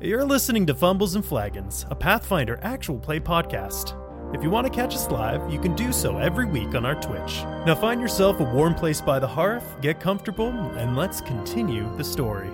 [0.00, 3.94] You're listening to Fumbles and Flagons, a Pathfinder actual play podcast.
[4.34, 7.00] If you want to catch us live, you can do so every week on our
[7.00, 7.44] Twitch.
[7.64, 12.02] Now find yourself a warm place by the hearth, get comfortable, and let's continue the
[12.02, 12.50] story.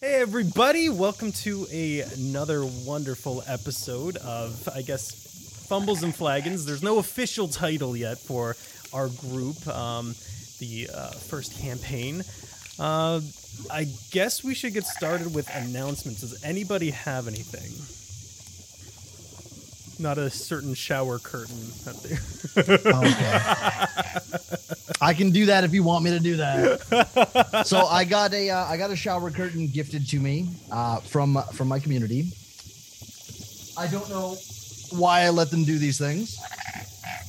[0.00, 6.66] Hey everybody, welcome to a, another wonderful episode of, I guess, Fumbles and Flagons.
[6.66, 8.56] There's no official title yet for
[8.92, 10.16] our group, um,
[10.58, 12.24] the uh, first campaign.
[12.80, 13.20] Uh,
[13.70, 16.22] I guess we should get started with announcements.
[16.22, 17.70] Does anybody have anything?
[20.02, 21.60] Not a certain shower curtain.
[22.56, 23.38] Okay.
[25.02, 27.64] I can do that if you want me to do that.
[27.66, 31.38] So I got a uh, I got a shower curtain gifted to me uh, from
[31.54, 32.32] from my community.
[33.78, 34.36] I don't know
[34.90, 36.38] why I let them do these things.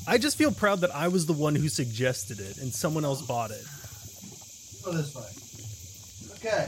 [0.07, 3.21] I just feel proud that I was the one who suggested it and someone else
[3.21, 3.63] bought it.
[5.15, 5.40] Way.
[6.43, 6.67] Okay.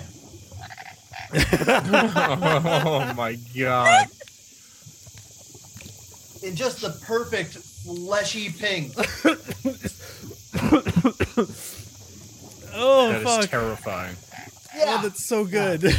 [1.36, 4.06] oh my god.
[6.44, 8.94] In just the perfect fleshy pink.
[12.76, 13.50] Oh That is fuck!
[13.52, 14.16] terrifying.
[14.76, 15.84] Oh, that's so good.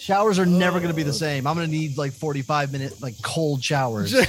[0.00, 1.46] Showers are never going to be the same.
[1.46, 4.14] I'm going to need like 45 minute like cold showers.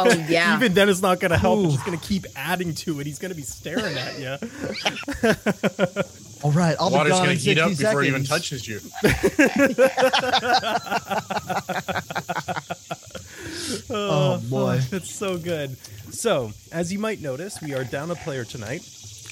[0.00, 0.56] Oh yeah.
[0.56, 1.64] Even then, it's not going to help.
[1.64, 3.06] It's just going to keep adding to it.
[3.06, 4.30] He's going to be staring at you.
[6.42, 8.80] All right, I'll be gone gonna in heat 60 up before it even touches you.
[13.88, 14.80] Oh, oh, boy.
[14.92, 15.76] It's so good.
[16.10, 18.82] So, as you might notice, we are down a player tonight,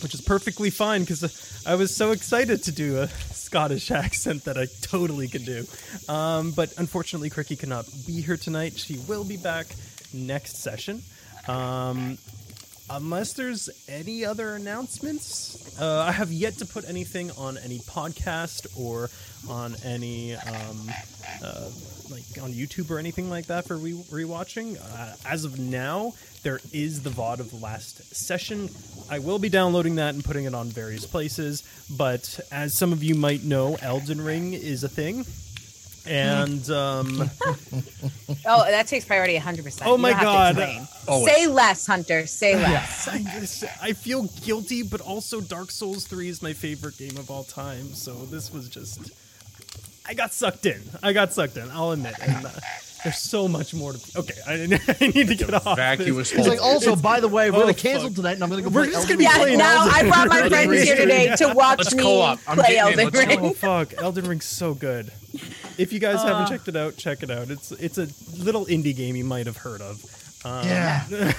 [0.02, 4.56] which is perfectly fine because I was so excited to do a Scottish accent that
[4.56, 5.66] I totally can do.
[6.08, 8.78] Um, but unfortunately, Cricky cannot be here tonight.
[8.78, 9.66] She will be back
[10.12, 11.02] next session.
[11.46, 12.18] Um,
[12.90, 18.66] unless there's any other announcements, uh, I have yet to put anything on any podcast
[18.78, 19.10] or
[19.48, 20.90] on any um,
[21.42, 21.70] uh,
[22.10, 24.78] like on YouTube or anything like that for re- rewatching.
[24.80, 26.12] Uh, as of now,
[26.42, 28.68] there is the VOD of the last session.
[29.10, 31.62] I will be downloading that and putting it on various places.
[31.90, 35.24] But as some of you might know, Elden Ring is a thing.
[36.06, 37.20] And um,
[38.46, 39.64] oh, that takes priority 100.
[39.64, 40.58] percent Oh my God.
[41.06, 41.34] Always.
[41.34, 42.26] Say less, Hunter.
[42.26, 43.08] Say less.
[43.12, 47.30] I, just, I feel guilty, but also Dark Souls 3 is my favorite game of
[47.30, 47.92] all time.
[47.92, 49.10] So this was just.
[50.06, 50.80] I got sucked in.
[51.02, 52.14] I got sucked in, I'll admit.
[52.22, 52.50] And, uh,
[53.04, 54.18] there's so much more to.
[54.18, 54.52] Okay, I,
[55.00, 55.76] I need to get off.
[55.76, 56.38] Vacuous this.
[56.38, 56.72] He's like, hole.
[56.74, 58.16] also, by the way, we're oh, going to cancel fuck.
[58.16, 59.32] tonight, and I'm going to go We're play just gonna be Ring.
[59.32, 59.38] Yeah.
[59.38, 62.76] playing Now Elden I brought my friends here today to watch Let's me play getting
[62.76, 62.78] in.
[62.78, 63.38] Elden Let's Ring.
[63.40, 65.12] Oh fuck, Elden Ring's so good.
[65.78, 67.50] If you guys haven't checked it out, check it out.
[67.50, 68.08] It's it's a
[68.42, 70.04] little indie game you might have heard of.
[70.44, 71.04] Um, Yeah.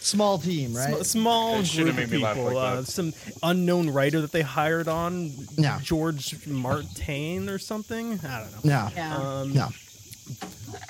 [0.00, 0.96] Small team, right?
[0.98, 2.52] Sm- small That should've group of made me laugh people.
[2.52, 5.80] like uh, some unknown writer that they hired on, Yeah.
[5.82, 8.20] George Martin or something.
[8.22, 8.60] I don't know.
[8.64, 8.90] Yeah.
[8.94, 9.16] Yeah.
[9.16, 9.68] Um, Yeah.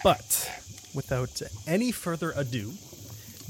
[0.02, 0.50] But
[0.94, 2.72] without any further ado,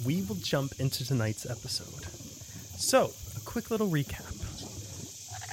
[0.05, 2.07] we will jump into tonight's episode.
[2.79, 4.31] So, a quick little recap.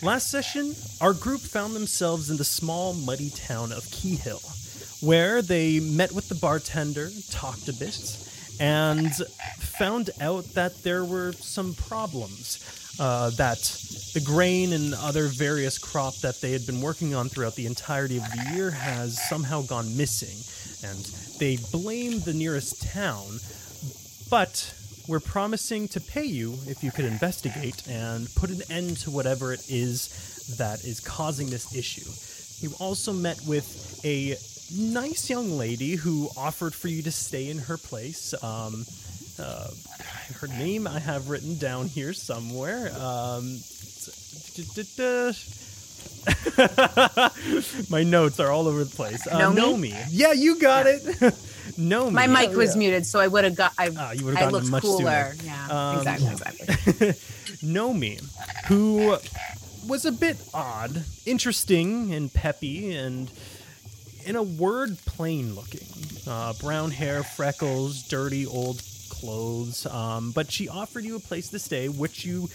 [0.03, 4.41] Last session, our group found themselves in the small, muddy town of Keyhill,
[5.03, 8.17] where they met with the bartender, talked a bit,
[8.59, 9.13] and
[9.59, 12.80] found out that there were some problems.
[13.01, 13.57] Uh, that
[14.13, 18.17] the grain and other various crop that they had been working on throughout the entirety
[18.17, 20.37] of the year has somehow gone missing,
[20.87, 20.99] and
[21.39, 23.39] they blamed the nearest town
[24.31, 24.73] but
[25.09, 29.51] we're promising to pay you if you could investigate and put an end to whatever
[29.51, 32.09] it is that is causing this issue.
[32.65, 34.37] You also met with a
[34.73, 38.33] nice young lady who offered for you to stay in her place.
[38.41, 38.85] Um,
[39.41, 39.69] uh,
[40.39, 42.91] her name I have written down here somewhere.
[42.97, 43.57] Um,
[47.89, 49.25] my notes are all over the place.
[49.27, 49.91] Uh, Nomi?
[49.91, 50.05] Nomi.
[50.09, 51.01] Yeah, you got it.
[51.77, 52.11] Nomi.
[52.11, 53.73] My mic was muted, so I would have got.
[53.77, 55.33] I, Ah, you would've gotten looked much cooler.
[55.33, 55.35] sooner.
[55.43, 55.67] Yeah.
[55.69, 56.27] Um, exactly.
[56.27, 57.07] Exactly.
[57.67, 58.19] Nomi,
[58.67, 59.17] who
[59.87, 63.31] was a bit odd, interesting and peppy, and
[64.25, 65.87] in a word, plain looking.
[66.27, 68.81] Uh, brown hair, freckles, dirty old
[69.21, 69.85] clothes.
[69.85, 72.49] Um, but she offered you a place to stay, which you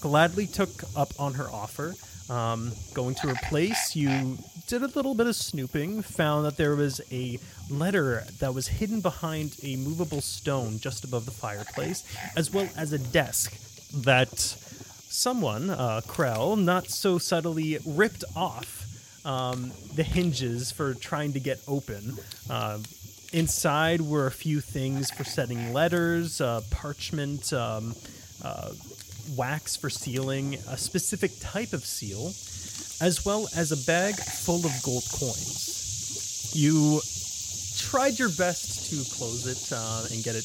[0.00, 1.94] gladly took up on her offer.
[2.30, 4.38] Um, going to her place, you
[4.68, 7.38] did a little bit of snooping, found that there was a
[7.68, 12.04] letter that was hidden behind a movable stone just above the fireplace,
[12.36, 13.52] as well as a desk
[14.04, 18.86] that someone, uh, Krell, not so subtly ripped off
[19.26, 22.16] um, the hinges for trying to get open.
[22.48, 22.78] Uh,
[23.32, 27.94] inside were a few things for setting letters, uh, parchment, um,
[28.44, 28.70] uh,
[29.36, 32.28] wax for sealing, a specific type of seal,
[33.04, 36.52] as well as a bag full of gold coins.
[36.54, 37.00] You
[37.78, 40.44] tried your best to close it uh, and get it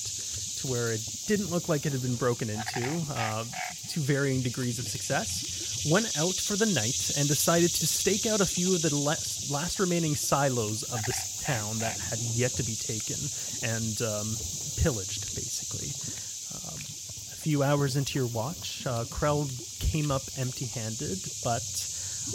[0.58, 3.44] to where it didn't look like it had been broken into, uh,
[3.90, 5.88] to varying degrees of success.
[5.92, 9.52] Went out for the night and decided to stake out a few of the last,
[9.52, 13.18] last remaining silos of this town that had yet to be taken
[13.64, 14.28] and um,
[14.82, 15.94] pillaged, basically.
[16.58, 19.48] Um, a few hours into your watch, uh, Krell
[19.80, 21.64] came up empty handed, but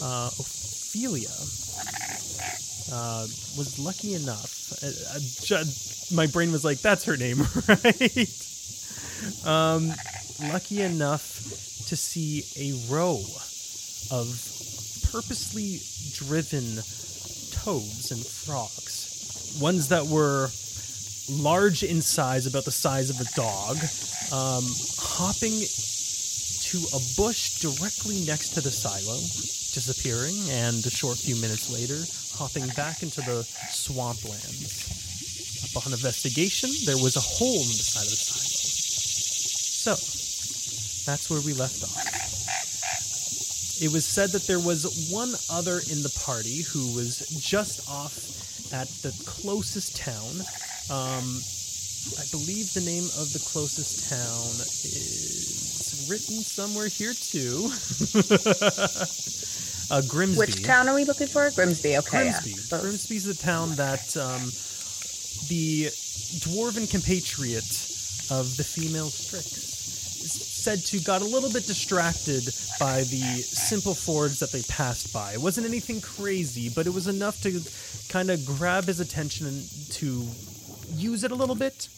[0.03, 1.35] uh, Ophelia
[2.91, 3.23] uh,
[3.57, 4.73] was lucky enough.
[4.83, 4.87] Uh,
[5.17, 8.29] uh, ju- my brain was like, "That's her name, right?"
[9.45, 9.93] um,
[10.51, 11.39] lucky enough
[11.89, 13.21] to see a row
[14.11, 14.27] of
[15.13, 15.79] purposely
[16.15, 16.83] driven
[17.53, 20.49] toads and frogs, ones that were
[21.31, 23.77] large in size, about the size of a dog,
[24.33, 24.65] um,
[24.99, 29.19] hopping to a bush directly next to the silo,
[29.73, 31.99] disappearing, and a short few minutes later,
[32.37, 33.43] hopping back into the
[33.73, 35.01] swamplands.
[35.73, 38.53] Upon investigation, there was a hole in the side of the silo.
[39.83, 41.97] So, that's where we left off.
[43.83, 48.15] It was said that there was one other in the party who was just off
[48.73, 50.41] at the closest town.
[50.91, 51.41] Um,
[52.19, 55.62] I believe the name of the closest town is
[56.09, 57.69] written somewhere here too.
[59.91, 60.39] uh, Grimsby.
[60.39, 61.51] Which town are we looking for?
[61.51, 61.99] Grimsby.
[61.99, 62.31] Okay.
[62.31, 62.51] Grimsby.
[62.51, 62.81] Yeah.
[62.81, 64.43] Grimsby's the town that um,
[65.49, 65.87] the
[66.41, 67.65] dwarven compatriot
[68.31, 69.47] of the female Strix
[70.23, 72.45] is said to got a little bit distracted
[72.79, 75.33] by the simple fords that they passed by.
[75.33, 77.61] It wasn't anything crazy, but it was enough to
[78.09, 80.27] kind of grab his attention and to
[80.95, 81.89] use it a little bit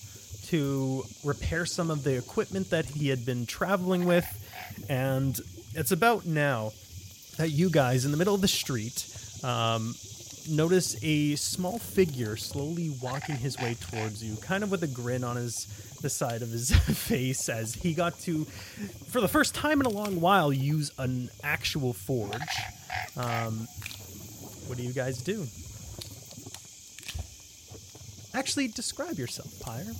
[0.55, 4.25] to repair some of the equipment that he had been traveling with.
[4.89, 5.37] And
[5.75, 6.71] it's about now
[7.39, 9.05] that you guys in the middle of the street
[9.43, 9.97] um,
[10.49, 15.25] notice a small figure slowly walking his way towards you, kind of with a grin
[15.25, 15.67] on his
[16.03, 16.71] the side of his
[17.09, 18.45] face as he got to,
[19.09, 22.33] for the first time in a long while, use an actual forge.
[23.17, 23.67] Um,
[24.67, 25.47] what do you guys do?
[28.39, 29.95] Actually, describe yourself, Pyre.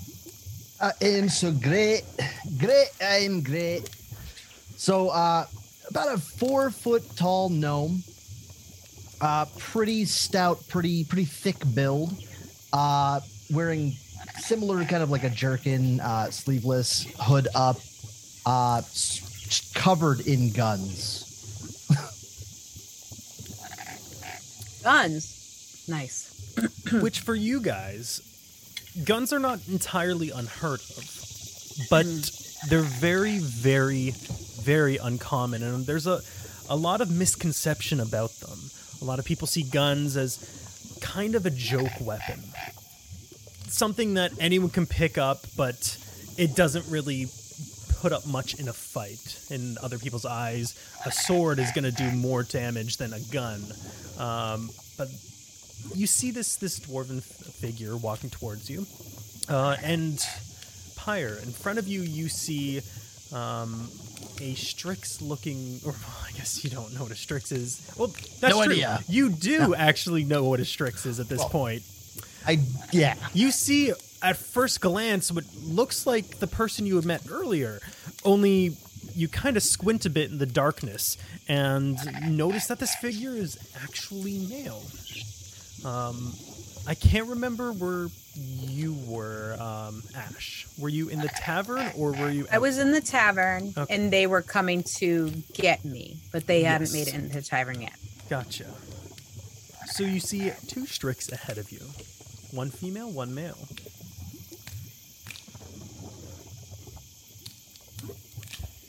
[0.81, 2.03] I am so great.
[2.59, 2.89] Great.
[3.01, 3.89] I am great.
[4.77, 5.47] So, uh,
[5.89, 8.03] about a four foot tall gnome.
[9.21, 12.13] Uh, pretty stout, pretty pretty thick build.
[12.73, 13.21] Uh,
[13.53, 13.93] wearing
[14.39, 17.77] similar kind of like a jerkin, uh, sleeveless, hood up,
[18.45, 21.21] uh, s- covered in guns.
[24.83, 25.85] Guns.
[25.89, 26.31] Nice.
[27.01, 28.21] Which for you guys,
[29.03, 32.07] guns are not entirely unheard of, but
[32.69, 34.13] they're very, very,
[34.63, 36.21] very uncommon, and there's a
[36.69, 38.59] a lot of misconception about them.
[39.03, 42.41] A lot of people see guns as kind of a joke weapon,
[43.69, 45.99] something that anyone can pick up, but
[46.39, 47.27] it doesn't really
[48.01, 49.41] put up much in a fight.
[49.51, 50.75] In other people's eyes,
[51.05, 53.63] a sword is going to do more damage than a gun.
[54.19, 55.09] Um, but
[55.95, 58.87] you see this this dwarven f- figure walking towards you,
[59.49, 60.19] uh, and
[60.97, 62.01] Pyre in front of you.
[62.03, 62.81] You see
[63.33, 63.89] um,
[64.41, 65.93] a Strix looking, or
[66.27, 67.91] I guess you don't know what a Strix is.
[67.99, 68.09] Well,
[68.41, 68.73] that's No true.
[68.73, 69.01] idea.
[69.09, 71.83] You do actually know what a Strix is at this point.
[72.47, 72.59] I
[72.93, 73.15] yeah.
[73.33, 77.81] You see at first glance what looks like the person you had met earlier,
[78.25, 78.77] only
[79.15, 81.97] you kind of squint a bit in the darkness and
[82.37, 84.83] notice that this figure is actually male.
[85.85, 86.33] Um,
[86.87, 90.67] I can't remember where you were, um, Ash.
[90.79, 92.47] Were you in the tavern or were you?
[92.51, 93.95] I was in the tavern Okay.
[93.95, 97.81] and they were coming to get me, but they hadn't made it into the tavern
[97.81, 97.95] yet.
[98.29, 98.67] Gotcha.
[99.87, 101.81] So you see two Strix ahead of you,
[102.51, 103.59] one female, one male.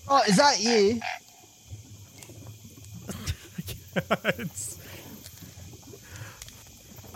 [0.08, 1.02] Oh, is that you?
[4.38, 4.78] It's-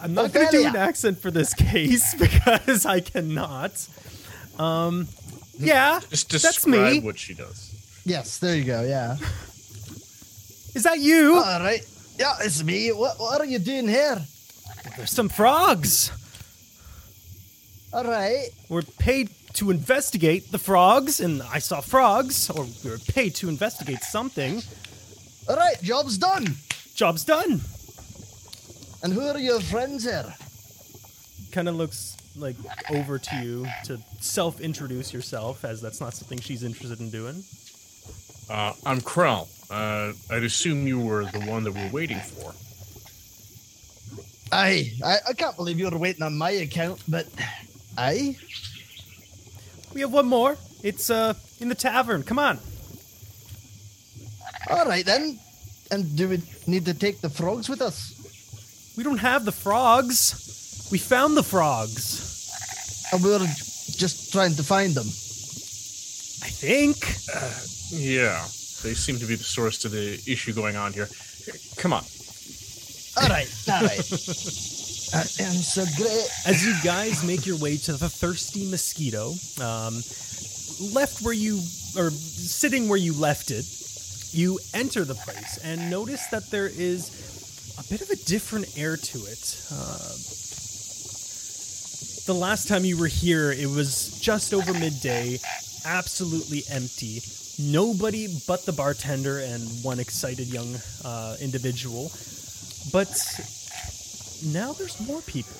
[0.01, 3.87] I'm not going to do an accent for this case because I cannot.
[4.57, 5.07] Um,
[5.57, 6.99] yeah, Just that's describe me.
[7.01, 8.01] what she does.
[8.05, 8.81] Yes, there you go.
[8.81, 9.17] Yeah.
[10.73, 11.35] Is that you?
[11.35, 11.81] All right.
[12.17, 12.91] Yeah, it's me.
[12.91, 14.21] What, what are you doing here?
[14.95, 16.11] There's some frogs.
[17.91, 18.49] All right.
[18.69, 23.49] We're paid to investigate the frogs, and I saw frogs, or we were paid to
[23.49, 24.61] investigate something.
[25.49, 25.81] All right.
[25.81, 26.55] Job's done.
[26.93, 27.61] Job's done.
[29.01, 30.33] And who are your friends here?
[31.51, 32.55] Kind of looks like
[32.91, 37.43] over to you to self introduce yourself, as that's not something she's interested in doing.
[38.49, 39.47] Uh, I'm Krell.
[39.71, 42.53] Uh, I'd assume you were the one that we're waiting for.
[44.51, 47.27] Aye, I, I can't believe you're waiting on my account, but
[47.97, 48.35] aye.
[49.93, 50.57] We have one more.
[50.83, 52.23] It's uh in the tavern.
[52.23, 52.59] Come on.
[54.69, 55.39] All right then.
[55.91, 58.18] And do we need to take the frogs with us?
[58.99, 60.89] We don't have the frogs.
[60.91, 62.19] We found the frogs.
[63.13, 63.47] Or we're
[63.95, 65.05] just trying to find them?
[66.43, 66.97] I think.
[67.91, 68.43] Yeah,
[68.83, 71.07] they seem to be the source to the issue going on here.
[71.77, 72.03] Come on.
[73.21, 74.03] All right, all right.
[75.15, 76.27] I am so great.
[76.45, 79.31] As you guys make your way to the thirsty mosquito,
[79.63, 79.93] um,
[80.93, 81.61] left where you
[81.95, 83.63] or sitting where you left it,
[84.33, 87.38] you enter the place and notice that there is
[87.79, 89.61] a bit of a different air to it.
[89.71, 90.11] Uh,
[92.25, 95.39] the last time you were here, it was just over midday,
[95.85, 97.21] absolutely empty.
[97.57, 102.11] Nobody but the bartender and one excited young uh, individual.
[102.91, 103.09] But
[104.45, 105.57] now there's more people.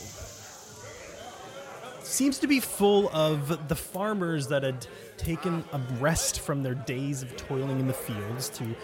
[2.04, 4.86] Seems to be full of the farmers that had
[5.18, 8.76] taken a rest from their days of toiling in the fields to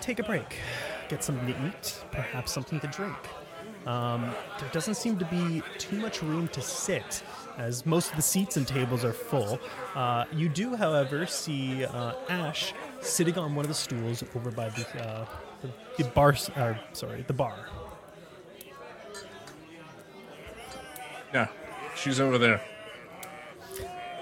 [0.00, 0.58] take a break,
[1.10, 3.16] get something to eat, perhaps something to drink.
[3.86, 7.22] Um, there doesn't seem to be too much room to sit,
[7.58, 9.58] as most of the seats and tables are full.
[9.94, 14.68] Uh, you do, however, see uh, Ash sitting on one of the stools over by
[14.68, 15.26] the uh,
[15.62, 16.36] the, the bar.
[16.36, 17.66] Sorry, the bar.
[21.34, 21.48] Yeah,
[21.96, 22.60] she's over there.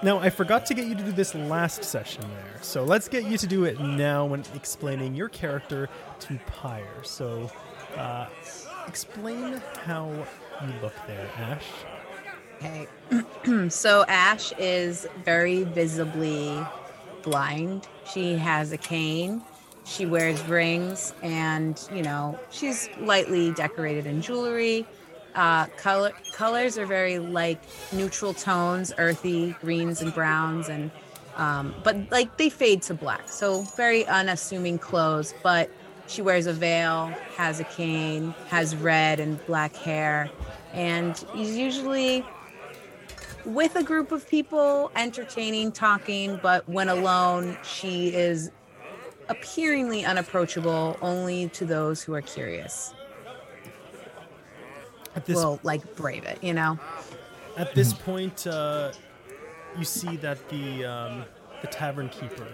[0.01, 3.25] Now, I forgot to get you to do this last session there, so let's get
[3.25, 5.89] you to do it now when explaining your character
[6.19, 7.03] to Pyre.
[7.03, 7.51] So,
[7.97, 8.27] uh,
[8.87, 10.09] explain how
[10.61, 11.65] you look there, Ash.
[12.57, 12.87] Okay.
[13.69, 16.57] so Ash is very visibly
[17.21, 17.87] blind.
[18.11, 19.41] She has a cane.
[19.85, 24.85] She wears rings and, you know, she's lightly decorated in jewelry.
[25.35, 30.91] Uh, color colors are very like neutral tones, earthy greens and browns, and
[31.35, 33.29] um, but like they fade to black.
[33.29, 35.33] So very unassuming clothes.
[35.43, 35.69] But
[36.07, 40.29] she wears a veil, has a cane, has red and black hair,
[40.73, 42.25] and is usually
[43.45, 46.39] with a group of people, entertaining, talking.
[46.41, 48.51] But when alone, she is
[49.29, 52.93] appearingly unapproachable only to those who are curious.
[55.25, 56.79] This Will like brave it, you know.
[57.57, 58.91] At this point, uh,
[59.77, 61.25] you see that the um,
[61.61, 62.47] the tavern keeper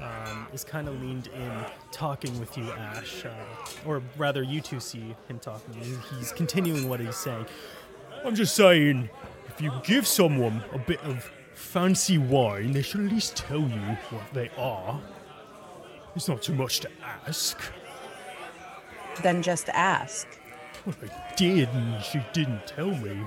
[0.00, 1.52] um, is kind of leaned in,
[1.90, 3.30] talking with you, Ash, uh,
[3.86, 5.74] or rather, you two see him talking.
[6.18, 7.46] He's continuing what he's saying.
[8.24, 9.08] I'm just saying,
[9.48, 13.96] if you give someone a bit of fancy wine, they should at least tell you
[14.10, 15.00] what they are.
[16.16, 16.90] It's not too much to
[17.26, 17.60] ask.
[19.22, 20.26] Then just ask.
[20.86, 23.18] Well, I did, and she didn't tell me.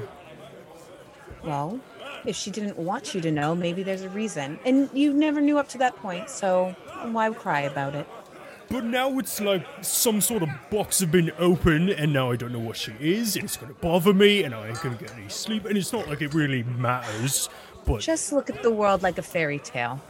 [1.44, 1.80] Well,
[2.26, 4.60] if she didn't want you to know, maybe there's a reason.
[4.66, 6.76] And you never knew up to that point, so
[7.12, 8.08] why cry about it?
[8.70, 12.52] But now it's like some sort of box have been opened, and now I don't
[12.52, 15.30] know what she is, and it's gonna bother me, and I ain't gonna get any
[15.30, 17.50] sleep, and it's not like it really matters.
[17.86, 20.02] But Just look at the world like a fairy tale.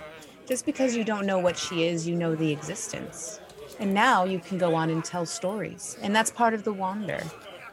[0.47, 3.39] Just because you don't know what she is, you know the existence.
[3.79, 5.97] And now you can go on and tell stories.
[6.01, 7.23] And that's part of the wander,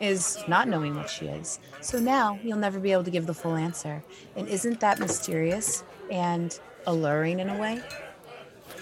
[0.00, 1.58] is not knowing what she is.
[1.80, 4.02] So now you'll never be able to give the full answer.
[4.36, 7.82] And isn't that mysterious and alluring in a way?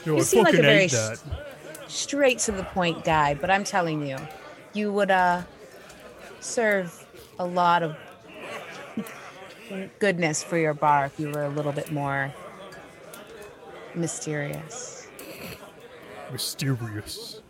[0.05, 0.89] you seem like a very.
[1.89, 4.17] Straight to the point guy, but I'm telling you,
[4.73, 5.43] you would uh
[6.41, 7.07] serve
[7.39, 7.97] a lot of
[9.99, 12.33] goodness for your bar if you were a little bit more
[13.95, 15.02] mysterious.
[16.33, 17.41] Mysterious.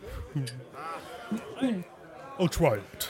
[2.39, 3.09] I'll try it.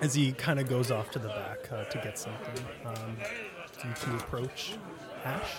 [0.00, 3.16] As he kind of goes off to the back uh, to get something, um,
[3.82, 4.74] do you two approach
[5.24, 5.56] Ash?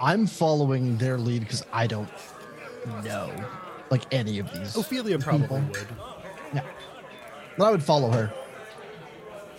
[0.00, 2.08] I'm following their lead because I don't
[3.04, 3.30] know
[3.90, 4.76] like any of these.
[4.76, 5.60] Ophelia probably people.
[5.60, 5.88] would.
[6.54, 6.62] Yeah.
[7.58, 8.32] But I would follow her.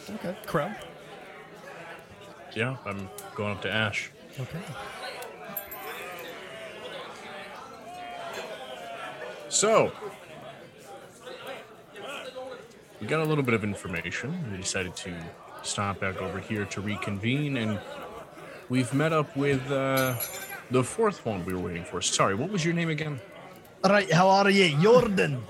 [0.10, 0.36] Okay.
[0.46, 0.72] Crow?
[2.56, 4.12] Yeah, I'm going up to Ash.
[4.40, 4.60] Okay.
[9.50, 9.92] So,
[13.00, 14.52] we got a little bit of information.
[14.52, 15.16] We decided to
[15.64, 17.80] stop back over here to reconvene, and
[18.70, 20.16] we've met up with uh,
[20.72, 22.02] the fourth one we were waiting for.
[22.02, 23.20] Sorry, what was your name again?
[23.84, 25.44] All right, how are you, Jordan?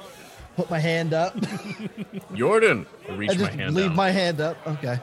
[0.56, 1.36] Put my hand up.
[2.34, 2.86] Jordan.
[3.08, 3.96] I I reach my just hand leave out.
[3.96, 4.58] my hand up.
[4.68, 5.00] Okay.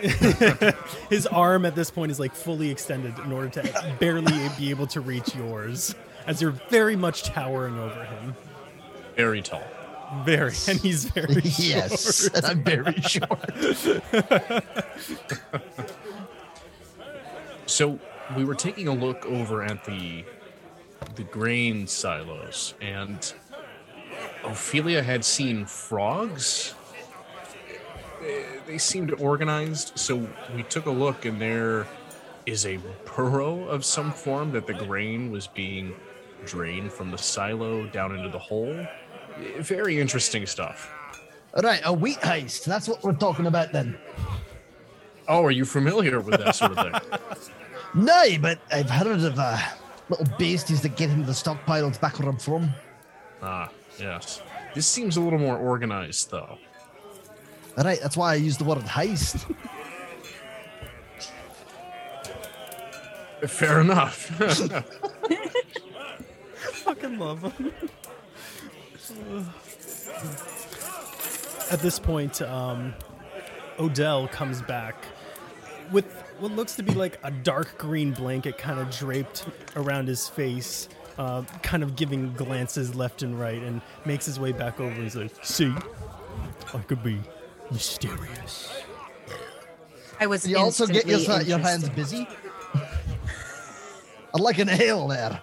[1.10, 4.86] His arm at this point is like fully extended in order to barely be able
[4.88, 5.94] to reach yours
[6.28, 8.36] as you're very much towering over him.
[9.16, 9.62] Very tall.
[10.24, 12.36] Very, and he's very yes, short.
[12.36, 13.50] and I'm very short.
[17.66, 17.98] So
[18.34, 20.24] we were taking a look over at the
[21.16, 23.32] the grain silos, and
[24.44, 26.74] Ophelia had seen frogs.
[28.22, 31.86] They- They seemed organized, so we took a look, and there
[32.46, 32.78] is a
[33.16, 35.94] burrow of some form that the grain was being
[36.48, 38.86] drained from the silo down into the hole.
[39.58, 40.90] Very interesting stuff.
[41.62, 42.64] Right, a wheat heist.
[42.64, 43.98] That's what we're talking about then.
[45.28, 47.18] Oh, are you familiar with that sort of thing?
[47.94, 49.58] No, but I've heard of uh,
[50.10, 52.68] little beasties that get into the stockpiles back where I'm from.
[53.42, 54.42] Ah, yes.
[54.74, 56.58] This seems a little more organized, though.
[57.78, 59.54] All right, that's why I use the word heist.
[63.46, 64.30] Fair enough.
[66.88, 67.72] Fucking love him.
[71.70, 72.94] At this point, um,
[73.78, 75.04] Odell comes back
[75.92, 76.06] with
[76.38, 80.88] what looks to be like a dark green blanket kind of draped around his face,
[81.18, 85.16] uh, kind of giving glances left and right, and makes his way back over He's
[85.16, 85.74] like, See,
[86.72, 87.20] I could be
[87.70, 88.82] mysterious.
[90.20, 92.26] I was You also get your, your hands busy.
[94.34, 95.40] I'd like an ale there.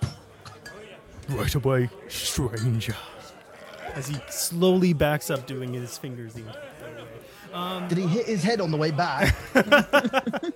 [1.30, 2.96] Right away, stranger.
[3.94, 7.88] As he slowly backs up, doing his fingers the entire way.
[7.88, 9.34] Did he hit his head on the way back?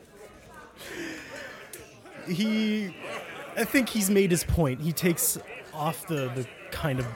[2.30, 2.94] he
[3.58, 5.38] i think he's made his point he takes
[5.74, 7.08] off the, the kind of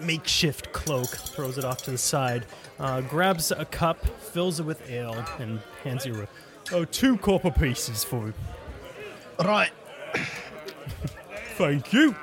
[0.00, 2.44] makeshift cloak throws it off to the side
[2.78, 6.28] uh, grabs a cup fills it with ale and hands you a,
[6.74, 8.34] oh, two copper pieces for you.
[9.44, 9.70] right.
[11.56, 12.14] thank you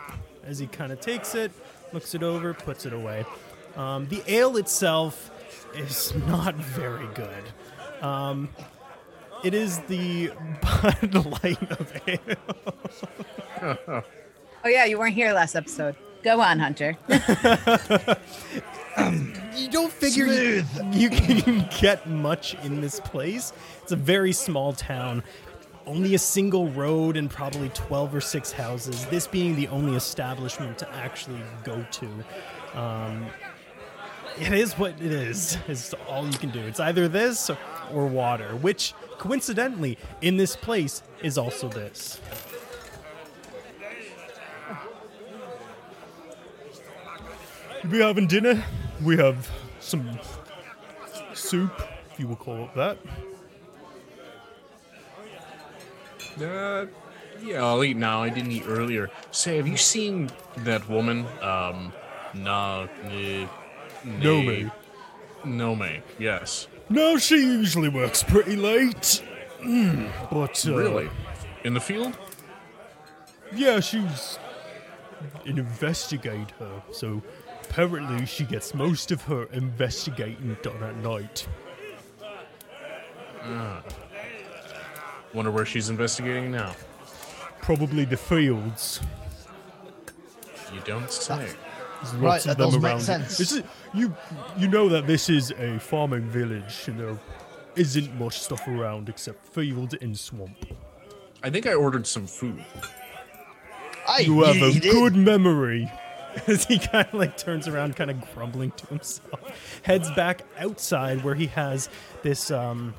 [0.46, 1.52] as he kind of takes it
[1.92, 3.26] looks it over puts it away
[3.76, 5.32] um, the ale itself
[5.76, 7.44] is not very good
[8.04, 8.50] um,
[9.44, 12.20] it is the Bud Light of ale.
[14.66, 15.96] Oh yeah, you weren't here last episode.
[16.24, 16.98] Go on, Hunter.
[19.56, 20.64] you don't figure you,
[20.94, 23.52] you can get much in this place.
[23.82, 25.22] It's a very small town.
[25.86, 29.06] Only a single road and probably 12 or 6 houses.
[29.08, 32.80] This being the only establishment to actually go to.
[32.80, 33.28] Um,
[34.40, 35.58] it is what it is.
[35.68, 36.60] It's all you can do.
[36.60, 37.52] It's either this
[37.94, 42.20] or water, which coincidentally in this place is also this.
[47.90, 48.64] We having dinner.
[49.04, 49.50] We have
[49.82, 50.18] some
[51.34, 51.72] soup,
[52.12, 52.98] if you will call it that.
[56.42, 56.86] Uh,
[57.44, 58.24] yeah, I'll eat now.
[58.24, 59.10] I didn't eat earlier.
[59.32, 61.26] Say, have you seen that woman?
[61.42, 61.94] Um,
[62.34, 63.48] Na, eh,
[64.04, 64.72] Nome.
[65.46, 66.68] Nome, yes.
[66.90, 69.22] No, she usually works pretty late.
[69.62, 71.10] Mm, but uh, Really?
[71.64, 72.18] In the field?
[73.56, 74.40] yeah, she's
[75.46, 77.22] an investigator, so
[77.64, 81.48] apparently she gets most of her investigating done at night.
[85.34, 86.76] Wonder where she's investigating now.
[87.62, 89.00] Probably the fields.
[90.74, 91.36] You don't say.
[92.02, 93.02] There's Right, lots that of them does make around.
[93.02, 93.38] sense.
[93.38, 94.16] This is, you,
[94.58, 97.18] you know that this is a farming village, and there
[97.76, 100.58] isn't much stuff around except field and swamp.
[101.42, 102.64] I think I ordered some food.
[104.08, 104.92] Aye, You have a you did.
[104.92, 105.92] good memory.
[106.48, 111.24] As he kind of like turns around, kind of grumbling to himself, heads back outside
[111.24, 111.90] where he has
[112.24, 112.96] this um,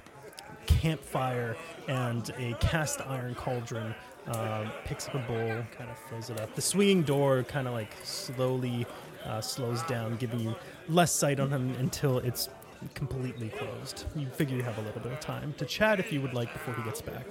[0.64, 1.56] campfire
[1.88, 3.94] and a cast iron cauldron.
[4.26, 6.54] Um, picks up a bowl, kind of fills it up.
[6.54, 8.86] The swinging door kind of like slowly
[9.24, 10.54] uh, slows down, giving you
[10.88, 12.48] less sight on him until it's
[12.94, 14.04] completely closed.
[14.16, 16.52] You figure you have a little bit of time to chat if you would like
[16.52, 17.26] before he gets back.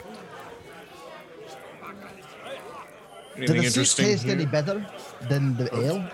[3.36, 4.34] Did the soup taste here?
[4.34, 4.86] any better
[5.28, 6.08] than the ale?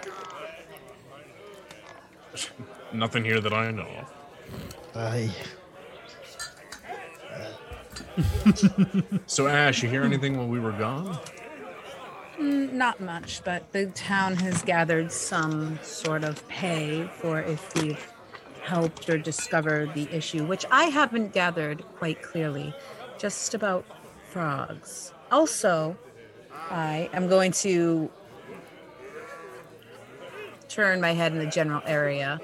[2.93, 4.13] Nothing here that I know of.
[4.95, 5.29] Aye.
[9.25, 11.19] So, Ash, you hear anything while we were gone?
[12.37, 18.11] Mm, not much, but the town has gathered some sort of pay for if we've
[18.61, 22.73] helped or discovered the issue, which I haven't gathered quite clearly,
[23.17, 23.85] just about
[24.29, 25.13] frogs.
[25.31, 25.97] Also,
[26.69, 28.09] I am going to
[30.69, 32.39] turn my head in the general area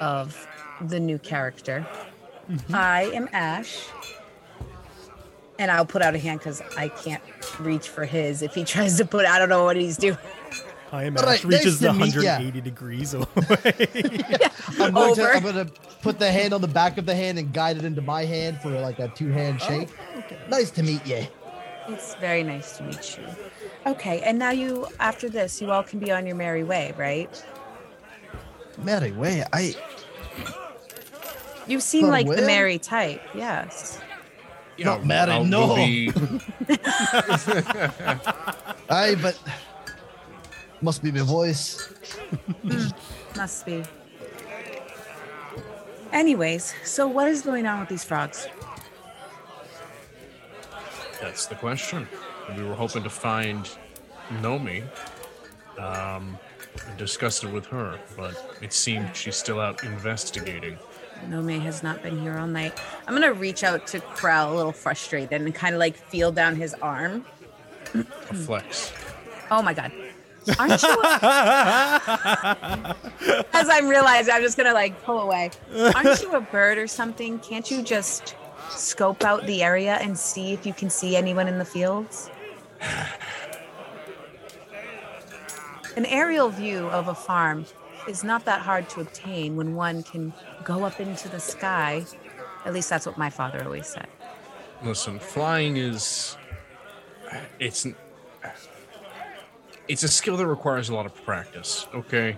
[0.00, 0.46] of
[0.80, 1.86] the new character.
[2.50, 2.74] Mm-hmm.
[2.74, 3.88] I am Ash.
[5.58, 7.22] And I'll put out a hand because I can't
[7.58, 9.26] reach for his if he tries to put.
[9.26, 10.18] I don't know what he's doing.
[10.92, 12.38] IMAX Right, reaches nice the to meet ya.
[12.38, 13.26] 180 degrees away.
[14.78, 17.38] I'm going, to, I'm going to put the hand on the back of the hand
[17.38, 19.88] and guide it into my hand for like a two hand oh, shake.
[20.48, 21.26] Nice to meet you.
[21.88, 23.24] It's very nice to meet you.
[23.86, 27.44] Okay, and now you, after this, you all can be on your merry way, right?
[28.82, 29.44] Merry way?
[29.52, 29.74] I.
[31.66, 33.22] You seem For like the merry type.
[33.34, 34.00] Yes.
[34.78, 35.74] Not mad at- I'll- no.
[35.74, 35.76] we'll
[38.90, 39.38] I, but.
[40.82, 41.90] Must be my voice.
[43.34, 43.82] Must be.
[46.12, 48.46] Anyways, so what is going on with these frogs?
[51.20, 52.06] That's the question.
[52.56, 53.68] We were hoping to find
[54.40, 54.84] Nomi,
[55.78, 56.38] um,
[56.86, 60.78] and discuss it with her, but it seemed she's still out investigating.
[61.28, 62.78] Nome has not been here all night.
[63.06, 66.56] I'm gonna reach out to Krell a little frustrated and kind of like feel down
[66.56, 67.24] his arm.
[67.94, 68.92] A flex.
[69.50, 69.90] Oh my god.
[70.58, 70.88] Aren't you?
[71.02, 72.94] a-
[73.52, 75.50] As I'm realizing, I'm just gonna like pull away.
[75.94, 77.38] Aren't you a bird or something?
[77.40, 78.36] Can't you just
[78.70, 82.30] scope out the area and see if you can see anyone in the fields?
[85.96, 87.64] An aerial view of a farm
[88.08, 90.32] is not that hard to obtain when one can
[90.66, 92.04] go up into the sky.
[92.66, 94.08] At least that's what my father always said.
[94.82, 96.36] Listen, flying is
[97.58, 97.86] it's
[99.88, 102.36] it's a skill that requires a lot of practice, okay?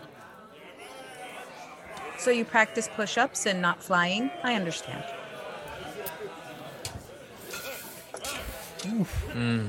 [2.18, 4.30] So you practice push ups and not flying?
[4.42, 5.04] I understand.
[9.32, 9.68] Hmm.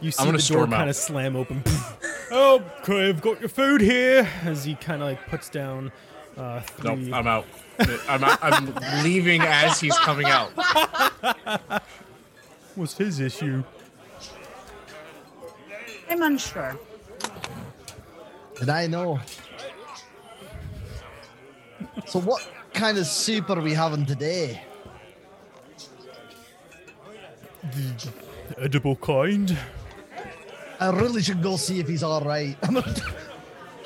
[0.00, 1.62] You see gonna the door kind of slam open.
[2.32, 4.28] oh, okay, I've got your food here.
[4.42, 5.92] As he kind of like puts down
[6.40, 7.12] uh, No, three.
[7.12, 7.46] I'm out.
[8.08, 8.38] I'm out.
[8.42, 10.50] I'm leaving as he's coming out.
[12.74, 13.62] What's his issue?
[16.08, 16.78] I'm unsure.
[18.58, 19.20] Did I know?
[22.06, 24.62] So, what kind of soup are we having today?
[27.72, 28.12] The
[28.58, 29.56] edible kind.
[30.80, 32.56] I really should go see if he's all right.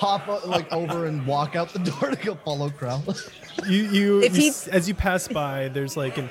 [0.04, 3.02] I'm gonna hop o- like over and walk out the door to go follow Crow.
[3.66, 6.30] You, you, If you he- as you pass by, there's like an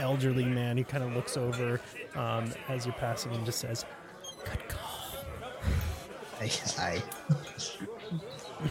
[0.00, 0.76] elderly man.
[0.76, 1.80] who kind of looks over
[2.14, 3.84] um, as you're passing and just says,
[4.44, 4.98] "Good call."
[6.40, 7.02] I, I,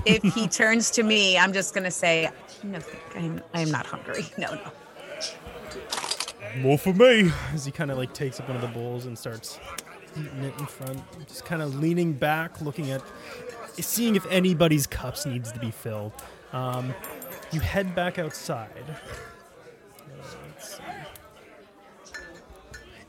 [0.05, 2.29] if he turns to me, I'm just gonna say,
[2.63, 2.79] "No,
[3.15, 4.25] I'm I'm not hungry.
[4.37, 4.71] No, no."
[6.57, 7.31] More for me.
[7.53, 9.59] As he kind of like takes up one of the bowls and starts
[10.17, 13.01] eating it in front, just kind of leaning back, looking at,
[13.79, 16.11] seeing if anybody's cups needs to be filled.
[16.53, 16.93] Um,
[17.51, 18.97] you head back outside.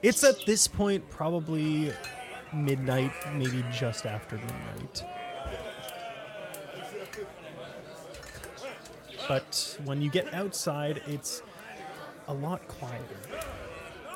[0.03, 1.92] It's at this point probably
[2.53, 5.05] midnight, maybe just after midnight.
[9.29, 11.42] But when you get outside, it's
[12.29, 13.44] a lot quieter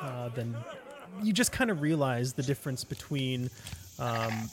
[0.01, 0.55] uh, than
[1.23, 3.49] you just kind of realize the difference between
[3.99, 4.49] um,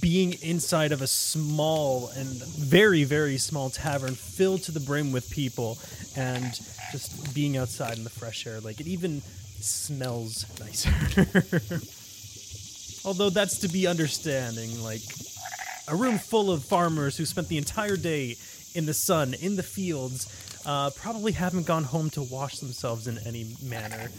[0.00, 5.30] being inside of a small and very very small tavern filled to the brim with
[5.30, 5.78] people
[6.16, 6.60] and
[6.92, 8.60] just being outside in the fresh air.
[8.60, 9.20] Like it even
[9.60, 10.90] smells nicer.
[13.06, 15.02] Although that's to be understanding like
[15.88, 18.36] a room full of farmers who spent the entire day
[18.74, 23.18] in the sun in the fields uh, probably haven't gone home to wash themselves in
[23.24, 24.10] any manner.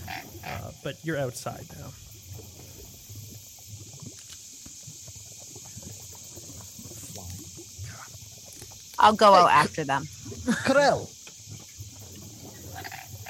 [0.46, 1.90] Uh, but you're outside now
[9.00, 10.04] I'll go out after them.
[10.66, 11.08] Krell,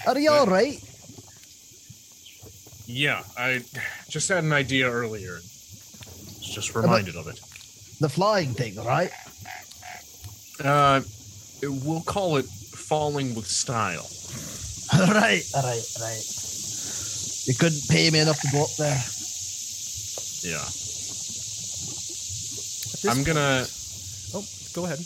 [0.08, 0.82] are you all right?
[2.86, 3.62] Yeah, I
[4.08, 5.34] just had an idea earlier.
[5.34, 7.39] Was just reminded of it.
[7.99, 9.12] The flying thing, right?
[10.63, 11.01] Uh,
[11.62, 14.08] we'll call it falling with style.
[15.13, 16.23] right, right, right.
[17.45, 19.03] You couldn't pay me enough to go up there.
[20.43, 20.63] Yeah,
[23.12, 23.65] I'm gonna.
[24.34, 24.99] oh go ahead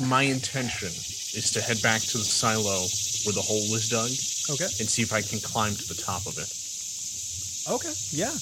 [0.00, 2.86] My intention is to head back to the silo
[3.26, 4.10] where the hole is dug
[4.50, 6.48] okay and see if I can climb to the top of it.
[7.68, 8.32] Okay, yeah.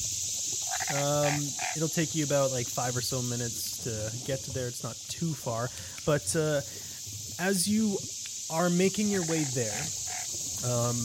[0.94, 4.68] Um, it'll take you about like five or so minutes to get to there.
[4.68, 5.68] It's not too far,
[6.04, 6.60] but uh,
[7.42, 7.98] as you
[8.50, 9.82] are making your way there,
[10.64, 10.96] um,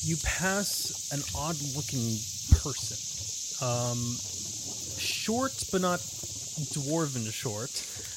[0.00, 2.16] you pass an odd-looking
[2.62, 2.96] person.
[3.60, 3.98] Um,
[4.98, 6.00] short, but not
[6.72, 7.70] dwarven short.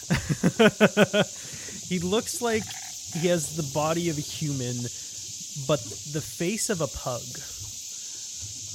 [1.88, 2.64] he looks like
[3.14, 4.76] he has the body of a human,
[5.68, 5.80] but
[6.14, 7.22] the face of a pug.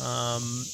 [0.03, 0.64] Um,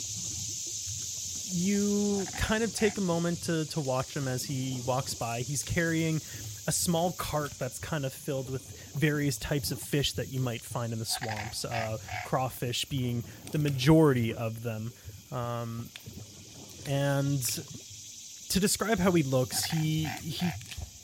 [1.52, 5.40] you kind of take a moment to, to watch him as he walks by.
[5.40, 6.16] He's carrying
[6.66, 8.62] a small cart that's kind of filled with
[8.96, 13.58] various types of fish that you might find in the swamps, uh, crawfish being the
[13.58, 14.92] majority of them.
[15.30, 15.88] Um,
[16.88, 17.40] and
[18.50, 20.50] to describe how he looks, he he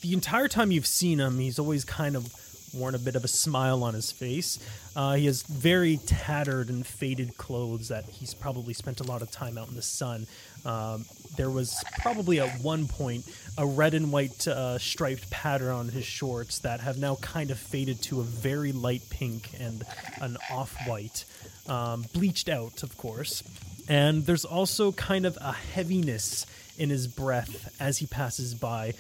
[0.00, 2.32] the entire time you've seen him, he's always kind of
[2.74, 4.58] worn a bit of a smile on his face.
[4.96, 9.30] Uh, he has very tattered and faded clothes that he's probably spent a lot of
[9.30, 10.26] time out in the sun.
[10.64, 11.04] Um,
[11.36, 13.24] there was probably at one point
[13.58, 17.58] a red and white uh, striped pattern on his shorts that have now kind of
[17.58, 19.84] faded to a very light pink and
[20.20, 21.24] an off white,
[21.68, 23.42] um, bleached out, of course.
[23.88, 26.46] And there's also kind of a heaviness
[26.78, 28.94] in his breath as he passes by,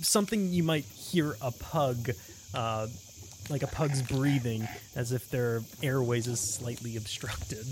[0.00, 2.10] something you might hear a pug.
[2.54, 2.86] Uh,
[3.50, 7.66] like a pug's breathing, as if their airways is slightly obstructed.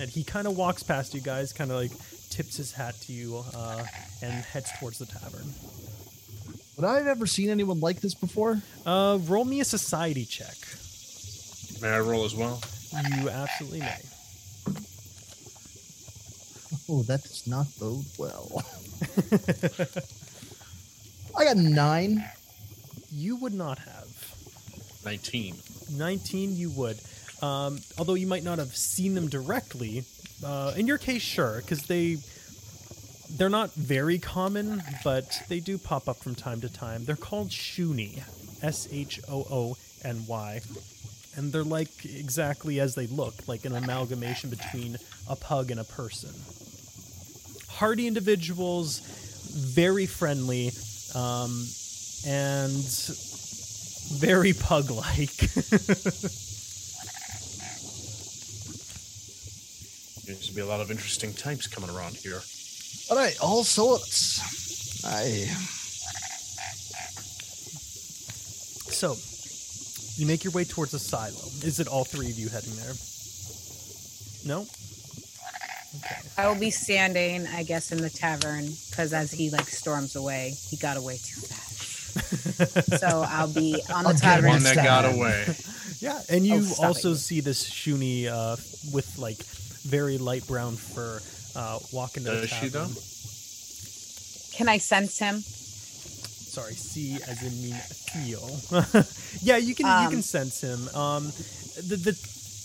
[0.00, 1.92] And he kind of walks past you guys, kind of like
[2.30, 3.84] tips his hat to you, uh,
[4.22, 5.54] and heads towards the tavern.
[6.76, 8.60] Would I have ever seen anyone like this before?
[8.84, 10.56] Uh, roll me a society check.
[11.80, 12.60] May I roll as well?
[13.16, 14.00] You absolutely may.
[16.88, 18.62] Oh, that does not bode well.
[21.36, 22.24] I got nine.
[23.10, 24.08] You would not have.
[25.04, 25.56] 19.
[25.92, 26.98] 19 you would
[27.42, 30.04] um, although you might not have seen them directly
[30.44, 32.18] uh, in your case sure because they
[33.36, 37.48] they're not very common but they do pop up from time to time they're called
[37.48, 38.22] shoony
[38.62, 40.60] s-h-o-o-n-y
[41.34, 44.96] and they're like exactly as they look like an amalgamation between
[45.28, 46.30] a pug and a person
[47.72, 49.00] hardy individuals
[49.54, 50.72] very friendly
[51.14, 51.66] um,
[52.26, 52.84] and
[54.18, 55.30] very pug like.
[60.22, 62.40] Seems to be a lot of interesting types coming around here.
[63.10, 65.04] All right, all sorts.
[65.04, 65.48] I
[69.02, 69.16] so,
[70.14, 71.34] you make your way towards a silo.
[71.66, 72.94] Is it all three of you heading there?
[74.46, 74.64] No?
[76.12, 76.28] Okay.
[76.38, 80.54] I will be standing, I guess, in the tavern because as he like storms away,
[80.68, 82.98] he got away too fast.
[83.00, 84.50] so I'll be on the I'll get tavern.
[84.50, 85.46] One that got away.
[86.00, 87.16] Yeah, and you Oh, also it.
[87.16, 88.56] see this Shoony uh,
[88.92, 89.38] with like
[89.84, 91.20] very light brown fur
[91.54, 92.88] uh, walk into the Does she, though?
[94.56, 95.42] Can I sense him?
[95.42, 98.44] Sorry, see as in mean feel.
[99.42, 100.88] yeah, you can you Um, can sense him.
[100.94, 101.26] Um,
[101.86, 102.12] the the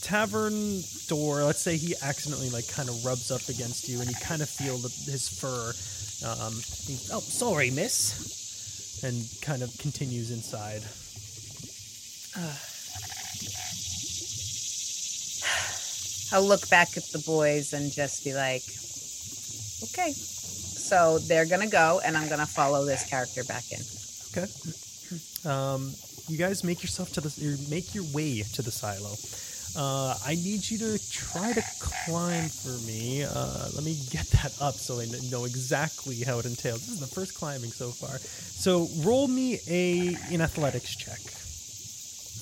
[0.07, 1.43] tavern door.
[1.43, 4.49] Let's say he accidentally like kind of rubs up against you, and you kind of
[4.49, 5.73] feel the, his fur.
[6.25, 10.81] Um, he's, oh, sorry, miss, and kind of continues inside.
[16.33, 18.63] I'll look back at the boys and just be like,
[19.91, 20.13] okay.
[20.13, 23.79] So they're going to go, and I'm going to follow this character back in.
[24.31, 24.47] Okay.
[25.45, 25.93] Um,
[26.29, 29.15] you guys make yourself to the or make your way to the silo.
[29.75, 33.23] Uh, I need you to try to climb for me.
[33.23, 36.81] Uh, let me get that up so I know exactly how it entails.
[36.85, 38.17] This is the first climbing so far.
[38.17, 41.19] So roll me a an athletics check.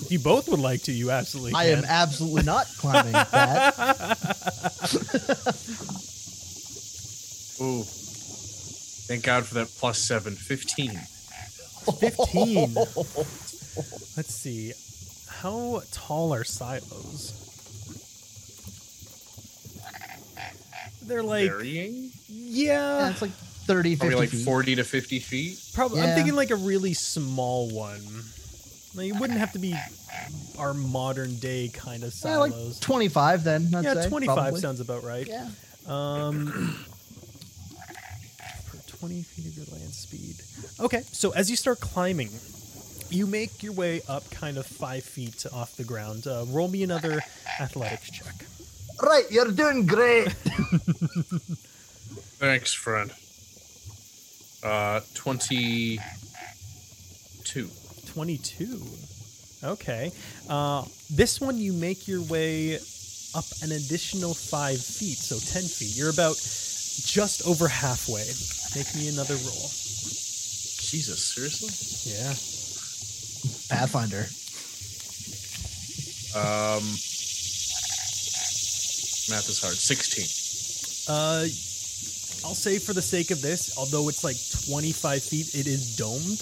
[0.05, 1.79] If you both would like to, you absolutely I can.
[1.79, 3.75] am absolutely not climbing that.
[7.61, 7.83] Ooh.
[9.07, 10.35] Thank God for that plus seven.
[10.35, 10.91] 15.
[11.99, 12.73] 15.
[14.17, 14.73] Let's see.
[15.41, 17.41] How tall are silos?
[21.03, 22.09] They're like Varying?
[22.27, 24.45] yeah, Yeah, it's like 30, 50 Probably like feet.
[24.45, 25.59] 40 to 50 feet.
[25.73, 28.01] Probably, I'm thinking like a really small one.
[28.95, 29.75] Like, it wouldn't have to be
[30.57, 32.33] our modern day kind of silos.
[32.33, 32.79] Yeah, like silos.
[32.79, 33.69] 25 then.
[33.75, 34.61] I'd Yeah, say, 25 probably.
[34.61, 35.27] sounds about right.
[35.27, 35.47] Yeah.
[35.85, 36.47] Um,
[38.71, 40.37] for 20 feet of your land speed.
[40.79, 42.29] Okay, so as you start climbing,
[43.15, 46.27] you make your way up kind of five feet off the ground.
[46.27, 47.21] Uh, roll me another
[47.59, 48.33] athletics check.
[49.01, 50.31] Right, you're doing great.
[52.39, 53.11] Thanks, friend.
[54.63, 57.69] Uh, 22.
[58.07, 58.81] 22.
[59.63, 60.11] Okay.
[60.49, 62.75] Uh, this one, you make your way
[63.35, 65.95] up an additional five feet, so 10 feet.
[65.95, 68.25] You're about just over halfway.
[68.75, 69.69] Make me another roll.
[70.85, 71.69] Jesus, seriously?
[72.11, 72.33] Yeah.
[73.69, 74.27] Pathfinder.
[76.35, 76.83] Um,
[79.29, 79.75] math is hard.
[79.75, 80.25] 16.
[81.07, 81.47] Uh,
[82.45, 84.35] I'll say for the sake of this, although it's like
[84.67, 86.39] 25 feet, it is domed.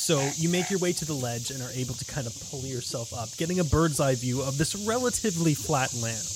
[0.00, 2.64] So you make your way to the ledge and are able to kind of pull
[2.66, 6.26] yourself up, getting a bird's eye view of this relatively flat land.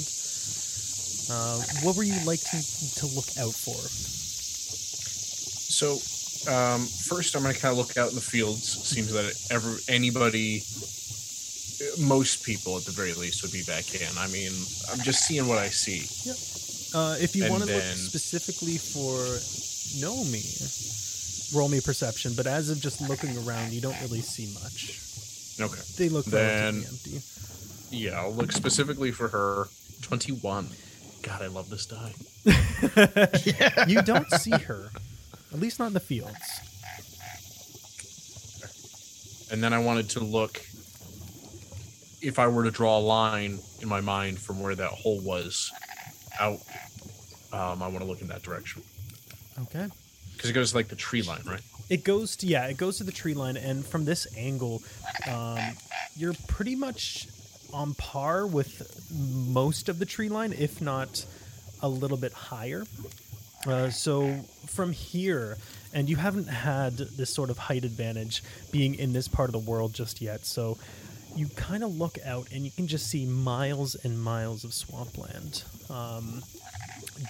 [1.27, 2.61] Uh, what were you like to,
[3.01, 3.75] to look out for?
[5.75, 5.99] So,
[6.49, 8.63] um, first, I'm going to kind of look out in the fields.
[8.65, 10.63] Seems that ever anybody,
[12.01, 14.09] most people at the very least, would be back in.
[14.19, 14.51] I mean,
[14.93, 16.03] I'm just seeing what I see.
[16.97, 19.19] Uh, if you And want to look specifically for
[20.01, 22.33] Nomi, roll me perception.
[22.37, 25.01] But as of just looking around, you don't really see much.
[25.61, 25.81] Okay.
[25.99, 27.21] They look Then- empty.
[27.91, 29.69] Yeah, I'll look specifically for her.
[30.03, 30.69] 21.
[31.23, 32.13] God, I love this die.
[33.89, 34.91] You don't see her,
[35.55, 36.35] at least not in the fields.
[39.51, 40.61] And then I wanted to look
[42.21, 45.71] if I were to draw a line in my mind from where that hole was
[46.41, 46.59] out.
[47.53, 48.83] Um, I want to look in that direction
[49.63, 49.87] Okay.
[50.35, 51.61] because it goes like the tree line, right?
[51.89, 54.83] It goes to yeah, it goes to the tree line, and from this angle,
[55.31, 55.59] um,
[56.17, 57.29] you're pretty much
[57.73, 59.05] on par with
[59.47, 61.25] most of the tree line, if not
[61.83, 62.85] a little bit higher.
[63.67, 64.35] Uh, so
[64.67, 65.57] from here,
[65.93, 69.71] and you haven't had this sort of height advantage being in this part of the
[69.71, 70.45] world just yet.
[70.45, 70.77] So
[71.37, 75.65] you kind of look out, and you can just see miles and miles of swampland.
[75.91, 76.43] Um,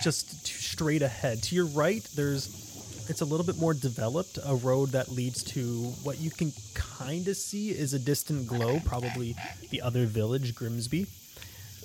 [0.02, 1.42] just straight ahead.
[1.44, 2.64] To your right, there's
[3.08, 5.60] it's a little bit more developed, a road that leads to
[6.02, 9.36] what you can kind of see is a distant glow, probably
[9.70, 11.06] the other village, Grimsby.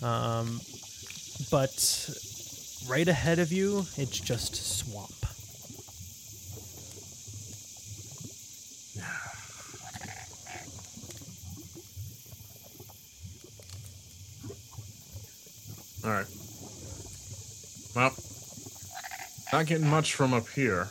[0.01, 0.62] Um,
[1.51, 1.75] but
[2.88, 5.12] right ahead of you, it's just swamp.
[16.04, 16.26] All right.
[17.96, 18.13] Well,
[19.52, 20.88] not getting much from up here.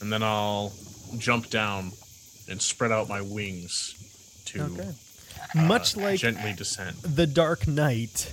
[0.00, 0.72] And then I'll
[1.18, 1.90] jump down
[2.48, 3.94] and spread out my wings
[4.46, 4.88] to Okay.
[5.54, 6.96] uh, Much like gently descend.
[6.98, 8.32] the Dark Knight.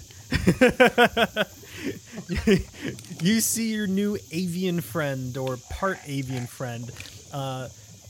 [3.22, 6.92] You see your new avian friend or part avian friend
[7.34, 7.68] uh,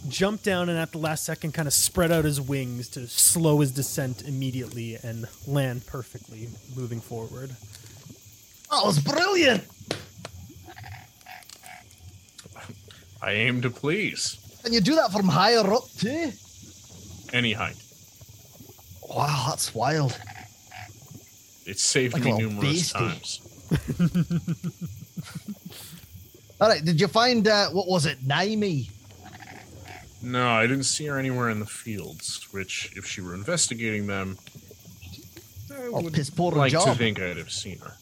[0.07, 3.59] jump down and at the last second kind of spread out his wings to slow
[3.59, 7.49] his descent immediately and land perfectly moving forward.
[8.69, 9.63] That was brilliant.
[13.21, 16.31] I aim to please And you do that from higher up too.
[17.33, 17.75] any height.
[19.09, 20.17] Wow, that's wild.
[21.67, 22.97] It's saved Like me numerous beastie.
[22.97, 23.41] times.
[26.61, 28.89] All right, did you find uh, what was it, Naimi?
[30.23, 34.37] No, I didn't see her anywhere in the fields, which, if she were investigating them,
[35.71, 37.93] I Oh, would piss poor like to think I'd have seen her.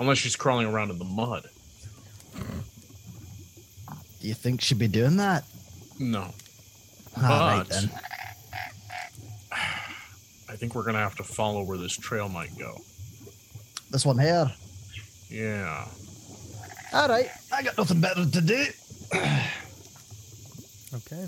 [0.00, 1.46] Unless she's crawling around in the mud.
[4.20, 5.44] Do you think she'd be doing that?
[5.98, 6.32] No.
[7.16, 7.90] All right But- then.
[10.48, 12.80] I think we're going to have to follow where this trail might go.
[13.90, 14.50] This one here.
[15.28, 15.86] Yeah.
[16.92, 18.66] All right, I got nothing better to do.
[20.94, 21.26] Okay.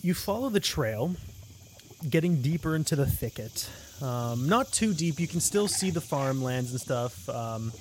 [0.00, 1.14] You follow the trail,
[2.08, 3.70] getting deeper into the thicket.
[4.02, 5.20] Um, not too deep.
[5.20, 7.72] You can still see the farmlands and stuff, um,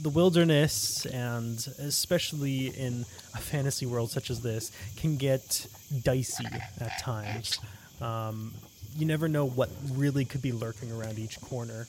[0.00, 5.66] the wilderness, and especially in a fantasy world such as this, can get
[6.02, 6.46] dicey
[6.80, 7.58] at times.
[8.02, 8.52] Um,
[8.96, 11.86] you never know what really could be lurking around each corner.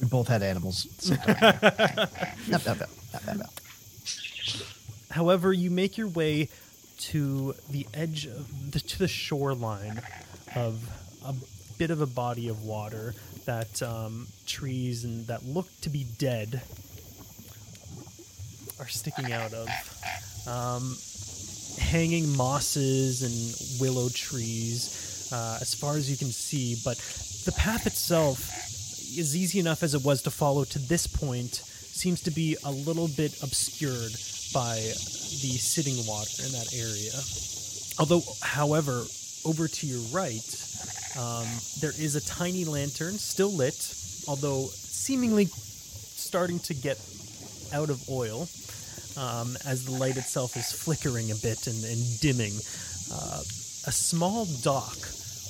[0.00, 0.86] We both had animals.
[1.08, 3.50] Yep, yep, yep.
[5.10, 6.48] However, you make your way
[6.98, 10.00] to the edge of the, to the shoreline
[10.54, 10.80] of
[11.24, 11.34] a
[11.78, 16.62] bit of a body of water that um, trees and that look to be dead
[18.78, 19.68] are sticking out of.
[20.46, 20.96] Um,
[21.78, 26.96] hanging mosses and willow trees uh, as far as you can see, but
[27.44, 28.50] the path itself
[29.16, 31.62] is easy enough as it was to follow to this point
[31.94, 34.12] seems to be a little bit obscured
[34.52, 37.12] by the sitting water in that area.
[37.98, 39.04] Although, however,
[39.44, 40.42] over to your right,
[41.16, 41.46] um,
[41.80, 43.94] there is a tiny lantern still lit,
[44.26, 46.98] although seemingly starting to get
[47.72, 48.48] out of oil
[49.16, 52.52] um, as the light itself is flickering a bit and, and dimming.
[53.12, 53.40] Uh,
[53.86, 54.96] a small dock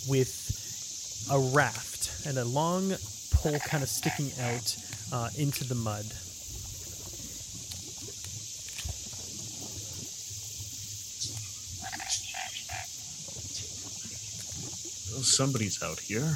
[0.08, 2.92] with a raft and a long
[3.30, 4.76] pole kind of sticking out
[5.12, 6.04] uh, into the mud.
[15.12, 16.34] Well, somebody's out here.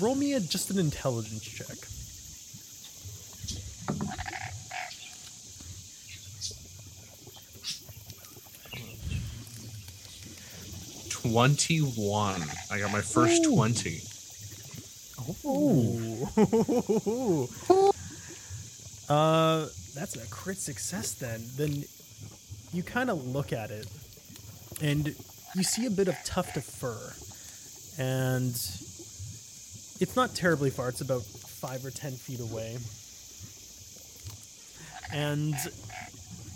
[0.00, 1.91] Roll me a, just an intelligence check.
[11.32, 12.42] 21.
[12.70, 13.54] I got my first Ooh.
[13.54, 14.00] 20.
[15.46, 16.28] Ooh.
[19.08, 21.42] uh, that's a crit success then.
[21.56, 21.84] Then
[22.74, 23.86] you kind of look at it
[24.82, 25.14] and
[25.54, 27.14] you see a bit of tuft of fur.
[27.98, 28.50] And
[30.00, 32.76] it's not terribly far, it's about five or ten feet away.
[35.14, 35.54] And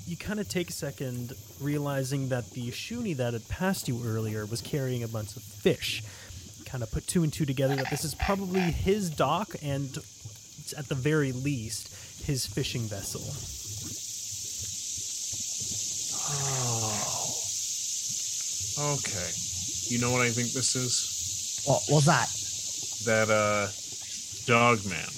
[0.06, 4.46] you kind of take a second, realizing that the Shoony that had passed you earlier
[4.46, 6.02] was carrying a bunch of fish.
[6.64, 9.96] Kind of put two and two together that this is probably his dock and,
[10.76, 11.88] at the very least,
[12.24, 13.22] his fishing vessel.
[18.78, 18.92] Oh.
[18.94, 19.30] Okay.
[19.88, 21.62] You know what I think this is?
[21.66, 22.28] What was that?
[23.06, 23.68] That, uh,
[24.46, 25.08] dog man.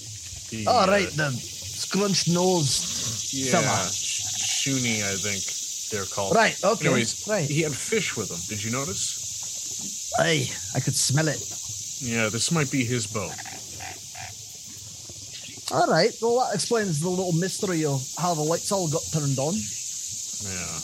[0.50, 3.52] The, Oh, uh, the scrunch nose Yeah.
[3.60, 3.88] fella.
[4.68, 6.34] Sh- Shoony, I think they're called.
[6.34, 6.86] Right, okay.
[6.86, 7.48] Anyways, right.
[7.48, 8.38] he had fish with him.
[8.48, 10.12] Did you notice?
[10.18, 11.40] Hey, I could smell it.
[12.00, 13.32] Yeah, this might be his boat.
[15.70, 16.10] All right.
[16.22, 19.52] Well, that explains the little mystery of how the lights all got turned on.
[19.54, 20.76] Yeah.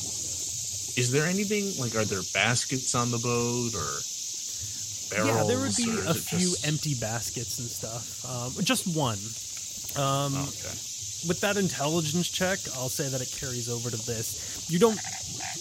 [1.01, 1.95] Is there anything like?
[1.97, 3.89] Are there baskets on the boat or
[5.11, 5.41] barrels?
[5.41, 8.25] yeah, there would be a few just- empty baskets and stuff.
[8.29, 9.19] Um, just one.
[9.97, 10.75] Um, Okay.
[11.27, 14.69] With that intelligence check, I'll say that it carries over to this.
[14.71, 14.99] You don't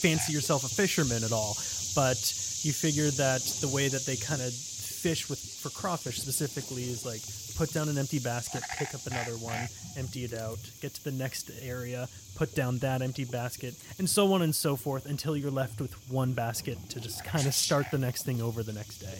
[0.01, 1.57] fancy yourself a fisherman at all,
[1.95, 2.17] but
[2.63, 7.05] you figure that the way that they kind of fish with for crawfish specifically is
[7.05, 7.21] like
[7.57, 11.11] put down an empty basket, pick up another one, empty it out, get to the
[11.11, 15.51] next area, put down that empty basket, and so on and so forth until you're
[15.51, 18.99] left with one basket to just kind of start the next thing over the next
[18.99, 19.19] day.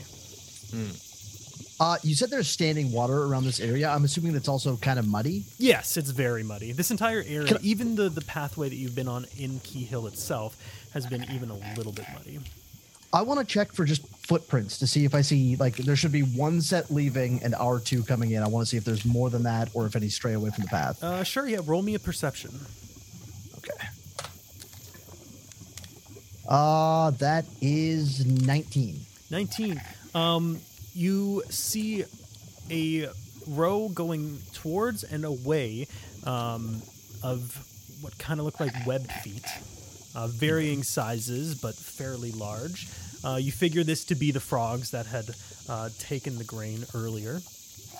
[0.78, 1.13] Hmm.
[1.84, 3.90] Uh, you said there's standing water around this area.
[3.90, 5.44] I'm assuming it's also kind of muddy.
[5.60, 6.72] Yes, it's very muddy.
[6.72, 10.56] This entire area, I- even the, the pathway that you've been on in Keyhill itself,
[10.94, 12.40] has been even a little bit muddy.
[13.12, 16.14] I want to check for just footprints to see if I see like there should
[16.14, 18.42] be one set leaving and our two coming in.
[18.42, 20.64] I want to see if there's more than that or if any stray away from
[20.64, 21.04] the path.
[21.04, 22.52] Uh, sure, yeah, roll me a perception.
[23.58, 23.88] Okay.
[26.48, 29.00] Uh that is 19.
[29.30, 29.82] 19.
[30.16, 30.60] Um,
[30.94, 32.06] you see
[32.70, 33.08] a
[33.48, 35.88] row going towards and away
[36.26, 36.82] um,
[37.24, 37.58] of
[38.02, 39.46] what kind of look like webbed feet,
[40.16, 42.88] uh, varying sizes but fairly large.
[43.24, 45.26] Uh, you figure this to be the frogs that had
[45.70, 47.40] uh, taken the grain earlier.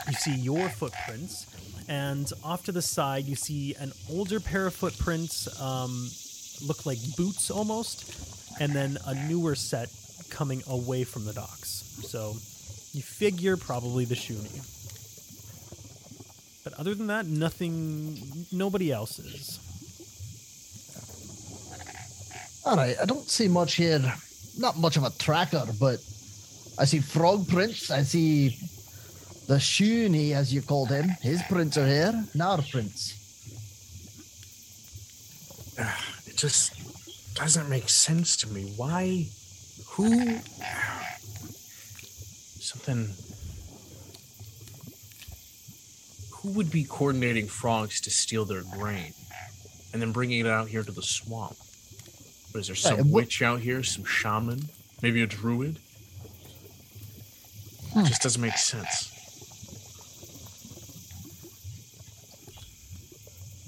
[0.08, 1.46] You see your footprints,
[1.88, 6.10] and off to the side, you see an older pair of footprints, um,
[6.68, 9.90] look like boots almost, and then a newer set
[10.30, 11.86] coming away from the docks.
[12.04, 12.36] So
[12.94, 14.62] you figure probably the Shoony.
[16.64, 18.18] But other than that, nothing,
[18.52, 19.60] nobody else is.
[22.66, 24.00] All right, I don't see much here.
[24.58, 26.00] Not much of a tracker, but
[26.80, 27.92] I see frog prints.
[27.92, 28.50] I see
[29.48, 31.10] the Shoony, as you called him.
[31.22, 32.14] His prints are here.
[32.32, 33.20] and our prints.
[36.28, 38.72] It just doesn't make sense to me.
[38.78, 39.28] Why?
[39.90, 40.40] Who?
[42.74, 43.10] Something.
[46.42, 49.14] Who would be coordinating frogs to steal their grain
[49.94, 51.56] and then bringing it out here to the swamp?
[52.56, 53.84] Is there some witch out here?
[53.84, 54.70] Some shaman?
[55.02, 55.80] Maybe a druid?
[57.94, 58.00] Hmm.
[58.00, 59.12] It just doesn't make sense.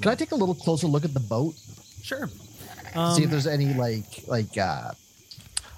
[0.02, 1.56] Can I take a little closer look at the boat?
[2.04, 2.28] Sure.
[2.28, 4.92] see Um, if there's any like like uh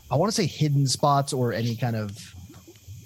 [0.09, 2.35] I want to say hidden spots or any kind of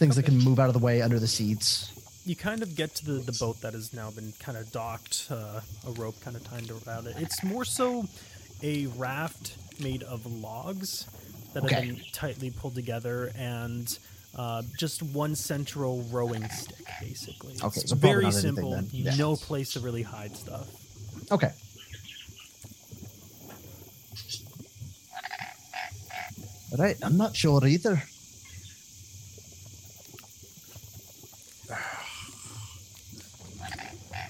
[0.02, 1.92] things that can move out of the way under the seats.
[2.26, 5.28] you kind of get to the, the boat that has now been kind of docked,
[5.30, 7.16] uh, a rope kind of tied around it.
[7.20, 8.06] It's more so
[8.64, 11.06] a raft made of logs
[11.54, 13.96] that have been tightly pulled together and
[14.36, 17.54] uh, just one central rowing stick, basically.
[17.62, 18.82] Okay, It's so very not anything simple.
[18.92, 19.16] Yeah.
[19.18, 20.68] No place to really hide stuff.
[21.32, 21.52] Okay.
[26.76, 28.02] Right, I'm not sure either.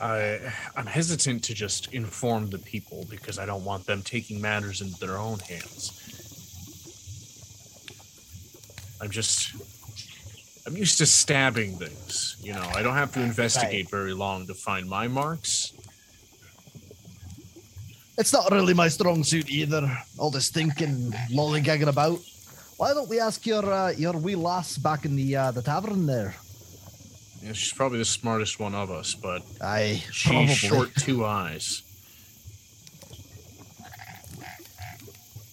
[0.01, 0.39] I,
[0.75, 4.99] I'm hesitant to just inform the people because I don't want them taking matters into
[4.99, 5.97] their own hands.
[9.01, 9.53] I'm just.
[10.67, 12.37] I'm used to stabbing things.
[12.41, 15.73] You know, I don't have to investigate very long to find my marks.
[18.17, 19.89] It's not really my strong suit either.
[20.19, 22.19] All this thinking, lollygagging about.
[22.77, 26.05] Why don't we ask your uh, your wee lass back in the uh, the tavern
[26.05, 26.35] there?
[27.43, 30.53] Yeah, she's probably the smartest one of us, but Aye, she's probably.
[30.53, 31.81] short two eyes.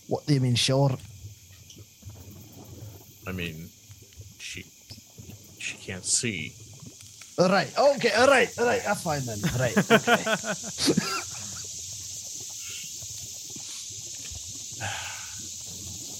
[0.06, 1.00] What do you mean short?
[3.26, 3.68] I mean,
[4.38, 4.64] she
[5.58, 6.52] she can't see.
[7.38, 7.68] All right.
[7.78, 8.10] Okay.
[8.12, 8.48] All right.
[8.58, 8.82] All right.
[8.84, 9.38] That's fine then.
[9.52, 9.76] All right.
[9.78, 10.24] Okay.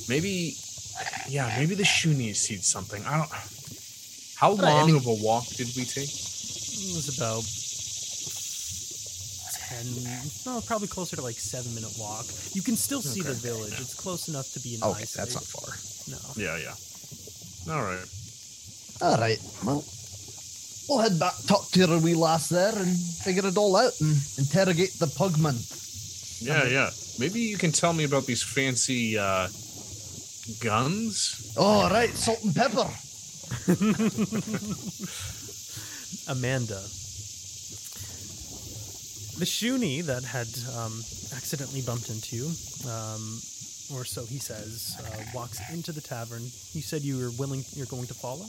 [0.09, 0.57] Maybe,
[1.29, 3.05] yeah, maybe the Shoony sees something.
[3.05, 3.31] I don't.
[4.39, 6.09] How Right, I long mean- of a walk did we take?
[6.11, 7.43] It was about
[9.69, 9.87] ten,
[10.47, 12.25] no, probably closer to like seven minute walk.
[12.55, 13.41] You can still see the Okay.
[13.51, 13.75] village.
[13.81, 15.07] It's close enough to be in okay.
[15.17, 15.69] That's not far.
[16.07, 16.19] No.
[16.37, 16.77] Yeah, yeah.
[17.75, 18.07] All right.
[19.03, 19.41] All right.
[19.65, 19.85] Well,
[20.89, 24.17] we'll head back, talk to your wee lass there, and figure it all out and
[24.39, 25.57] interrogate the pugman.
[26.41, 26.91] Yeah, yeah.
[27.19, 29.49] Maybe you can tell me about these fancy uh,
[30.61, 31.53] guns.
[31.57, 32.15] All right.
[32.17, 32.89] Salt and pepper.
[36.29, 36.81] Amanda.
[39.39, 40.93] The Shoony that had um,
[41.35, 42.47] accidentally bumped into you,
[42.91, 43.41] um,
[43.95, 46.43] or so he says, uh, walks into the tavern.
[46.43, 48.47] You said you were willing, you're going to follow?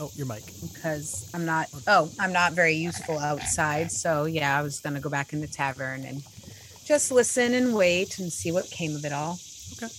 [0.00, 0.42] Oh, your mic.
[0.72, 1.68] because I'm not.
[1.86, 3.92] Oh, I'm not very useful outside.
[3.92, 6.22] So yeah, I was gonna go back in the tavern and
[6.86, 9.38] just listen and wait and see what came of it all.
[9.76, 9.92] Okay.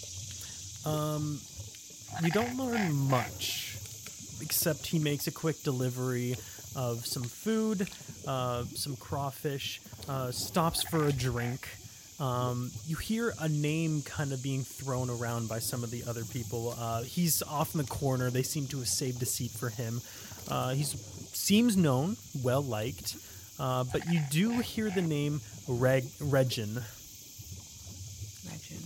[0.85, 1.39] Um,
[2.21, 3.77] you don't learn much,
[4.41, 6.35] except he makes a quick delivery
[6.75, 7.87] of some food,
[8.27, 11.67] uh, some crawfish, uh, stops for a drink.
[12.19, 16.23] Um, you hear a name kind of being thrown around by some of the other
[16.23, 16.75] people.
[16.77, 18.29] Uh, he's off in the corner.
[18.29, 20.01] They seem to have saved a seat for him.
[20.47, 23.15] Uh, he seems known, well liked,
[23.59, 26.83] uh, but you do hear the name Reg- Regin.
[28.45, 28.83] Imagine.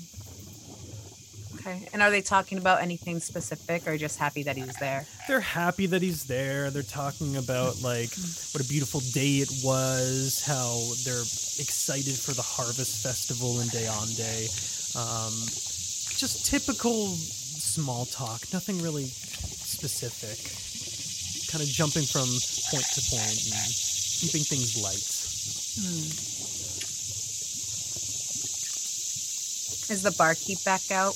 [1.65, 1.87] Okay.
[1.93, 5.05] And are they talking about anything specific or just happy that he's there?
[5.27, 6.69] they're happy that he's there.
[6.69, 8.13] They're talking about like
[8.53, 11.25] what a beautiful day it was, how they're
[11.57, 14.07] excited for the harvest festival in Day on
[14.95, 15.33] Um,
[16.15, 20.37] just typical small talk, nothing really specific.
[21.51, 22.27] Kind of jumping from
[22.69, 23.73] point to point and
[24.21, 25.01] keeping things light.
[29.89, 31.15] Is the barkeep back out?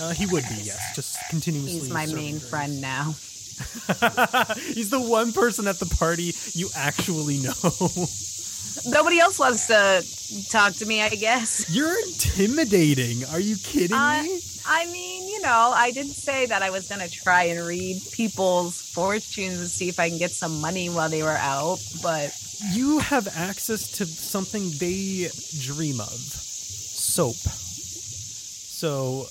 [0.00, 1.80] Uh, he would be, yes, just continuously.
[1.80, 2.48] He's my main drinks.
[2.50, 3.14] friend now.
[4.72, 7.52] He's the one person at the party you actually know.
[8.86, 10.04] Nobody else wants to
[10.52, 11.66] talk to me, I guess.
[11.74, 13.24] You're intimidating.
[13.32, 14.38] Are you kidding I- me?
[14.70, 18.02] I mean, you know, I did say that I was going to try and read
[18.12, 22.30] people's fortunes and see if I can get some money while they were out, but
[22.72, 25.30] You have access to something they
[25.62, 27.36] dream of soap.
[28.78, 29.26] So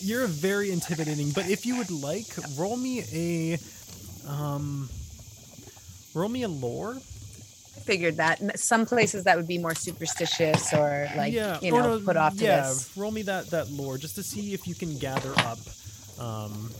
[0.00, 2.26] you're very intimidating, but if you would like,
[2.56, 3.58] roll me a
[4.28, 4.88] um
[6.14, 6.96] roll me a lore.
[6.96, 11.32] I figured that some places that would be more superstitious or like,
[11.62, 12.90] you know, no, put off to yeah, this.
[12.96, 15.58] roll me that that lore just to see if you can gather up
[16.18, 16.70] um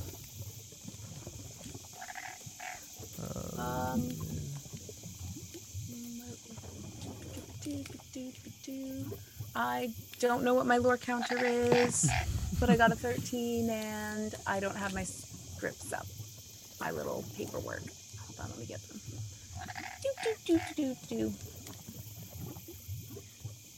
[3.58, 4.08] Um,
[9.54, 9.90] I
[10.20, 12.08] don't know what my lore counter is,
[12.61, 16.06] but I got a 13 and I don't have my scripts up.
[16.80, 17.82] My little paperwork.
[17.82, 19.00] Hold on, let me get them.
[20.02, 21.32] Do, do, do, do, do, do.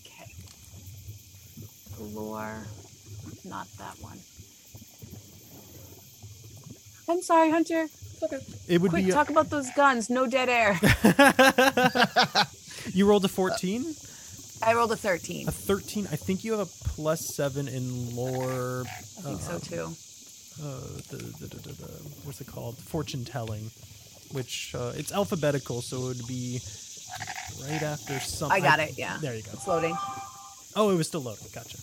[0.04, 0.32] Okay.
[1.98, 2.66] Lore.
[3.44, 4.18] Not that one.
[7.08, 7.88] I'm sorry, Hunter.
[8.22, 8.38] Okay.
[8.68, 10.10] It would Quick, be talk about those guns.
[10.10, 10.78] No dead air.
[12.92, 13.94] you rolled a 14
[14.62, 15.48] I rolled a 13.
[15.48, 19.84] a 13 i think you have a plus 7 in lore I think so too.
[20.62, 20.80] uh,
[21.10, 21.88] the, the, the,
[22.24, 23.70] what's it called fortune telling
[24.32, 26.60] which uh, it's alphabetical so it would be
[27.68, 29.18] right after some I got it, yeah.
[29.20, 29.96] there you go It's loading.
[30.76, 31.78] oh it was still loading gotcha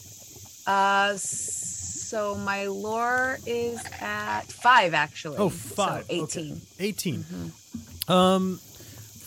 [0.68, 5.38] Uh, so my lore is at five actually.
[5.38, 6.22] oh So five okay.
[6.24, 6.62] 18.
[6.80, 8.12] 18 Mm-hmm.
[8.12, 8.60] um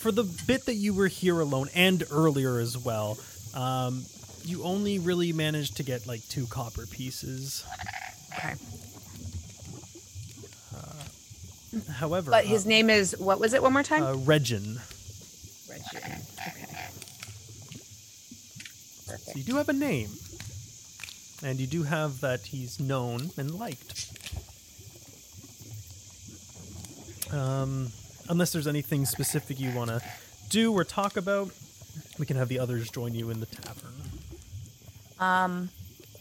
[0.01, 3.17] for the bit that you were here alone and earlier as well
[3.53, 4.03] um
[4.43, 7.63] you only really managed to get like two copper pieces
[8.37, 8.55] Okay.
[11.93, 14.03] however But his uh, name is, what was it one more time?
[14.03, 14.79] uh, regin
[15.69, 15.83] Reggie.
[15.97, 16.17] Okay.
[19.07, 20.09] So you do have a name.
[21.43, 24.07] And you do have that he's known and liked.
[27.33, 27.91] Um,
[28.29, 30.01] unless there's anything specific you want to
[30.49, 31.51] do or talk about,
[32.19, 33.93] we can have the others join you in the tavern.
[35.19, 35.69] Um,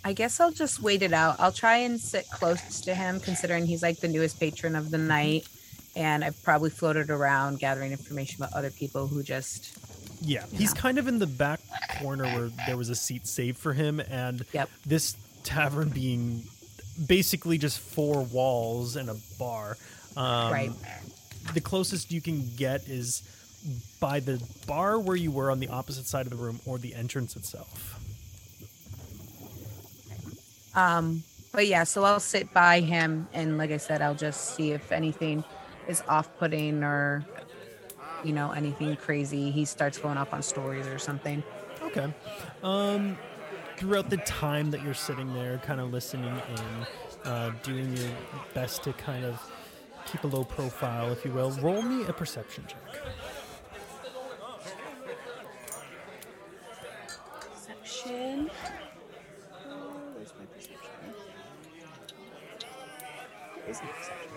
[0.05, 1.37] I guess I'll just wait it out.
[1.39, 4.99] I'll try and sit close to him, considering he's like the newest patron of the
[4.99, 5.47] night,
[5.97, 9.77] and I've probably floated around gathering information about other people who just.
[10.23, 10.81] Yeah, he's know.
[10.81, 11.61] kind of in the back
[11.99, 14.71] corner where there was a seat saved for him, and Yep.
[14.87, 16.45] this tavern being
[17.07, 19.77] basically just four walls and a bar.
[20.16, 20.73] Um, right.
[21.55, 23.23] The closest you can get is
[24.00, 26.94] by the bar where you were on the opposite side of the room or the
[26.94, 27.96] entrance itself.
[30.74, 34.70] Um, but yeah, so I'll sit by him and like I said, I'll just see
[34.72, 35.44] if anything
[35.88, 37.24] is off putting or
[38.24, 39.50] you know, anything crazy.
[39.50, 41.42] He starts going off on stories or something.
[41.82, 42.12] Okay.
[42.62, 43.16] Um,
[43.76, 48.11] throughout the time that you're sitting there, kind of listening in, uh, doing your
[48.54, 49.40] best to kind of
[50.06, 52.78] keep a low profile, if you will, roll me a perception check.
[57.54, 58.50] Perception.
[59.68, 60.78] Oh, where's my perception?
[63.54, 64.31] Where is my perception?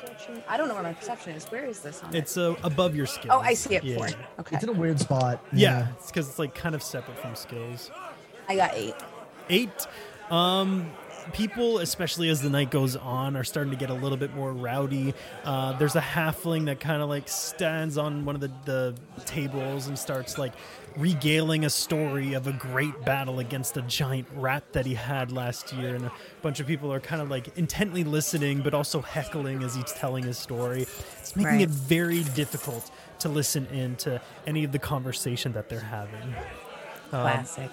[0.00, 0.42] Perception.
[0.48, 1.44] I don't know where my perception is.
[1.46, 2.14] Where is this on?
[2.14, 3.30] It's uh, above your skills.
[3.30, 3.84] Oh, I see it.
[3.84, 3.96] Yeah.
[3.96, 4.08] Four.
[4.40, 4.56] Okay.
[4.56, 5.44] It's in a weird spot.
[5.52, 7.90] Yeah, it's because it's like kind of separate from skills.
[8.48, 8.94] I got eight.
[9.48, 9.86] Eight.
[10.30, 10.90] Um,
[11.32, 14.52] people, especially as the night goes on, are starting to get a little bit more
[14.52, 15.14] rowdy.
[15.44, 18.94] Uh, there's a halfling that kind of like stands on one of the, the
[19.24, 20.52] tables and starts like
[20.96, 25.72] regaling a story of a great battle against a giant rat that he had last
[25.72, 25.94] year.
[25.94, 26.12] And a
[26.42, 30.24] bunch of people are kind of like intently listening, but also heckling as he's telling
[30.24, 30.86] his story.
[31.20, 31.60] It's making Right.
[31.62, 32.90] it very difficult
[33.20, 36.34] to listen in to any of the conversation that they're having.
[37.10, 37.70] Classic.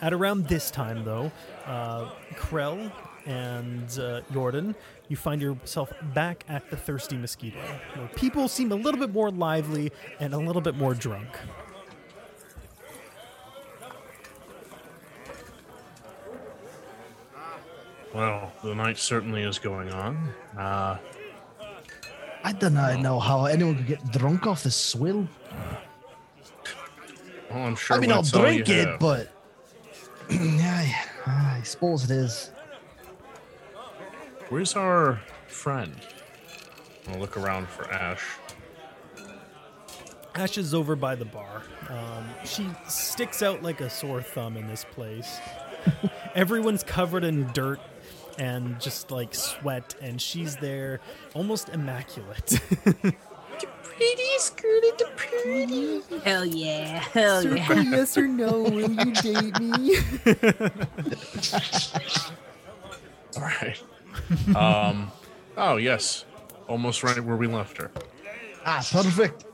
[0.00, 1.32] At around this time, though,
[1.64, 2.92] uh, Krell
[3.24, 4.74] and uh, Jordan,
[5.08, 7.58] you find yourself back at the Thirsty Mosquito,
[7.94, 9.90] where people seem a little bit more lively
[10.20, 11.28] and a little bit more drunk.
[18.14, 20.16] Well, the night certainly is going on.
[20.56, 20.98] Uh,
[22.44, 25.28] I do not know how anyone could get drunk off the swill.
[27.50, 29.00] well, I'm sure I mean, I'll it's all you drink it, have.
[29.00, 29.35] but
[30.30, 30.92] yeah,
[31.26, 32.50] I suppose it is.
[34.48, 35.94] Where's our friend?
[37.08, 38.24] I'll look around for Ash.
[40.34, 41.62] Ash is over by the bar.
[41.88, 45.38] Um, she sticks out like a sore thumb in this place.
[46.34, 47.80] Everyone's covered in dirt
[48.38, 51.00] and just like sweat, and she's there
[51.34, 52.60] almost immaculate.
[53.96, 56.02] Pretty skirted to pretty.
[56.22, 57.00] Hell yeah.
[57.00, 57.72] Hell yeah.
[57.82, 59.96] yes or no, will you date me?
[63.36, 63.82] All right.
[64.54, 65.10] um.
[65.56, 66.26] Oh yes,
[66.68, 67.90] almost right where we left her.
[68.66, 69.46] Ah, perfect.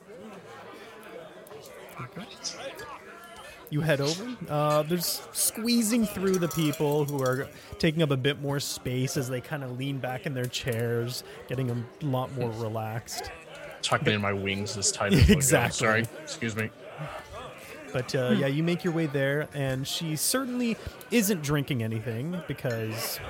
[3.73, 4.37] you head over.
[4.49, 9.29] Uh, there's squeezing through the people who are taking up a bit more space as
[9.29, 13.33] they kind of lean back in their chairs, getting a lot more relaxed.
[13.83, 15.13] Tucking in my wings this tight.
[15.13, 15.33] as I go.
[15.33, 15.77] Exactly.
[15.77, 16.05] Sorry.
[16.23, 16.71] Excuse me.
[17.93, 20.79] But uh, yeah, you make your way there, and she certainly
[21.11, 23.21] isn't drinking anything because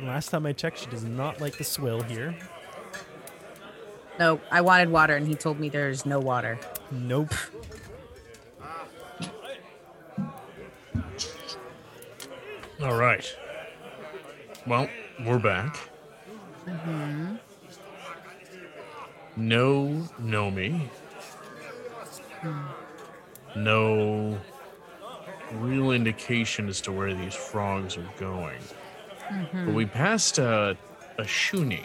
[0.00, 2.34] last time I checked, she does not like the swill here.
[4.18, 6.58] No, I wanted water, and he told me there's no water.
[6.90, 7.34] Nope.
[12.82, 13.36] All right.
[14.66, 14.88] Well,
[15.24, 15.78] we're back.
[19.36, 20.88] No Nomi.
[23.54, 24.38] No
[25.52, 28.58] real indication as to where these frogs are going.
[29.52, 30.76] But we passed a,
[31.18, 31.84] a Shoony.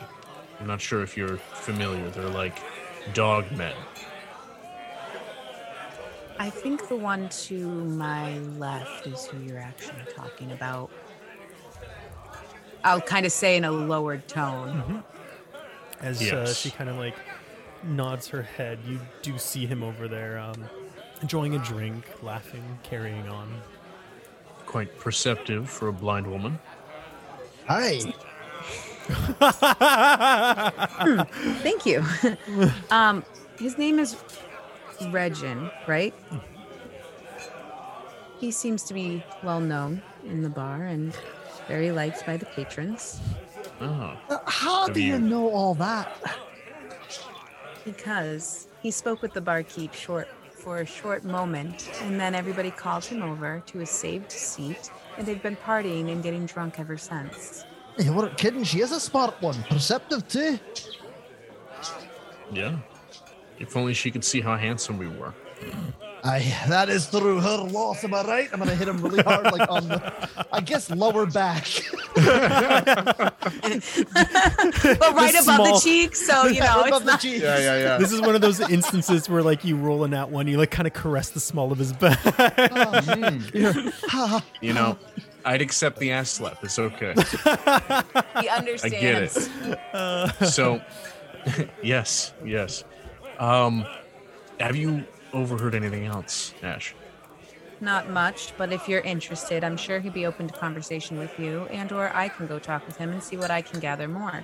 [0.60, 2.10] I'm not sure if you're familiar.
[2.12, 2.60] They're like
[3.14, 3.76] dog men.
[6.38, 10.90] I think the one to my left is who you're actually talking about.
[12.84, 15.04] I'll kind of say in a lowered tone.
[16.00, 17.16] As uh, she kind of like
[17.84, 20.64] nods her head, you do see him over there, um,
[21.22, 23.50] enjoying a drink, laughing, carrying on.
[24.66, 26.58] Quite perceptive for a blind woman.
[27.68, 28.00] Hi.
[31.62, 32.04] Thank you.
[32.92, 33.24] um,
[33.60, 34.16] his name is
[35.10, 36.14] Regin, right?
[38.40, 41.14] He seems to be well known in the bar and
[41.68, 43.20] very liked by the patrons
[43.80, 44.16] Oh.
[44.30, 46.16] Uh, How Have do you you- know all that?
[47.84, 53.04] Because he spoke with the barkeep short for a short moment and then everybody called
[53.04, 57.66] him over to a saved seat and they've been partying and getting drunk ever since.
[57.98, 58.64] You weren't kidding.
[58.64, 59.62] She is a smart one.
[59.70, 60.60] Perceptive too.
[62.52, 62.78] Yeah.
[63.60, 65.34] If only she could see how handsome we were.
[66.24, 68.04] Aye, that is through her loss.
[68.04, 68.50] Am I right?
[68.54, 70.14] I'm gonna hit him really hard, like on the,
[70.52, 71.68] I guess lower back.
[73.72, 77.42] But right above small- the cheek, so you know, Above it's the not cheeks.
[77.44, 77.78] yeah.
[77.78, 77.98] yeah.
[77.98, 80.72] This is one of those instances where like you roll in that one, you like
[80.72, 82.20] kind of caress the small of his back.
[83.54, 84.46] You're- ha, ha.
[84.62, 84.98] You know,
[85.46, 86.64] I'd accept the ass slap.
[86.64, 87.14] It's okay.
[88.42, 88.84] He understands.
[88.84, 89.24] I get
[90.44, 90.48] it.
[90.48, 90.82] so,
[91.84, 92.84] yes, yes.
[93.40, 93.86] Um,
[94.60, 95.04] have you
[95.34, 96.94] overheard anything else, Ash?
[97.80, 101.66] Not much, but if you're interested, I'm sure he'd be open to conversation with you,
[101.72, 104.44] and or I can go talk with him and see what I can gather more.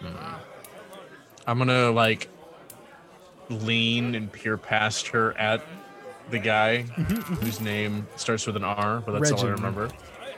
[0.00, 0.34] Hmm.
[1.46, 2.28] I'm gonna like
[3.48, 5.62] lean and peer past her at
[6.30, 7.34] the guy mm-hmm, mm-hmm.
[7.34, 9.88] whose name starts with an R, but that's all I remember.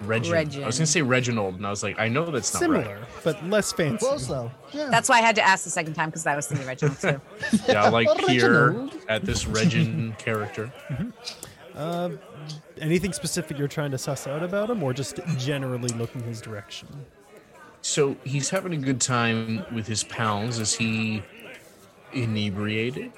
[0.03, 0.62] Regin.
[0.62, 3.05] I was gonna say Reginald, and I was like, I know that's not Similar, right.
[3.24, 4.05] but less fancy.
[4.07, 4.51] Close though.
[4.72, 4.88] Yeah.
[4.90, 7.20] That's why I had to ask the second time because I was thinking Reginald too.
[7.68, 8.96] Yeah, like peer Reginald.
[9.09, 10.72] at this Regin character.
[12.80, 16.88] Anything specific you're trying to suss out about him, or just generally looking his direction?
[17.82, 20.59] So he's having a good time with his pals.
[20.59, 21.22] Is he
[22.12, 23.12] inebriated?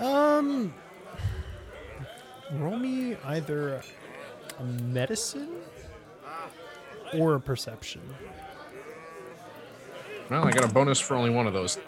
[0.00, 0.74] Um,
[2.52, 3.82] roll me either
[4.58, 5.48] a medicine
[7.14, 8.02] or a perception.
[10.30, 11.78] Well, I got a bonus for only one of those.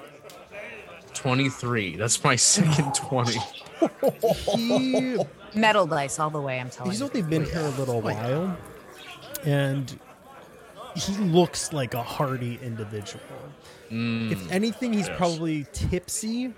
[1.15, 1.97] 23.
[1.97, 3.39] That's my second 20.
[4.55, 5.19] He
[5.55, 6.61] Metal dice all the way.
[6.61, 7.07] I'm telling he's you.
[7.07, 8.57] only been here a little while,
[9.45, 9.99] and
[10.95, 13.23] he looks like a hardy individual.
[13.91, 15.17] if anything, he's yes.
[15.17, 16.53] probably tipsy,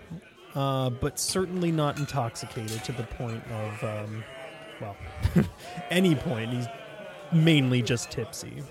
[0.55, 4.25] uh, but certainly not intoxicated to the point of, um,
[4.81, 4.97] well,
[5.91, 6.53] any point.
[6.53, 6.67] He's
[7.33, 8.63] mainly just tipsy.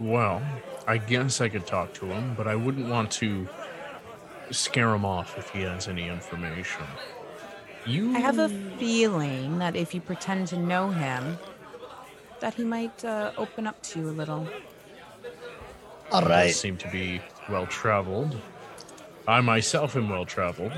[0.00, 0.42] Well,
[0.86, 3.48] I guess I could talk to him, but I wouldn't want to
[4.50, 6.84] scare him off if he has any information.
[7.86, 11.38] You I have a feeling that if you pretend to know him,
[12.40, 14.48] that he might uh, open up to you a little.
[16.10, 16.54] All does right.
[16.54, 18.36] seem to be well traveled.
[19.26, 20.72] I myself am well traveled.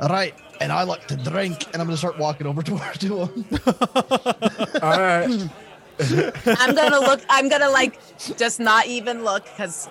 [0.00, 0.34] All right.
[0.60, 3.44] And I like to drink, and I'm gonna start walking over toward to him.
[4.82, 5.48] All right.
[6.46, 7.20] I'm gonna look.
[7.28, 7.98] I'm gonna like
[8.36, 9.88] just not even look because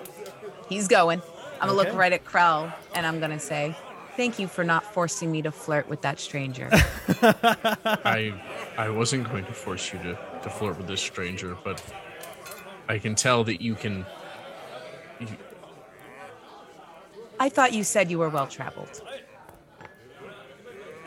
[0.68, 1.20] he's going.
[1.60, 1.90] I'm gonna Okay.
[1.90, 3.74] look right at Krell and I'm gonna say,
[4.16, 6.68] "Thank you for not forcing me to flirt with that stranger."
[7.22, 8.32] I
[8.78, 11.82] I wasn't going to force you to, to flirt with this stranger, but
[12.88, 14.06] I can tell that you can
[15.20, 15.26] you,
[17.38, 19.02] I thought you said you were well traveled.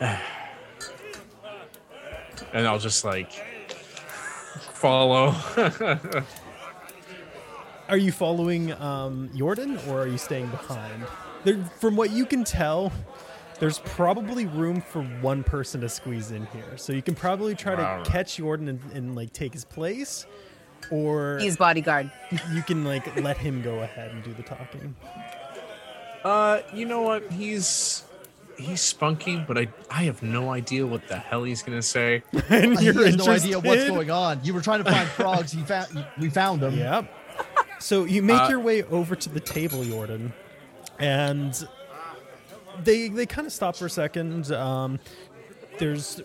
[2.52, 3.32] and I'll just like
[4.72, 5.34] follow.
[7.88, 11.04] Are you following um, Jordan or are you staying behind?
[11.44, 12.90] There, from what you can tell,
[13.60, 16.76] there's probably room for one person to squeeze in here.
[16.78, 18.02] So you can probably try Wow.
[18.02, 20.24] to catch Jordan and, and like take his place,
[20.90, 22.10] or He's bodyguard.
[22.54, 24.96] you can like let him go ahead and do the talking.
[26.24, 27.30] Uh, you know what?
[27.30, 28.02] He's
[28.58, 32.22] he's spunky, but I I have no idea what the hell he's gonna say.
[32.48, 34.40] and he you're has no idea what's going on.
[34.44, 35.52] You were trying to find frogs.
[35.52, 36.06] He found.
[36.18, 36.76] We found them.
[36.76, 37.12] Yep.
[37.80, 40.32] So you make Uh, your way over to the table, Jordan,
[40.98, 41.66] and
[42.82, 44.50] they they kind of stop for a second.
[44.52, 44.98] Um,
[45.78, 46.22] there's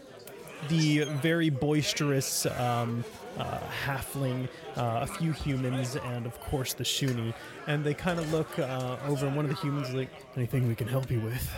[0.68, 3.04] the very boisterous um,
[3.38, 7.34] uh, halfling, uh, a few humans, and of course the Shoony.
[7.68, 10.68] And they kind of look uh, over, and one of the humans is like, "Anything
[10.68, 11.50] we can help you with?"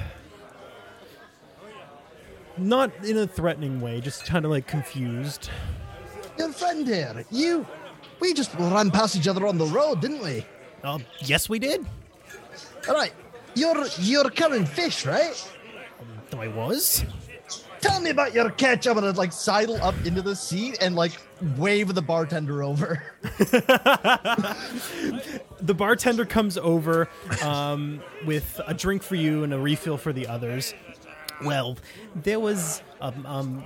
[2.58, 5.50] Not in a threatening way, just kind of like confused.
[6.38, 7.26] Your friend here.
[7.32, 7.66] You.
[8.20, 10.46] We just ran past each other on the road, didn't we?
[10.84, 11.86] Oh, yes, we did.
[12.88, 13.14] All right.
[13.56, 15.50] You're you're carrying fish, right?
[16.38, 17.04] I was.
[17.82, 18.88] Tell me about your catch.
[18.88, 21.14] I'm gonna like sidle up into the seat and like
[21.58, 23.04] wave the bartender over.
[25.62, 27.10] the bartender comes over
[27.44, 30.74] um, with a drink for you and a refill for the others.
[31.44, 31.78] Well,
[32.16, 33.64] there was um, um,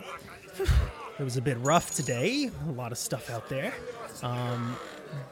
[1.19, 2.49] it was a bit rough today.
[2.67, 3.73] A lot of stuff out there,
[4.23, 4.75] um,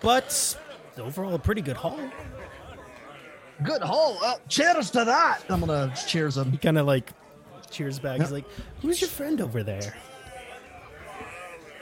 [0.02, 0.58] but
[0.98, 2.00] overall a pretty good haul.
[3.64, 4.18] Good haul.
[4.20, 5.42] Well, cheers to that.
[5.50, 6.52] I'm gonna cheers him.
[6.52, 7.12] He kind of like
[7.70, 8.20] cheers back.
[8.20, 8.46] He's like,
[8.82, 9.96] "Who's your friend over there?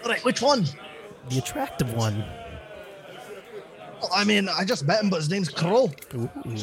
[0.03, 0.65] All right, which one?
[1.29, 2.23] The attractive one."
[4.01, 5.91] Well, I mean, I just met him, but his name's Crow.
[6.15, 6.29] Ooh,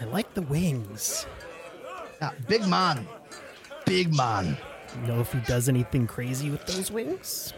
[0.00, 1.26] I like the wings.
[2.20, 3.06] Yeah, big man.
[3.84, 4.56] Big man.
[5.00, 7.52] You Know if he does anything crazy with those wings?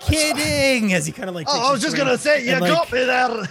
[0.00, 0.92] Kidding!
[0.94, 1.46] As he kind of like.
[1.48, 3.44] Oh, I was just gonna say, you and, like, got me there.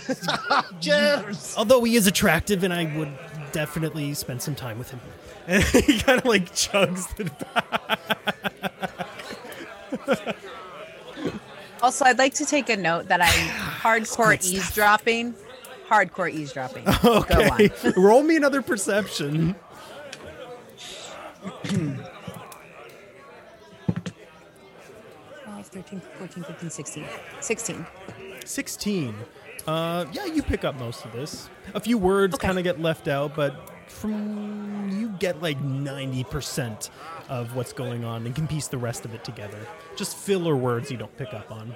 [0.82, 1.55] cheers.
[1.57, 3.12] Although he is attractive, and I would
[3.53, 4.99] definitely spend some time with him.
[5.47, 7.32] And he kind of like chugs the
[11.82, 13.28] Also, I'd like to take a note that I'm
[13.82, 15.34] hardcore eavesdropping
[15.92, 16.86] hardcore eavesdropping.
[17.04, 17.70] Okay.
[17.98, 19.56] Roll me another perception.
[25.46, 27.06] Five, 13, 14, 15, 16.
[27.39, 27.86] 16.
[28.46, 29.16] 16.
[29.68, 31.50] Uh, yeah, you pick up most of this.
[31.74, 32.48] A few words Okay.
[32.48, 36.89] kind of get left out, but from you get like 90%
[37.30, 39.60] of what's going on and can piece the rest of it together.
[39.96, 41.76] Just filler words you don't pick up on.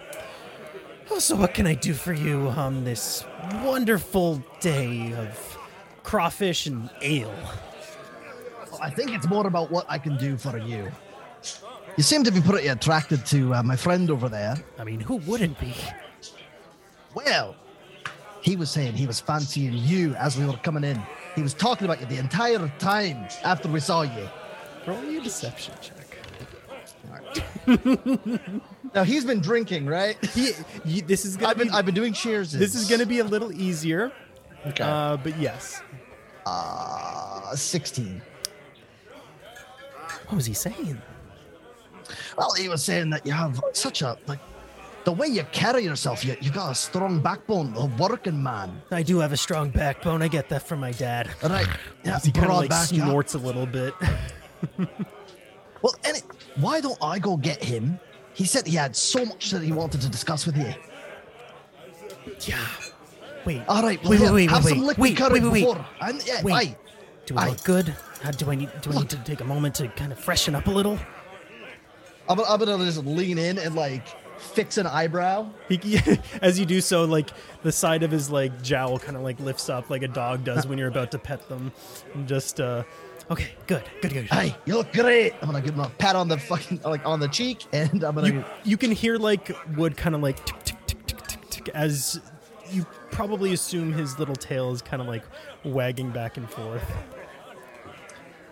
[1.12, 3.24] Oh, so what can I do for you on this
[3.64, 5.58] wonderful day of
[6.04, 7.34] crawfish and ale?
[8.82, 10.92] I think it's more about what I can do for you.
[11.96, 14.58] You seem to be pretty attracted to uh, my friend over there.
[14.80, 15.74] I mean, who wouldn't be?
[17.14, 17.56] Well,
[18.42, 21.02] he was saying he was fancying you as we were coming in.
[21.36, 24.28] He was talking about you the entire time after we saw you.
[24.86, 26.02] Roll you a deception check.
[28.96, 30.18] Now he's been drinking, right?
[30.34, 30.52] He,
[30.86, 32.52] you, this is gonna I've been be, I've been doing cheers.
[32.54, 34.12] this is gonna be a little easier.
[34.66, 34.84] okay.
[34.84, 35.82] Uh, but yes.
[36.46, 38.22] Uh, sixteen.
[40.28, 41.02] What was he saying?
[42.38, 44.40] Well, he was saying that you have such a like
[45.04, 46.24] the way you carry yourself.
[46.24, 48.82] You you got a strong backbone, a working man.
[48.92, 50.22] I do have a strong backbone.
[50.22, 51.30] I get that from my dad.
[51.44, 51.68] Right?
[52.06, 53.94] Yeah, He kind of like snorts a little bit.
[55.86, 56.18] Well, any,
[56.56, 58.00] why don't I go get him?
[58.36, 60.74] He said he had so much that he wanted to discuss with you.
[62.42, 62.58] yeah.
[63.46, 63.62] Wait.
[63.68, 65.74] All right, well, wait, wait, wait, have wait, some liquid wait, courage wait, wait, wait.
[65.74, 65.86] before.
[66.02, 66.54] And, yeah, Wait.
[66.54, 66.78] aye.
[67.26, 67.50] Do I Aye.
[67.50, 67.96] look good?
[68.22, 68.70] How do I need?
[68.82, 71.00] Do I need to take a moment to kind of freshen up a little?
[72.30, 74.06] I'm, I'm gonna just lean in and like
[74.40, 75.50] fix an eyebrow.
[75.70, 76.00] He,
[76.42, 77.30] as you do so, like
[77.64, 80.68] the side of his like jowl kind of like lifts up, like a dog does
[80.68, 81.72] when you're about to pet them.
[82.14, 82.84] And just uh,
[83.30, 84.26] okay, good, good, good.
[84.26, 85.34] Hey, you look great.
[85.42, 88.16] I'm gonna give him a pat on the fucking like on the cheek, and I'm
[88.16, 88.28] gonna.
[88.28, 91.70] You you can hear like wood kind of like tick tick tick tick tick tick
[91.70, 92.20] as
[92.72, 95.24] you probably assume his little tail is kind of like
[95.64, 96.84] wagging back and forth.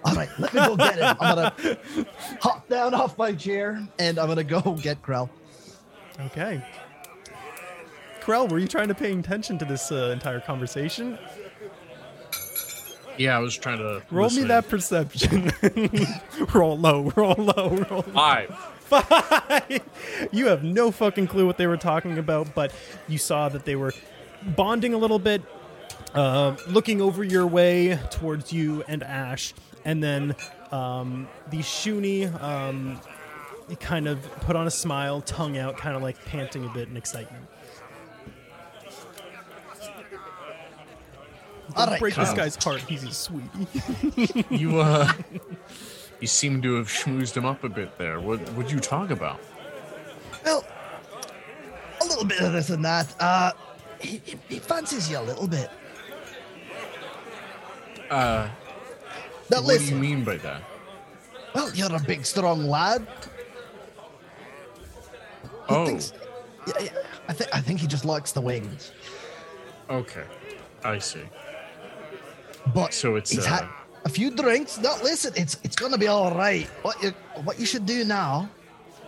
[0.06, 1.16] All right, let me go get him.
[1.20, 1.78] I'm gonna
[2.42, 5.30] hop down off my chair, and I'm gonna go get Krell.
[6.20, 6.64] Okay.
[8.22, 11.18] Krell, were you trying to pay attention to this uh, entire conversation?
[13.18, 14.48] Yeah, I was trying to Roll me in.
[14.48, 15.52] that perception.
[16.54, 18.50] roll low, roll low, roll five.
[18.80, 19.82] five.
[20.32, 22.74] you have no fucking clue what they were talking about, but
[23.08, 23.94] you saw that they were
[24.56, 25.42] bonding a little bit,
[26.14, 29.54] uh, looking over your way towards you and Ash,
[29.86, 30.36] and then
[30.72, 33.00] um, the Shoony um,
[33.80, 36.98] kind of put on a smile, tongue out, kind of like panting a bit in
[36.98, 37.46] excitement.
[41.76, 42.82] All right, Break this guy's heart.
[42.82, 44.46] He's a sweetie.
[44.56, 45.12] You uh,
[46.20, 48.20] you seem to have schmoozed him up a bit there.
[48.20, 49.40] What would you talk about?
[50.46, 50.66] Well,
[52.02, 53.14] a little bit of this and that.
[53.20, 53.52] Uh,
[54.00, 55.70] he, he, he fancies you a little bit.
[58.10, 58.48] Uh,
[59.50, 60.62] Now what do you mean by that?
[61.56, 63.08] Well, you're a big, strong lad.
[65.42, 66.14] He Oh, thinks-
[66.68, 66.90] yeah, yeah,
[67.28, 68.92] I think I think he just likes the wings.
[69.90, 70.26] okay,
[70.84, 71.22] I see.
[72.74, 73.68] But So it's, he's uh, had
[74.06, 74.80] a few drinks.
[74.80, 76.68] Now listen, it's it's gonna be all right.
[76.82, 77.12] What you
[77.44, 78.50] what you should do now?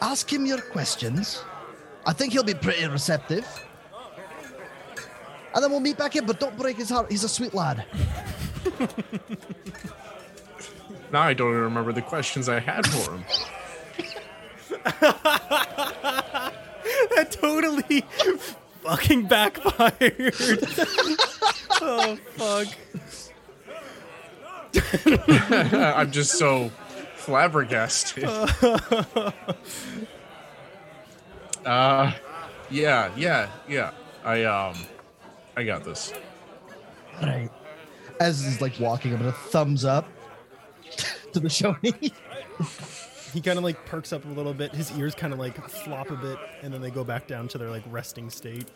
[0.01, 1.43] Ask him your questions.
[2.05, 3.45] I think he'll be pretty receptive.
[5.53, 7.09] And then we'll meet back here, but don't break his heart.
[7.09, 7.85] He's a sweet lad.
[11.11, 13.23] Now I don't even remember the questions I had for him.
[17.15, 18.01] that totally
[18.83, 20.33] fucking backfired.
[21.81, 22.67] oh fuck.
[25.05, 26.69] I'm just so
[27.15, 28.23] flabbergasted.
[31.65, 32.11] uh,
[32.69, 33.91] yeah, yeah, yeah.
[34.23, 34.75] I um,
[35.55, 36.13] I got this.
[37.21, 37.49] Right.
[38.19, 40.07] As he's like walking, I'm gonna thumbs up
[41.33, 42.11] to the Shoony.
[43.33, 44.73] He kind of like perks up a little bit.
[44.73, 47.57] His ears kind of like flop a bit, and then they go back down to
[47.57, 48.69] their like resting state.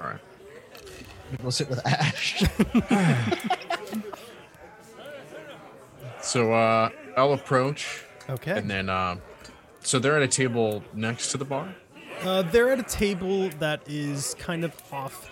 [0.00, 0.20] All right.
[1.42, 2.42] We'll sit with Ash.
[6.22, 8.58] So uh, I'll approach, Okay.
[8.58, 9.20] and then um,
[9.80, 11.74] so they're at a table next to the bar.
[12.22, 15.28] Uh, they're at a table that is kind of off.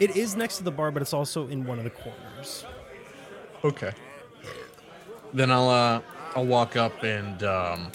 [0.00, 2.64] It is next to the bar, but it's also in one of the corners.
[3.64, 3.92] Okay.
[5.32, 6.00] Then I'll uh,
[6.34, 7.92] I'll walk up and um,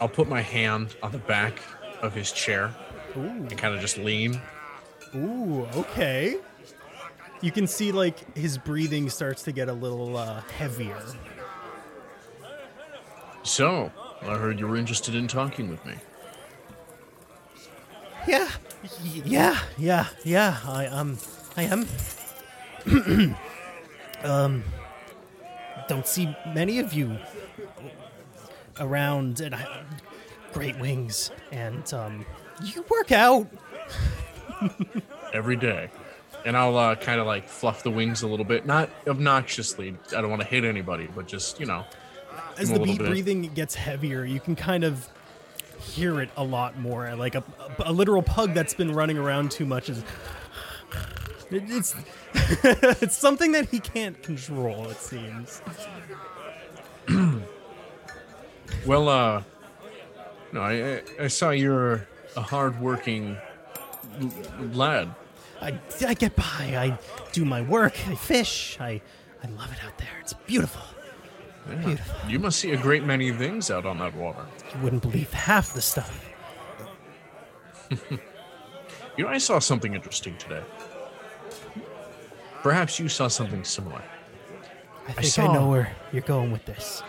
[0.00, 1.60] I'll put my hand on the back
[2.00, 2.72] of his chair
[3.16, 3.20] Ooh.
[3.20, 4.40] and kind of just lean.
[5.14, 5.66] Ooh.
[5.74, 6.36] Okay.
[7.42, 11.02] You can see like his breathing starts to get a little uh, heavier.
[13.42, 13.90] So
[14.22, 15.94] I heard you were interested in talking with me.
[18.26, 18.48] Yeah.
[19.04, 19.58] Y- Yeah.
[19.76, 20.06] Yeah.
[20.24, 20.56] Yeah.
[20.66, 21.18] I um.
[21.56, 21.86] I am.
[24.22, 24.62] um.
[25.88, 27.18] Don't see many of you
[28.78, 29.82] around, and I,
[30.52, 32.24] great wings, and um,
[32.62, 33.48] you work out.
[35.34, 35.90] every day.
[36.44, 39.96] And I'll uh, kind of like fluff the wings a little bit, not obnoxiously.
[40.16, 41.84] I don't want to hit anybody, but just you know,
[42.58, 42.98] As the bit.
[42.98, 45.08] breathing gets heavier, you can kind of
[45.80, 47.14] hear it a lot more.
[47.14, 47.44] Like a,
[47.84, 50.02] a literal pug that's been running around too much is.
[51.50, 51.94] It, it's
[53.02, 54.88] it's something that he can't control.
[54.88, 55.60] It seems.
[58.86, 59.42] Well, uh,
[60.52, 63.36] no, I I- saw you're a hardworking
[64.72, 65.14] lad.
[65.62, 66.44] I, I get by.
[66.44, 66.98] I
[67.32, 67.94] do my work.
[68.08, 68.76] I fish.
[68.80, 69.00] I
[69.42, 70.08] I love it out there.
[70.20, 70.82] It's beautiful.
[71.68, 71.76] Yeah.
[71.86, 72.30] Beautiful.
[72.30, 74.44] You must see a great many things out on that water.
[74.74, 76.28] You wouldn't believe half the stuff.
[79.16, 80.62] You know, I saw something interesting today.
[82.62, 84.02] Perhaps you saw something similar.
[85.06, 87.02] I think I, saw- know where you're going with this.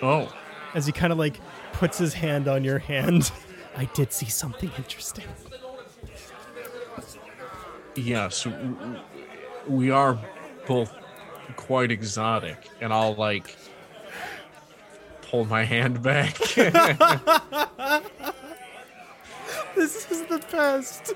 [0.00, 0.32] Oh,
[0.74, 1.38] As he kind of like
[1.72, 3.30] puts his hand on your hand,
[3.76, 5.24] I did see something interesting.
[7.96, 9.00] Yes, w- w-
[9.68, 10.18] we are
[10.66, 10.94] both
[11.56, 13.56] quite exotic, and I'll like
[15.22, 16.36] pull my hand back.
[19.74, 21.12] This is the best.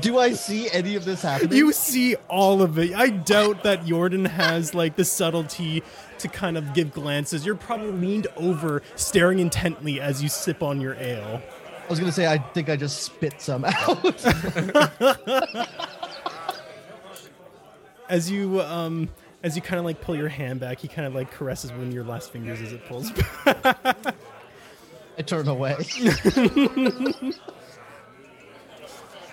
[0.00, 1.58] Do I see any of this happening?
[1.58, 2.94] You see all of it.
[2.94, 5.82] I doubt that Jordan has like the subtlety
[6.18, 7.44] to kind of give glances.
[7.44, 11.42] You're probably leaned over, staring intently as you sip on your ale.
[11.84, 14.24] I was gonna say I think I just spit some out.
[18.08, 19.08] As you um
[19.42, 21.88] as you kind of like pull your hand back, he kind of like caresses one
[21.88, 24.14] of your last fingers as it pulls back.
[25.18, 25.76] I turn away.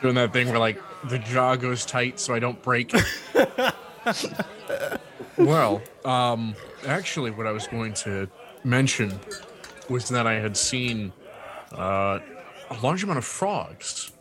[0.01, 2.93] Doing that thing where like the jaw goes tight so I don't break.
[5.37, 8.27] well, um, actually, what I was going to
[8.63, 9.17] mention
[9.89, 11.13] was that I had seen
[11.71, 12.19] uh,
[12.71, 14.11] a large amount of frogs.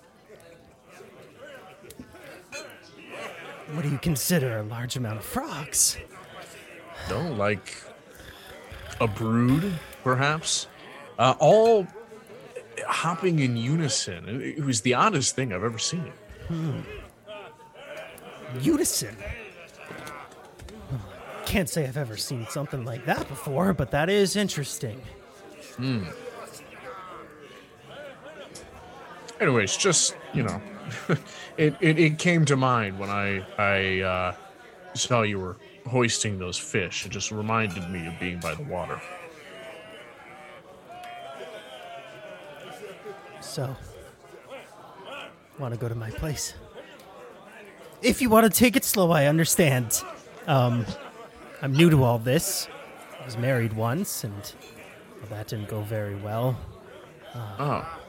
[3.73, 5.97] What do you consider a large amount of frogs?
[7.09, 7.77] No, like
[9.01, 9.73] a brood,
[10.03, 10.67] perhaps.
[11.19, 11.87] Uh, all
[12.87, 14.43] hopping in unison.
[14.43, 16.13] It was the oddest thing I've ever seen.
[18.61, 19.17] Unison.
[21.47, 25.01] Can't say I've ever seen something like that before, but that is interesting.
[29.41, 30.61] Anyways, just you know,
[31.57, 34.35] it, it it came to mind when I I uh,
[34.95, 37.07] saw you were hoisting those fish.
[37.07, 39.01] It just reminded me of being by the water.
[43.41, 43.75] So,
[45.59, 46.55] want to go to my place?
[48.03, 50.03] If you want to take it slow, I understand.
[50.47, 50.87] Um,
[51.63, 52.69] I'm new to all this.
[53.21, 54.53] I was married once, and
[55.19, 56.59] well, that didn't go very well.
[57.35, 58.00] Oh,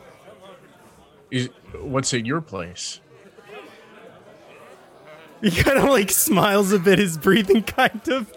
[1.31, 2.99] is what's at your place?
[5.41, 6.99] He kind of like smiles a bit.
[6.99, 8.31] His breathing kind of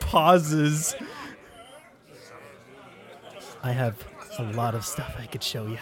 [0.00, 0.94] pauses.
[3.62, 4.02] I have
[4.38, 5.78] a lot of stuff I could show you.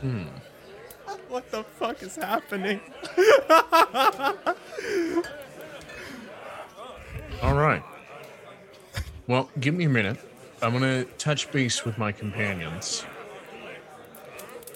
[0.00, 0.24] Hmm.
[1.28, 2.80] What the fuck is happening?
[7.42, 7.82] All right.
[9.26, 10.18] Well, give me a minute.
[10.60, 13.04] I'm gonna touch base with my companions.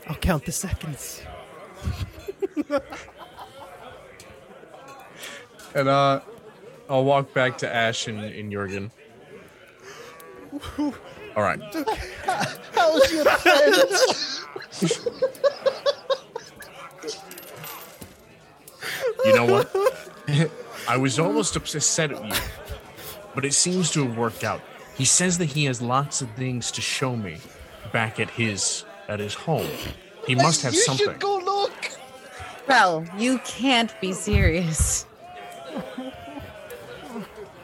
[0.08, 1.22] I'll count the seconds.
[5.76, 6.20] And uh,
[6.88, 8.90] I'll walk back to Ash and, and Jorgen.
[10.78, 11.60] All right.
[12.72, 14.42] How's your friends?
[19.26, 20.50] You know what?
[20.88, 22.32] I was almost upset at you,
[23.34, 24.62] but it seems to have worked out.
[24.96, 27.36] He says that he has lots of things to show me
[27.92, 29.66] back at his at his home.
[30.26, 31.06] He must have you something.
[31.06, 31.90] should go look.
[32.68, 35.04] Well, you can't be serious.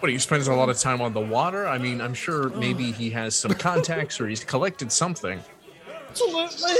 [0.00, 1.66] What he spends a lot of time on the water.
[1.66, 5.40] I mean, I'm sure maybe he has some contacts or he's collected something.
[6.10, 6.74] Absolutely.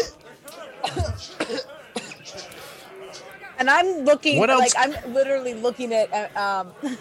[3.59, 6.97] And I'm looking, What like, else- I'm literally looking at uh, um,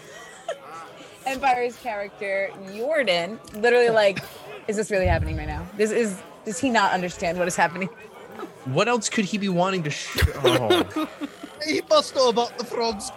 [1.26, 4.20] Empire's character, Jordan, literally like,
[4.68, 5.66] is this really happening right now?
[5.76, 7.88] This is, does he not understand what is happening?
[8.64, 10.20] What else could he be wanting to show?
[10.44, 11.08] Oh.
[11.64, 13.12] He must know about the frogs.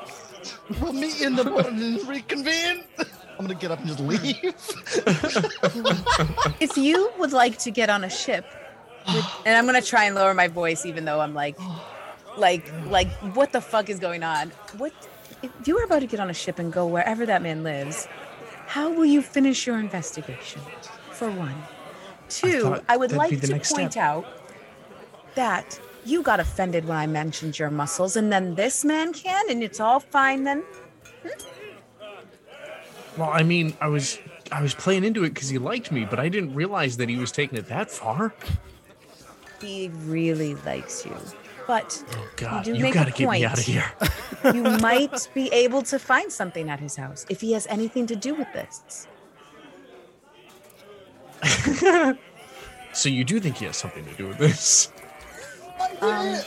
[0.79, 2.83] We'll meet in the morning and reconvene.
[3.39, 4.53] I'm gonna get up and just leave.
[6.59, 8.45] if you would like to get on a ship,
[9.07, 11.57] with, and I'm gonna try and lower my voice, even though I'm like,
[12.37, 14.51] like, like, what the fuck is going on?
[14.77, 14.93] What?
[15.41, 18.07] If you were about to get on a ship and go wherever that man lives,
[18.67, 20.61] How will you finish your investigation?
[21.11, 21.55] For one.
[22.35, 23.97] Two, thought I, would like to point step.
[23.97, 24.25] out
[25.35, 29.63] that you got offended when I mentioned your muscles, and then this man can, and
[29.63, 30.63] it's all fine then.
[31.23, 31.29] Hmm?
[33.17, 34.19] Well, I mean, I was
[34.51, 37.17] I was playing into it because he liked me, but I didn't realize that he
[37.17, 38.33] was taking it that far.
[39.61, 41.15] He really likes you.
[41.65, 43.91] But Oh God, do you make gotta get me out of here.
[44.53, 48.15] you might be able to find something at his house if he has anything to
[48.15, 49.07] do with this.
[52.93, 54.89] So you do think he has something to do with this?
[55.99, 56.37] Um,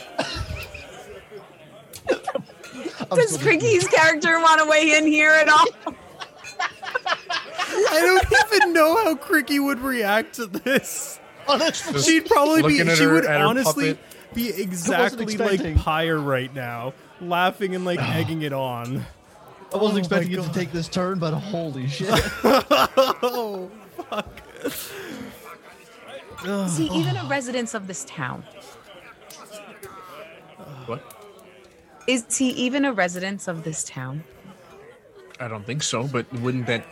[3.11, 5.65] does still- Cricky's character want to weigh in here at all?
[7.91, 11.19] I don't even know how Cricky would react to this.
[11.47, 12.77] Honestly, She'd probably be.
[12.95, 13.97] She her- would honestly
[14.33, 15.77] be exactly like expecting.
[15.77, 19.05] Pyre right now, laughing and like egging it on.
[19.71, 22.09] I wasn't Oh expecting it to take this turn, but holy shit.
[22.43, 23.69] Oh
[24.09, 24.41] fuck!
[26.45, 28.43] Is he even a resident of this town?
[30.85, 31.01] What?
[32.07, 34.23] Is he even a resident of this town?
[35.39, 36.07] I don't think so.
[36.07, 36.85] But wouldn't that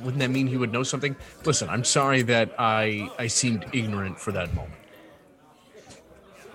[0.00, 1.16] wouldn't that mean he would know something?
[1.44, 4.74] Listen, I'm sorry that I I seemed ignorant for that moment.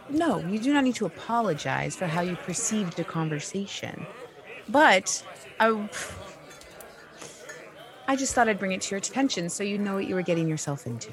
[0.10, 4.06] No, you do not need to apologize for how you perceived the conversation.
[4.68, 5.24] But
[5.60, 5.88] I,
[8.08, 10.22] I just thought I'd bring it to your attention so you know what you were
[10.22, 11.12] getting yourself into.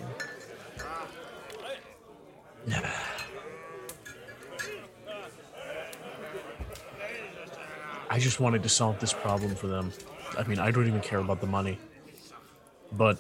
[8.11, 9.93] I just wanted to solve this problem for them.
[10.36, 11.78] I mean, I don't even care about the money.
[12.93, 13.18] But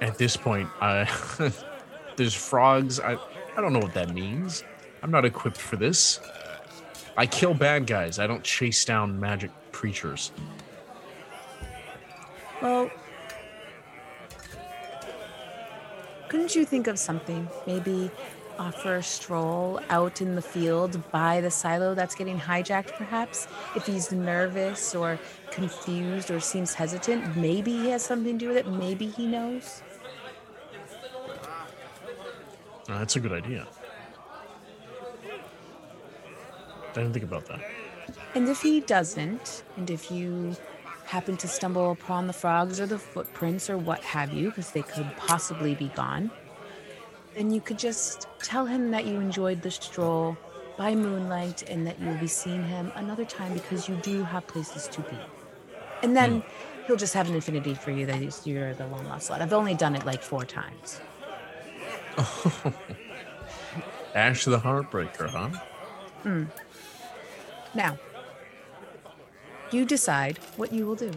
[0.00, 1.10] at this point, I
[2.16, 3.00] there's frogs.
[3.00, 3.14] I
[3.56, 4.64] I don't know what that means.
[5.02, 6.20] I'm not equipped for this.
[7.16, 8.18] I kill bad guys.
[8.18, 10.30] I don't chase down magic creatures.
[12.62, 12.90] Well,
[16.28, 17.48] couldn't you think of something?
[17.66, 18.10] Maybe
[18.58, 23.46] offer a stroll out in the field by the silo that's getting hijacked, perhaps?
[23.74, 25.18] If he's nervous or
[25.50, 28.68] confused or seems hesitant, maybe he has something to do with it.
[28.68, 29.82] Maybe he knows.
[32.88, 33.66] Uh, that's a good idea.
[36.90, 37.60] I didn't think about that.
[38.34, 40.56] And if he doesn't, and if you
[41.06, 44.82] happen to stumble upon the frogs or the footprints or what have you, because they
[44.82, 46.30] could possibly be gone,
[47.34, 50.36] then you could just tell him that you enjoyed the stroll
[50.76, 54.88] by moonlight and that you'll be seeing him another time because you do have places
[54.88, 55.16] to be.
[56.02, 56.86] And then hmm.
[56.86, 59.42] he'll just have an infinity for you that he's- you're the long lost lad.
[59.42, 61.00] I've only done it like four times.
[64.14, 65.48] Ash the Heartbreaker, huh?
[66.22, 66.44] Hmm.
[67.74, 67.98] Now,
[69.70, 71.12] you decide what you will do.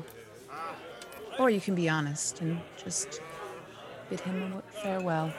[1.38, 3.22] Or you can be honest and just
[4.10, 5.32] bid him a farewell.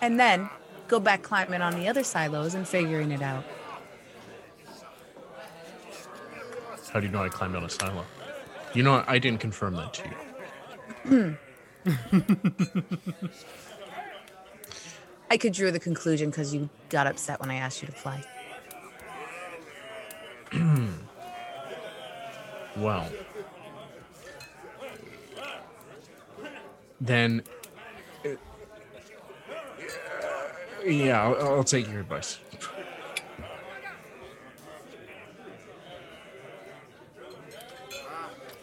[0.00, 0.48] And then
[0.88, 3.44] go back climbing on the other silos and figuring it out.
[6.92, 8.04] How do you know I climbed on a silo?
[8.74, 10.08] You know, I didn't confirm that to
[11.04, 11.36] you.
[15.30, 18.22] I could draw the conclusion because you got upset when I asked you to fly.
[22.76, 23.08] Well,
[27.00, 27.42] then,
[28.24, 28.30] uh,
[30.86, 32.38] yeah, I'll, I'll take your advice.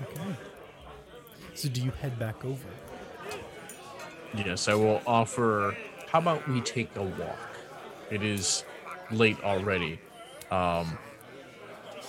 [0.02, 0.36] Okay.
[1.53, 2.65] So do you head back over?
[4.34, 5.76] Yes, I will offer.
[6.07, 7.38] How about we take a walk?
[8.10, 8.64] It is
[9.11, 9.99] late already,
[10.52, 10.98] um,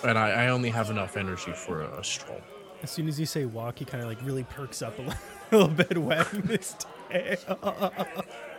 [0.04, 2.40] and I, I only have enough energy for a, a stroll.
[2.82, 5.12] As soon as you say walk, he kind of like really perks up a li-
[5.52, 6.74] little bit, wagging his
[7.10, 7.38] tail.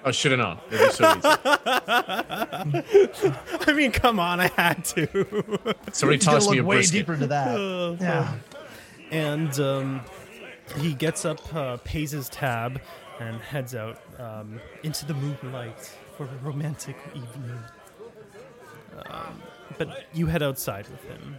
[0.03, 0.57] I should have known.
[0.71, 1.27] It was so easy.
[3.67, 5.07] I mean, come on, I had to.
[5.91, 6.99] Somebody He's gonna toss me a look way brisket.
[6.99, 7.97] deeper into that.
[8.01, 8.33] yeah.
[9.11, 10.01] and um,
[10.77, 12.81] he gets up, uh, pays his tab,
[13.19, 17.59] and heads out um, into the moonlight for a romantic evening.
[19.07, 19.41] Um,
[19.77, 21.35] but you head outside with him.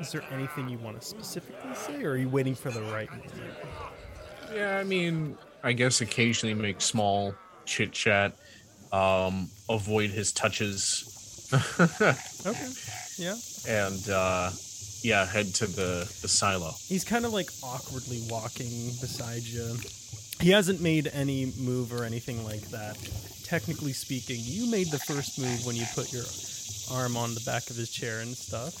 [0.00, 3.10] Is there anything you want to specifically say, or are you waiting for the right
[3.10, 3.32] moment?
[4.54, 8.34] Yeah, I mean, I guess occasionally make small chit chat.
[8.92, 11.04] Um, avoid his touches,
[12.46, 12.68] Okay.
[13.18, 13.34] Yeah.
[13.68, 14.50] and uh,
[15.02, 16.72] yeah, head to the the silo.
[16.86, 18.70] He's kind of like awkwardly walking
[19.00, 19.76] beside you.
[20.40, 22.96] He hasn't made any move or anything like that.
[23.48, 26.24] Technically speaking, you made the first move when you put your
[26.92, 28.74] arm on the back of his chair and stuff.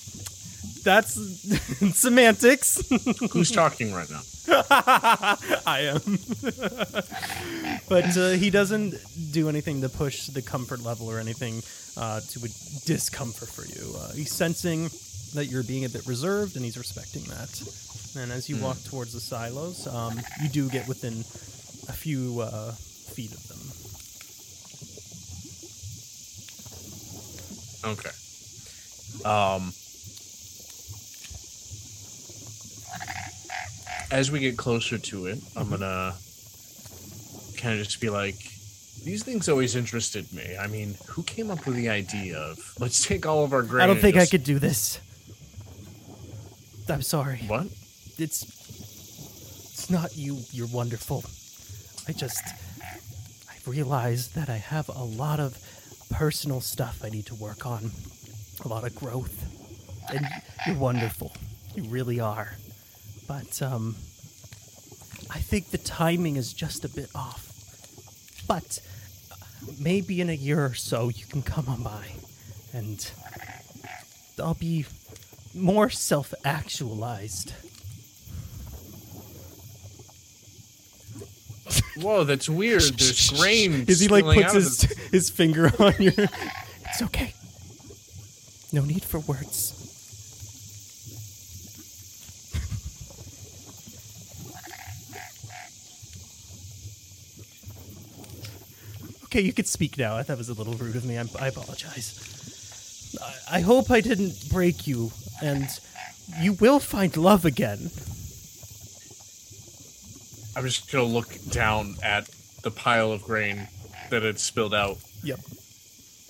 [0.84, 1.14] that's
[1.98, 2.82] semantics.
[3.32, 4.20] Who's talking right now?
[5.66, 6.18] I am.
[7.88, 8.94] but uh, he doesn't
[9.32, 11.62] do anything to push the comfort level or anything
[11.96, 12.48] uh, to a
[12.84, 13.94] discomfort for you.
[13.98, 14.90] Uh, he's sensing
[15.34, 17.50] that you're being a bit reserved, and he's respecting that.
[18.20, 21.20] And as you walk towards the silos, um, you do get within
[21.88, 23.58] a few uh, feet of them.
[27.84, 28.10] Okay.
[29.24, 29.72] Um.
[34.10, 36.14] As we get closer to it, I'm gonna
[37.58, 38.36] kind of just be like,
[39.04, 40.56] these things always interested me.
[40.58, 43.82] I mean, who came up with the idea of let's take all of our grain?
[43.82, 45.00] I don't and think I could do this.
[46.88, 47.38] I'm sorry.
[47.46, 47.66] What?
[48.18, 50.38] It's it's not you.
[50.52, 51.24] You're wonderful.
[52.08, 52.42] I just
[53.48, 55.58] I realized that I have a lot of
[56.10, 57.90] personal stuff I need to work on.
[58.64, 59.44] A lot of growth.
[60.12, 60.26] And
[60.66, 61.32] you're wonderful.
[61.74, 62.56] You really are.
[63.26, 63.96] But um
[65.30, 67.44] I think the timing is just a bit off.
[68.46, 68.80] But
[69.78, 72.06] maybe in a year or so you can come on by
[72.72, 73.10] and
[74.38, 74.86] I'll be
[75.54, 77.52] more self actualized.
[81.96, 82.82] Whoa, that's weird.
[82.98, 83.84] There's grain.
[83.86, 86.12] Is he like puts his, his finger on your.
[86.12, 87.34] It's okay.
[88.72, 89.74] No need for words.
[99.38, 100.20] okay, you could speak now.
[100.22, 101.16] That was a little rude of me.
[101.16, 103.16] I'm, I apologize.
[103.50, 105.12] I, I hope I didn't break you,
[105.42, 105.68] and
[106.40, 107.90] you will find love again.
[110.58, 112.28] I'm just gonna look down at
[112.64, 113.68] the pile of grain
[114.10, 114.98] that had spilled out.
[115.22, 115.38] Yep.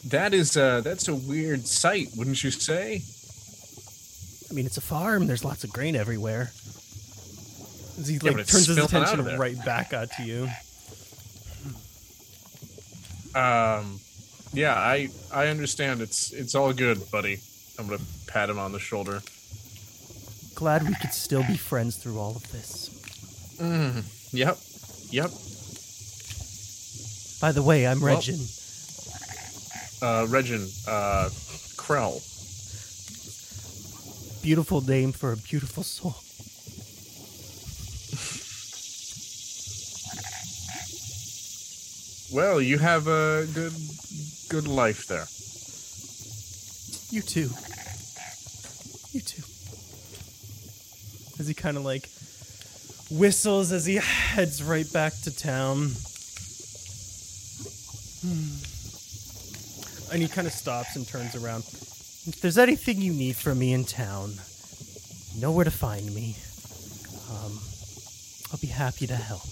[0.09, 3.01] That is uh that's a weird sight, wouldn't you say?
[4.51, 5.27] I mean, it's a farm.
[5.27, 6.53] There's lots of grain everywhere.
[7.99, 10.45] As he Yeah, like turns his attention right back out to you.
[13.35, 13.99] Um
[14.53, 16.03] yeah, I I understand.
[16.03, 17.41] It's it's all good, buddy.
[17.79, 19.23] I'm gonna pat him on the shoulder.
[20.55, 22.91] Glad we could still be friends through all of this.
[24.33, 24.59] Yep.
[25.11, 25.31] Yep.
[27.41, 28.41] By the way, I'm Well- Regin.
[30.01, 31.29] Uh Regin, uh
[31.77, 32.23] Krell.
[34.43, 36.15] Beautiful name for a beautiful soul.
[42.31, 43.73] Well, you have a good
[44.51, 45.27] good life there.
[47.11, 47.49] You too.
[49.13, 49.43] You too.
[51.41, 52.09] As he kind of like
[53.11, 55.93] whistles as he heads right back to town.
[58.21, 60.13] Hmm.
[60.13, 61.65] And he kind of stops and turns around.
[62.27, 64.35] If there's anything you need from me in town,
[65.39, 66.37] know where to find me.
[67.31, 67.59] Um,
[68.53, 69.47] I'll be happy to help.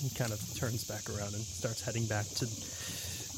[0.00, 2.46] He kind of turns back around and starts heading back to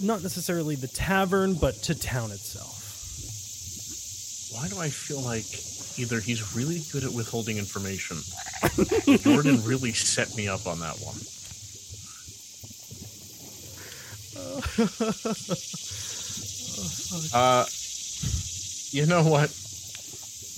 [0.00, 2.74] not necessarily the tavern, but to town itself.
[4.52, 5.46] Why do I feel like
[5.98, 8.18] either he's really good at withholding information,
[9.18, 11.16] Jordan really set me up on that one?
[17.34, 17.64] Uh,
[18.90, 19.50] you know what?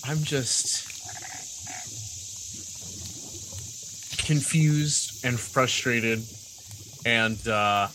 [0.05, 0.87] I'm just
[4.27, 6.23] confused and frustrated,
[7.07, 7.89] and uh,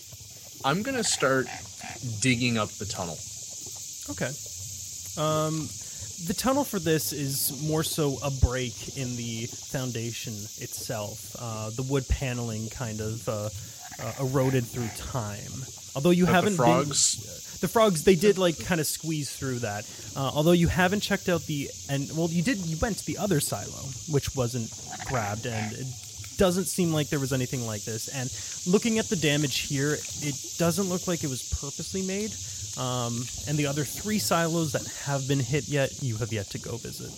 [0.63, 1.47] I'm gonna start
[2.21, 3.17] digging up the tunnel.
[4.09, 4.31] Okay.
[5.17, 5.69] Um,
[6.27, 11.35] the tunnel for this is more so a break in the foundation itself.
[11.39, 13.49] Uh, the wood paneling kind of uh,
[13.99, 15.51] uh, eroded through time.
[15.95, 17.59] Although you But haven't the been- frogs.
[17.61, 19.85] the frogs they did like kind of squeeze through that.
[20.15, 23.17] Uh, although you haven't checked out the and well you did you went to the
[23.17, 24.69] other silo which wasn't
[25.05, 25.87] grabbed and it
[26.37, 28.09] doesn't seem like there was anything like this.
[28.09, 28.29] And
[28.71, 32.31] looking at the damage here, it doesn't look like it was purposely made.
[32.77, 36.59] Um, and the other three silos that have been hit yet, you have yet to
[36.59, 37.11] go visit.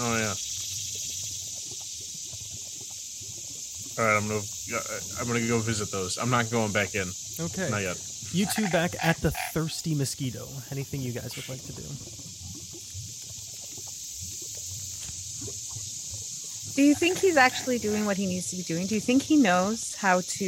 [0.00, 0.34] Oh yeah.
[3.98, 4.40] All right, I'm gonna
[5.20, 6.18] I'm gonna go visit those.
[6.18, 7.08] I'm not going back in.
[7.40, 7.68] Okay.
[7.70, 7.96] Not yet.
[8.32, 10.46] You two back at the Thirsty Mosquito.
[10.70, 12.27] Anything you guys would like to do?
[16.78, 18.86] Do you think he's actually doing what he needs to be doing?
[18.86, 20.46] Do you think he knows how to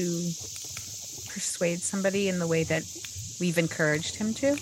[1.35, 2.85] persuade somebody in the way that
[3.41, 4.57] we've encouraged him to?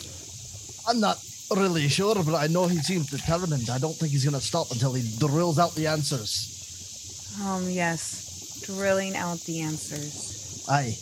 [0.89, 1.19] I'm not
[1.55, 3.69] really sure, but I know he seems determined.
[3.69, 7.37] I don't think he's going to stop until he drills out the answers.
[7.45, 10.65] Um, yes, drilling out the answers.
[10.71, 10.97] Aye.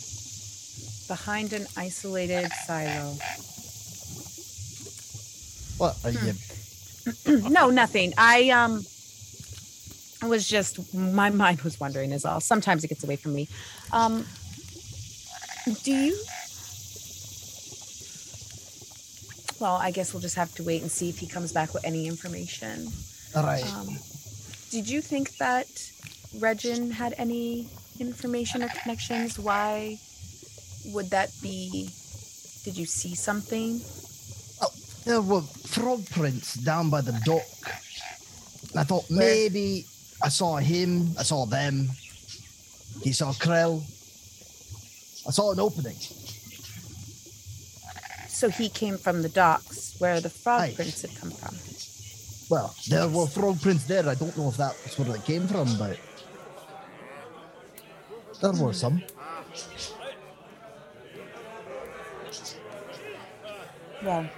[1.07, 3.15] behind an isolated silo.
[5.77, 6.27] What are Hmm.
[6.27, 7.49] you?
[7.49, 8.13] no, nothing.
[8.17, 8.83] I um
[10.21, 12.39] I was just my mind was wandering is all.
[12.39, 13.47] Sometimes it gets away from me.
[13.91, 14.25] Um
[15.83, 16.17] do you
[19.59, 21.83] Well, I guess we'll just have to wait and see if he comes back with
[21.85, 22.89] any information.
[23.35, 23.65] All right.
[23.75, 23.97] Um
[24.71, 25.67] did you think that
[26.39, 27.69] Regin had any
[27.99, 29.39] information or connections?
[29.39, 29.97] Why
[30.93, 31.89] would that be?
[32.63, 33.81] Did you see something?
[35.05, 37.47] There were frog prints down by the dock.
[38.75, 39.85] I thought maybe
[40.21, 41.89] I saw him, I saw them.
[43.03, 43.81] He saw Krell.
[45.27, 45.97] I saw an opening.
[48.27, 50.73] So he came from the docks where the frog Aye.
[50.75, 51.55] prints had come from.
[52.49, 54.07] Well, there were frog prints there.
[54.07, 55.99] I don't know if that's where they came from, but
[58.41, 59.03] there were some.
[64.03, 64.29] Well,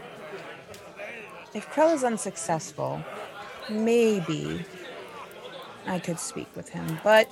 [1.54, 3.04] if Krell is unsuccessful,
[3.70, 4.66] maybe
[5.86, 7.30] I could speak with him, but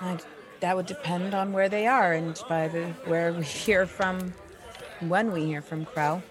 [0.00, 0.22] I'd,
[0.60, 4.32] that would depend on where they are and by the where we hear from,
[5.00, 6.22] when we hear from Krell.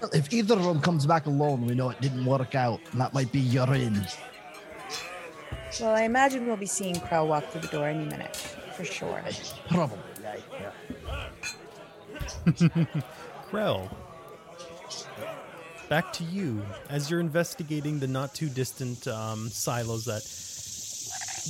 [0.00, 3.00] Well, If either of them comes back alone, we know it didn't work out, and
[3.00, 4.08] that might be your end.
[5.80, 8.36] Well, I imagine we'll be seeing Krell walk through the door any minute,
[8.76, 9.22] for sure.
[9.70, 9.98] Probably.
[10.20, 10.72] Yeah, yeah.
[13.50, 13.88] Krell,
[15.92, 20.22] back to you as you're investigating the not too distant um, silos that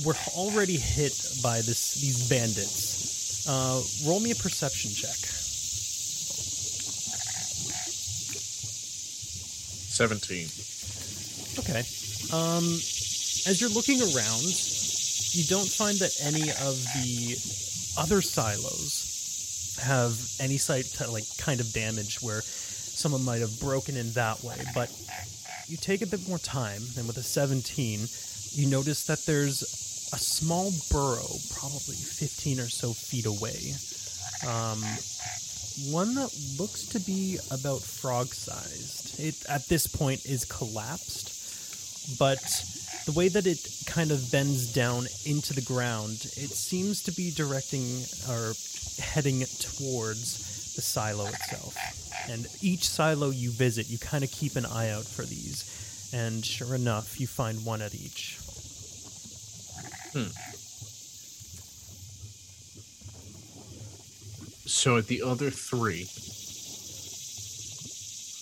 [0.05, 3.47] were already hit by this these bandits.
[3.47, 5.15] Uh, roll me a perception check.
[9.95, 10.49] 17.
[11.59, 11.87] Okay.
[12.35, 12.65] Um,
[13.47, 14.43] as you're looking around,
[15.31, 17.37] you don't find that any of the
[17.97, 22.41] other silos have any site like kind of damage where
[23.03, 24.55] someone might have broken in that way.
[24.73, 24.89] But
[25.67, 27.99] you take a bit more time, and with a 17,
[28.53, 29.61] you notice that there's
[30.13, 33.75] a small burrow, probably 15 or so feet away.
[34.47, 34.79] Um,
[35.91, 39.19] one that looks to be about frog sized.
[39.19, 42.39] It at this point is collapsed, but
[43.05, 47.31] the way that it kind of bends down into the ground, it seems to be
[47.31, 47.83] directing
[48.29, 48.53] or
[48.97, 51.75] heading towards the silo itself.
[52.29, 56.11] And each silo you visit, you kind of keep an eye out for these.
[56.13, 58.39] And sure enough, you find one at each.
[64.65, 66.07] So at the other three,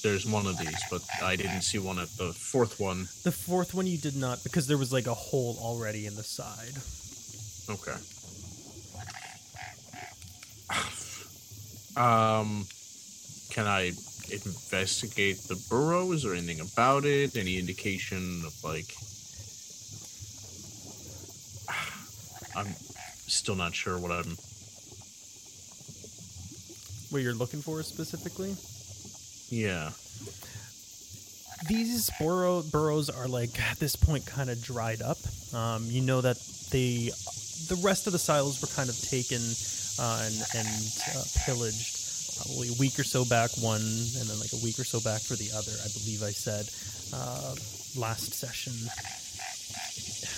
[0.03, 3.07] there's one of these, but I didn't see one at the fourth one.
[3.23, 6.23] The fourth one you did not because there was like a hole already in the
[6.23, 6.77] side.
[7.69, 7.97] Okay.
[11.97, 12.65] Um,
[13.51, 13.91] can I
[14.31, 17.35] investigate the burrows or anything about it?
[17.35, 18.95] Any indication of like?
[22.55, 22.73] I'm
[23.27, 24.37] still not sure what I'm.
[27.09, 28.55] What you're looking for specifically?
[29.49, 29.91] Yeah.
[31.67, 35.17] These burrow, burrows are like at this point kind of dried up.
[35.53, 36.37] Um, you know that
[36.71, 37.11] the
[37.67, 39.41] the rest of the silos were kind of taken
[39.99, 40.67] uh, and, and
[41.13, 42.00] uh, pillaged
[42.41, 45.21] probably a week or so back one, and then like a week or so back
[45.21, 45.71] for the other.
[45.71, 46.65] I believe I said
[47.13, 47.53] uh,
[47.95, 48.73] last session.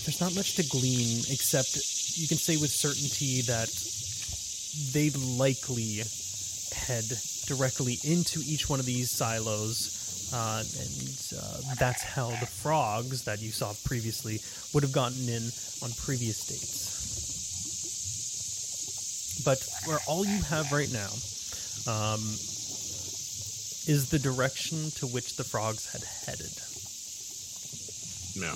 [0.03, 1.75] There's not much to glean except
[2.17, 3.71] you can say with certainty that
[4.91, 5.09] they
[5.39, 6.03] likely
[6.75, 7.05] head
[7.47, 10.31] directly into each one of these silos.
[10.33, 14.39] Uh, and uh, that's how the frogs that you saw previously
[14.73, 15.43] would have gotten in
[15.83, 16.83] on previous dates.
[19.45, 21.09] But for all you have right now
[21.87, 22.19] um,
[23.87, 26.51] is the direction to which the frogs had headed.
[28.35, 28.55] Yeah.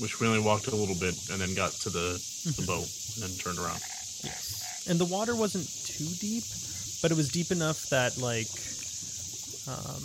[0.00, 2.20] Which we only walked a little bit and then got to the,
[2.56, 3.80] the boat and then turned around.
[4.24, 4.86] Yes.
[4.88, 6.44] And the water wasn't too deep,
[7.02, 8.50] but it was deep enough that like
[9.68, 10.02] um,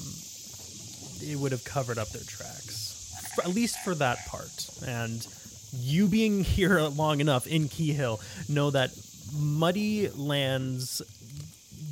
[1.22, 4.69] it would have covered up their tracks, for, at least for that part.
[4.86, 5.26] And
[5.74, 8.19] you being here long enough in Keyhill
[8.49, 8.91] know that
[9.36, 11.02] muddy lands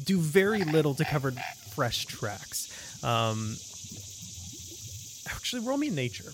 [0.06, 1.32] do very little to cover
[1.73, 2.72] fresh tracks.
[3.03, 3.56] Um,
[5.30, 6.32] actually, roll me nature.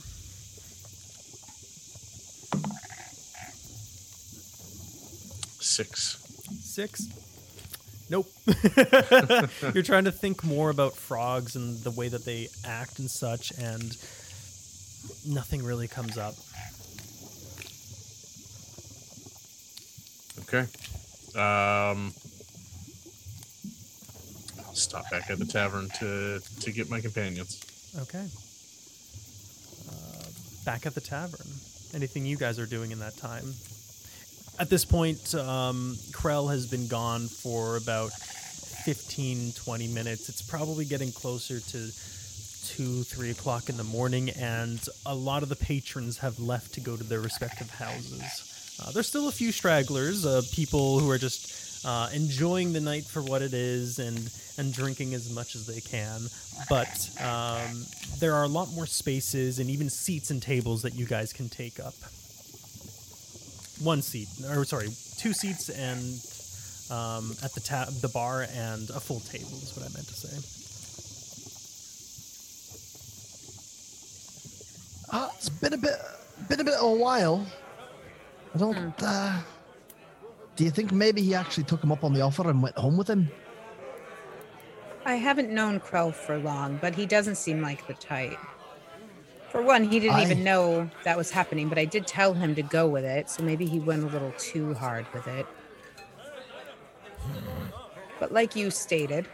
[5.60, 6.18] Six.
[6.60, 7.08] Six.
[8.10, 8.28] Nope.
[9.74, 13.52] You're trying to think more about frogs and the way that they act and such,
[13.58, 13.96] and
[15.26, 16.36] nothing really comes up.
[20.44, 20.68] Okay.
[21.40, 22.14] Um,
[24.74, 27.60] stop back at the tavern to to get my companions.
[28.00, 28.26] Okay.
[29.90, 30.24] Uh,
[30.66, 31.48] back at the tavern.
[31.94, 33.54] Anything you guys are doing in that time?
[34.60, 40.30] At this point, um, Krell has been gone for about 15, 20 minutes.
[40.30, 41.92] It's probably getting closer to
[42.68, 46.82] 2, 3 o'clock in the morning, and a lot of the patrons have left to
[46.82, 48.78] go to their respective houses.
[48.80, 53.06] Uh, there's still a few stragglers, uh, people who are just uh, enjoying the night
[53.06, 56.22] for what it is and, and drinking as much as they can.
[56.70, 57.86] But um,
[58.20, 61.50] there are a lot more spaces and even seats and tables that you guys can
[61.50, 61.94] take up.
[63.84, 66.20] One seat, or sorry, two seats and
[66.92, 70.14] um, at the tab, the bar, and a full table is what I meant to
[70.14, 70.38] say.
[75.12, 75.96] Uh, it's been a bit,
[76.48, 77.46] been a bit of a while.
[78.54, 78.94] I don't.
[79.02, 79.40] Uh,
[80.62, 82.96] do you think maybe he actually took him up on the offer and went home
[82.96, 83.32] with him?
[85.06, 88.38] I haven't known Krell for long, but he doesn't seem like the type.
[89.50, 92.54] For one, he didn't I- even know that was happening, but I did tell him
[92.54, 95.48] to go with it, so maybe he went a little too hard with it.
[98.20, 99.28] But like you stated,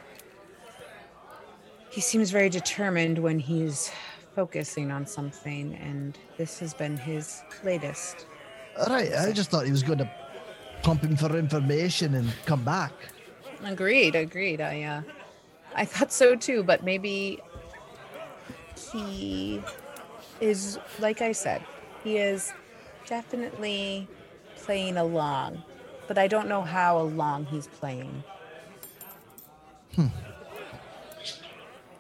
[1.90, 3.92] he seems very determined when he's
[4.34, 8.28] focusing on something, and this has been his latest.
[8.88, 9.12] Right.
[9.14, 10.10] I just thought he was going to
[10.84, 12.94] pump him for information and come back.
[13.64, 14.62] Agreed, agreed.
[14.62, 15.02] I uh
[15.76, 17.42] I thought so too, but maybe
[18.92, 19.62] he
[20.40, 21.64] is like I said,
[22.04, 22.54] he is
[23.06, 24.08] definitely
[24.56, 25.64] playing along,
[26.08, 28.24] but I don't know how along he's playing.
[29.96, 30.08] Hmm.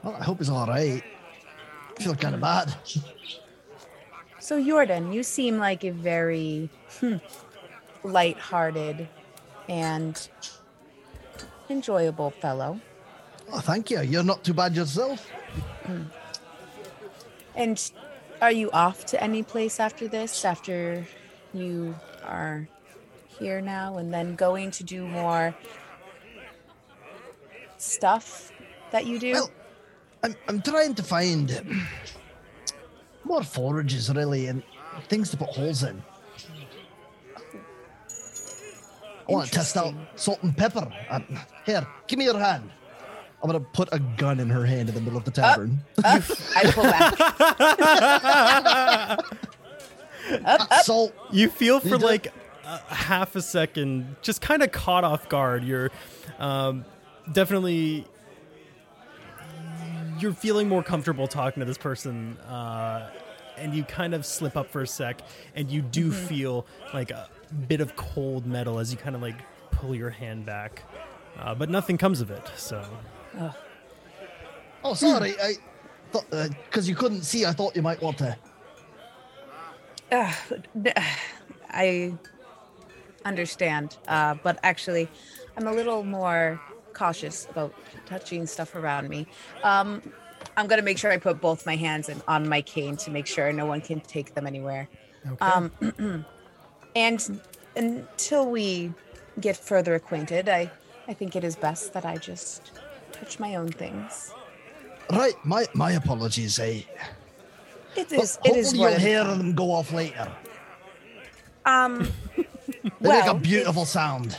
[0.03, 1.03] Well, I hope he's all right.
[1.97, 2.73] I feel kind of bad.
[4.39, 6.69] So Jordan, you seem like a very
[7.01, 7.17] hmm,
[8.07, 9.07] light-hearted
[9.69, 10.29] and
[11.69, 12.79] enjoyable fellow.
[13.51, 14.01] Oh, thank you.
[14.01, 15.27] You're not too bad yourself.
[15.85, 16.03] Hmm.
[17.55, 17.91] And
[18.41, 20.45] are you off to any place after this?
[20.45, 21.05] After
[21.53, 22.67] you are
[23.39, 25.55] here now, and then going to do more
[27.77, 28.51] stuff
[28.91, 29.33] that you do?
[29.33, 29.51] Well,
[30.23, 31.79] I'm, I'm trying to find
[33.23, 34.63] more forages, really, and
[35.07, 36.01] things to put holes in.
[39.27, 40.87] I want to test out salt and pepper.
[41.09, 42.69] Um, here, give me your hand.
[43.41, 45.79] I'm gonna put a gun in her hand in the middle of the tavern.
[46.03, 46.23] Up,
[46.55, 47.13] I pull back.
[50.83, 51.13] salt.
[51.31, 52.33] You feel for You like
[52.65, 55.63] a half a second, just kind of caught off guard.
[55.63, 55.91] You're
[56.39, 56.83] um,
[57.31, 58.05] definitely
[60.19, 63.11] you're feeling more comfortable talking to this person, uh,
[63.57, 65.21] and you kind of slip up for a sec,
[65.55, 67.29] and you do feel like a
[67.67, 69.39] bit of cold metal as you kind of like
[69.71, 70.83] pull your hand back,
[71.39, 72.43] uh, but nothing comes of it.
[72.55, 72.83] So
[74.83, 75.35] Oh, sorry.
[75.41, 75.53] I
[76.11, 78.37] thought because you couldn't see, I thought you might want to.
[81.69, 82.13] I
[83.25, 85.09] understand, uh, but actually,
[85.57, 86.61] I'm a little more
[86.93, 87.73] cautious about
[88.05, 89.27] touching stuff around me.
[89.63, 90.01] Um,
[90.55, 93.27] I'm gonna make sure I put both my hands in, on my cane to make
[93.27, 94.87] sure no one can take them anywhere.
[95.29, 95.45] okay.
[95.45, 96.25] Um,
[96.95, 97.39] and
[97.75, 98.93] until we
[99.39, 100.71] get further acquainted, I,
[101.07, 102.71] I think it is best that I just
[103.11, 104.33] touch my own things.
[105.11, 106.59] Right, my my apologies.
[106.59, 106.81] Eh?
[107.95, 108.39] It Ho- is.
[108.43, 110.31] It is you'll hear them go off later.
[111.65, 112.11] Um,
[112.83, 114.37] They well, make a beautiful sound.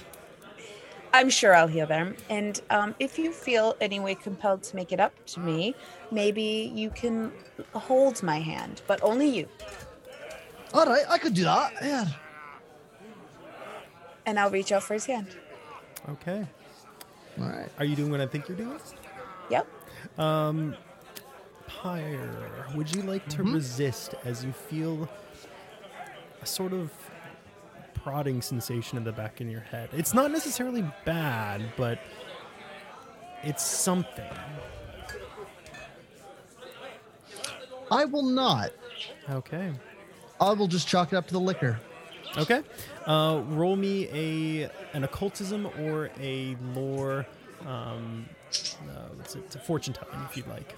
[1.12, 2.16] I'm sure I'll hear them.
[2.28, 5.74] And um, if you feel any way compelled to make it up to me,
[6.10, 7.32] maybe you can
[7.72, 9.48] hold my hand, but only you.
[10.74, 11.72] All right, I could do that.
[11.82, 12.06] Yeah.
[14.28, 15.26] And I'll reach out for his hand.
[16.10, 16.46] okay.
[17.40, 17.70] All right.
[17.78, 18.78] Are you doing what I think you're doing?
[19.48, 19.66] Yep.
[20.18, 20.76] Um,
[21.66, 23.54] Pyre, would you like to mm-hmm.
[23.54, 25.08] resist as you feel
[26.42, 26.90] a sort of
[27.94, 29.88] prodding sensation in the back of your head?
[29.94, 31.98] It's not necessarily bad, but
[33.42, 34.30] it's something.
[37.90, 38.72] I will not.
[39.30, 39.72] Okay.
[40.38, 41.80] I will just chalk it up to the liquor.
[42.36, 42.62] Okay.
[43.08, 47.26] Uh, roll me a an occultism or a lore.
[47.66, 49.54] Um, uh, what's it?
[49.54, 50.74] A fortune telling, if you'd like.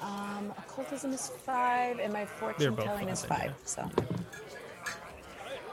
[0.00, 3.52] Um, occultism is five, and my They're fortune both telling is five.
[3.64, 3.90] So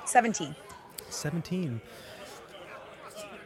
[0.06, 0.53] 17.
[1.10, 1.80] 17.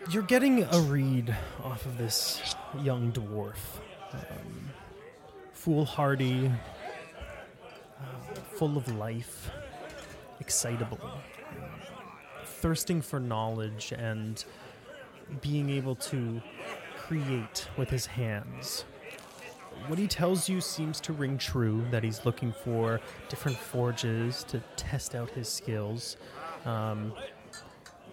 [0.09, 3.57] You're getting a read off of this young dwarf.
[4.13, 4.71] Um,
[5.53, 6.51] foolhardy,
[8.61, 9.49] full of life,
[10.39, 10.99] excitable,
[12.45, 14.45] thirsting for knowledge, and
[15.41, 16.39] being able to
[16.95, 18.85] create with his hands.
[19.87, 24.61] What he tells you seems to ring true that he's looking for different forges to
[24.75, 26.17] test out his skills.
[26.63, 27.13] Um,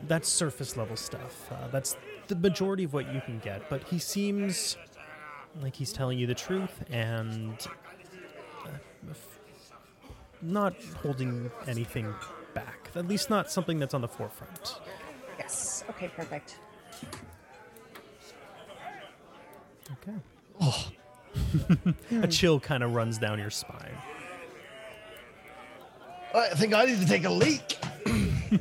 [0.07, 1.53] that's surface level stuff.
[1.53, 1.95] Uh, that's
[2.29, 4.79] the majority of what you can get, but he seems
[5.61, 7.69] like he's telling you the truth and
[10.43, 12.15] not holding anything
[12.55, 12.91] back.
[12.95, 14.81] At least not something that's on the forefront.
[15.39, 15.85] Yes.
[15.91, 16.59] Okay, perfect.
[19.93, 20.17] Okay.
[20.61, 20.91] Oh.
[22.23, 23.97] A chill kind of runs down your spine.
[26.35, 27.79] I think I need to take a leak.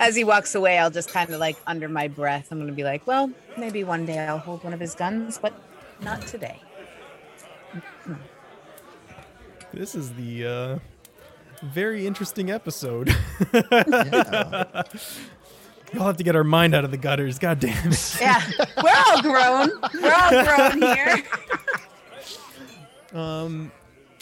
[0.00, 2.74] As he walks away, I'll just kind of like under my breath, I'm going to
[2.74, 5.52] be like, well, maybe one day I'll hold one of his guns, but
[6.00, 6.60] not today.
[7.72, 8.14] Mm-hmm.
[9.72, 10.78] This is the uh,
[11.62, 13.14] very interesting episode.
[15.92, 15.98] Yeah.
[15.98, 17.40] We'll have to get our mind out of the gutters.
[17.40, 18.16] God damn it.
[18.20, 18.40] Yeah,
[18.80, 19.70] we're all grown.
[20.00, 21.22] We're all grown here.
[23.12, 23.72] Um,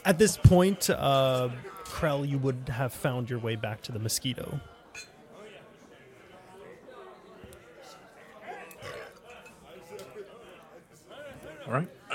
[0.06, 1.50] at this point, uh,
[1.84, 4.58] Krell, you would have found your way back to the mosquito.
[11.66, 11.88] All right.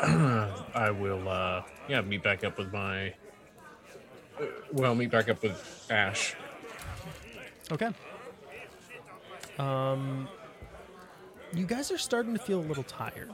[0.76, 3.14] I will, uh, yeah, meet back up with my.
[4.40, 6.36] Uh, Well, meet back up with Ash.
[7.72, 7.90] Okay.
[9.60, 10.28] Um,
[11.54, 13.32] you guys are starting to feel a little tired.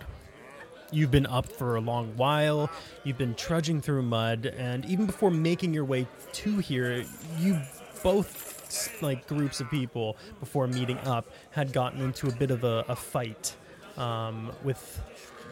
[0.91, 2.69] You've been up for a long while.
[3.03, 7.05] You've been trudging through mud, and even before making your way to here,
[7.37, 7.59] you
[8.01, 12.85] both, like groups of people, before meeting up, had gotten into a bit of a,
[12.87, 13.55] a fight
[13.97, 15.01] um, with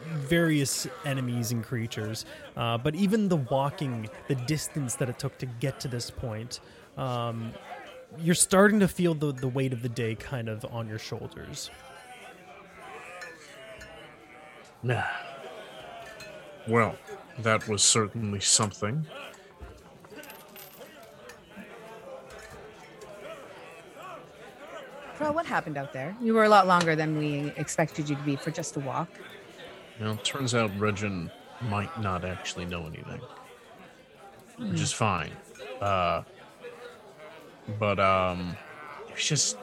[0.06, 2.24] various enemies and creatures.
[2.56, 6.60] Uh, but even the walking, the distance that it took to get to this point,
[6.96, 7.52] um,
[8.18, 11.70] you're starting to feel the, the weight of the day kind of on your shoulders.
[14.82, 15.02] Nah.
[16.66, 16.96] Well,
[17.38, 19.06] that was certainly something.
[25.18, 26.16] Bro, what happened out there?
[26.20, 29.08] You were a lot longer than we expected you to be for just a walk.
[30.00, 31.30] Know, turns out Regin
[31.62, 33.20] might not actually know anything,
[34.58, 35.32] which is fine.
[35.80, 36.22] Uh,
[37.78, 38.56] but um,
[39.08, 39.58] it was just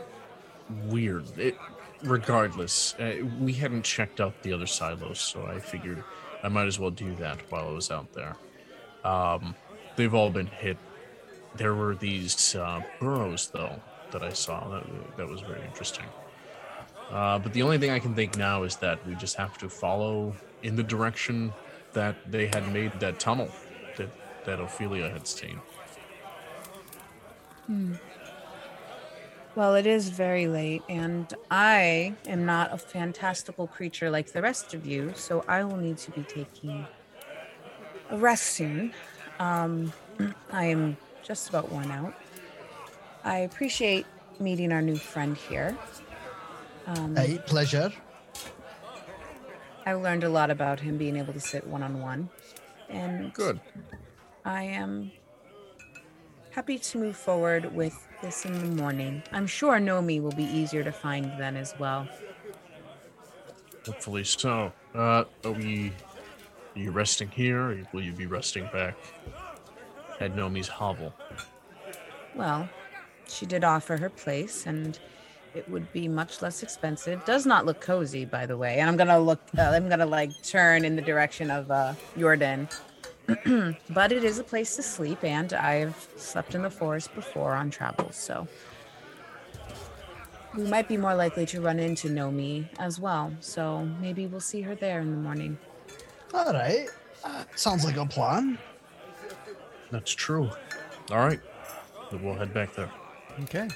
[0.88, 1.26] weird.
[1.38, 1.58] It,
[2.04, 6.04] regardless, uh, we hadn't checked out the other silos, so I figured
[6.44, 8.36] I might as well do that while I was out there.
[9.04, 9.56] Um,
[9.96, 10.78] they've all been hit.
[11.56, 13.80] There were these uh, burrows, though,
[14.12, 14.68] that I saw.
[14.68, 16.06] That, that was very interesting.
[17.16, 19.70] Uh, but the only thing I can think now is that we just have to
[19.70, 21.54] follow in the direction
[21.94, 23.50] that they had made that tunnel
[23.96, 24.10] that,
[24.46, 25.62] that Ophelia had seen.
[29.56, 34.74] Well, it is very late, and I am not a fantastical creature like the rest
[34.74, 36.86] of you, so I will need to be taking
[38.10, 38.94] a rest soon.
[39.40, 39.94] Um,
[40.52, 42.14] I am just about worn out.
[43.24, 44.06] I appreciate
[44.38, 45.78] meeting our new friend here.
[46.86, 47.92] Um, Hey, pleasure.
[49.86, 52.30] I learned a lot about him being able to sit one on one,
[52.90, 53.60] and Good.
[54.44, 55.12] I am
[56.52, 59.22] happy to move forward with this in the morning.
[59.32, 62.08] I'm sure Nomi will be easier to find then as well.
[63.86, 64.72] Hopefully so.
[64.96, 65.92] Uh, are we?
[66.76, 68.98] Are you resting here, or will you be resting back
[70.20, 71.14] at Nomi's hovel?
[72.34, 72.68] Well,
[73.28, 74.98] she did offer her place, and
[75.56, 77.24] it would be much less expensive.
[77.26, 78.80] Does not look cozy, by the way.
[78.80, 79.42] And I'm gonna look.
[79.58, 82.68] Uh, I'm gonna like turn in the direction of uh, Jordan.
[83.90, 87.72] but it is a place to sleep, and I've slept in the forest before on
[87.72, 88.48] travels, so
[90.56, 93.34] we might be more likely to run into Nomi as well.
[93.40, 95.58] So maybe we'll see her there in the morning.
[96.36, 96.88] All right.
[97.24, 98.60] Uh, sounds like a plan.
[99.92, 100.50] That's true.
[101.12, 101.40] All right,
[102.12, 102.92] we'll head back there.
[103.44, 103.68] Okay.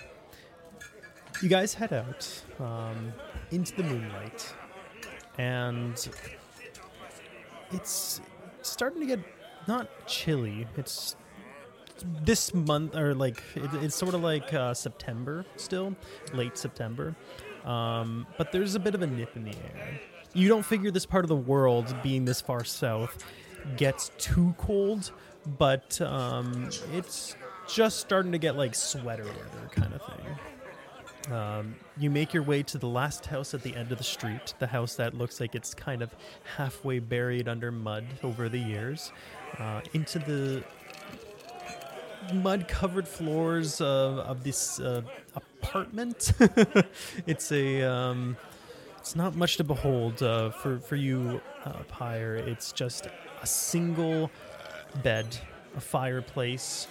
[1.41, 3.13] You guys head out um,
[3.51, 4.53] into the moonlight,
[5.37, 6.09] and
[7.71, 8.19] it's
[8.61, 9.19] starting to get
[9.65, 10.67] not chilly.
[10.75, 11.15] It's
[12.23, 15.95] this month, or like it, it's sort of like uh, September still,
[16.33, 17.15] late September.
[17.63, 19.99] Um, but there's a bit of a nip in the air.
[20.33, 23.23] You don't figure this part of the world, being this far south,
[23.77, 25.11] gets too cold,
[25.57, 27.35] but um, it's
[27.67, 30.35] just starting to get like sweater weather kind of thing.
[31.31, 34.53] Um, you make your way to the last house at the end of the street,
[34.59, 36.15] the house that looks like it's kind of
[36.57, 39.11] halfway buried under mud over the years,
[39.59, 40.63] uh, into the
[42.33, 45.01] mud covered floors of, of this uh,
[45.35, 46.33] apartment.
[47.27, 47.83] it's a.
[47.83, 48.37] Um,
[48.97, 52.35] it's not much to behold uh, for for you, uh, Pyre.
[52.35, 53.07] It's just
[53.41, 54.29] a single
[55.03, 55.25] bed,
[55.75, 56.87] a fireplace,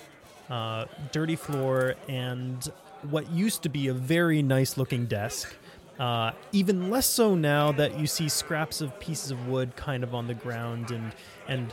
[0.49, 2.67] uh, dirty floor, and
[3.03, 5.55] what used to be a very nice looking desk.
[5.99, 10.15] Uh, even less so now that you see scraps of pieces of wood kind of
[10.15, 11.13] on the ground and
[11.49, 11.73] and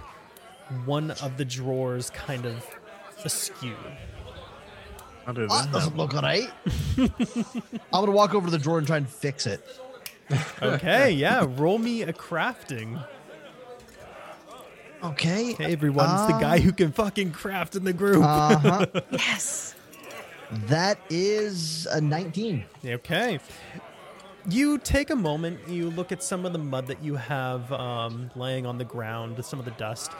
[0.86, 2.66] one of the drawers kind of
[3.24, 3.76] askew.
[5.28, 5.98] How did That that doesn't happen?
[5.98, 6.50] look right.
[7.94, 9.62] I'm gonna walk over to the drawer and try and fix it.
[10.60, 13.04] Okay, yeah, roll me a crafting.
[15.04, 15.54] Okay.
[15.54, 18.24] Hey everyone, it's the guy who can fucking craft in the group.
[18.24, 18.86] Uh huh.
[19.12, 19.75] Yes.
[20.52, 22.66] That is a 19.
[22.86, 23.40] Okay.
[24.48, 28.30] You take a moment, you look at some of the mud that you have um,
[28.36, 30.12] laying on the ground, some of the dust,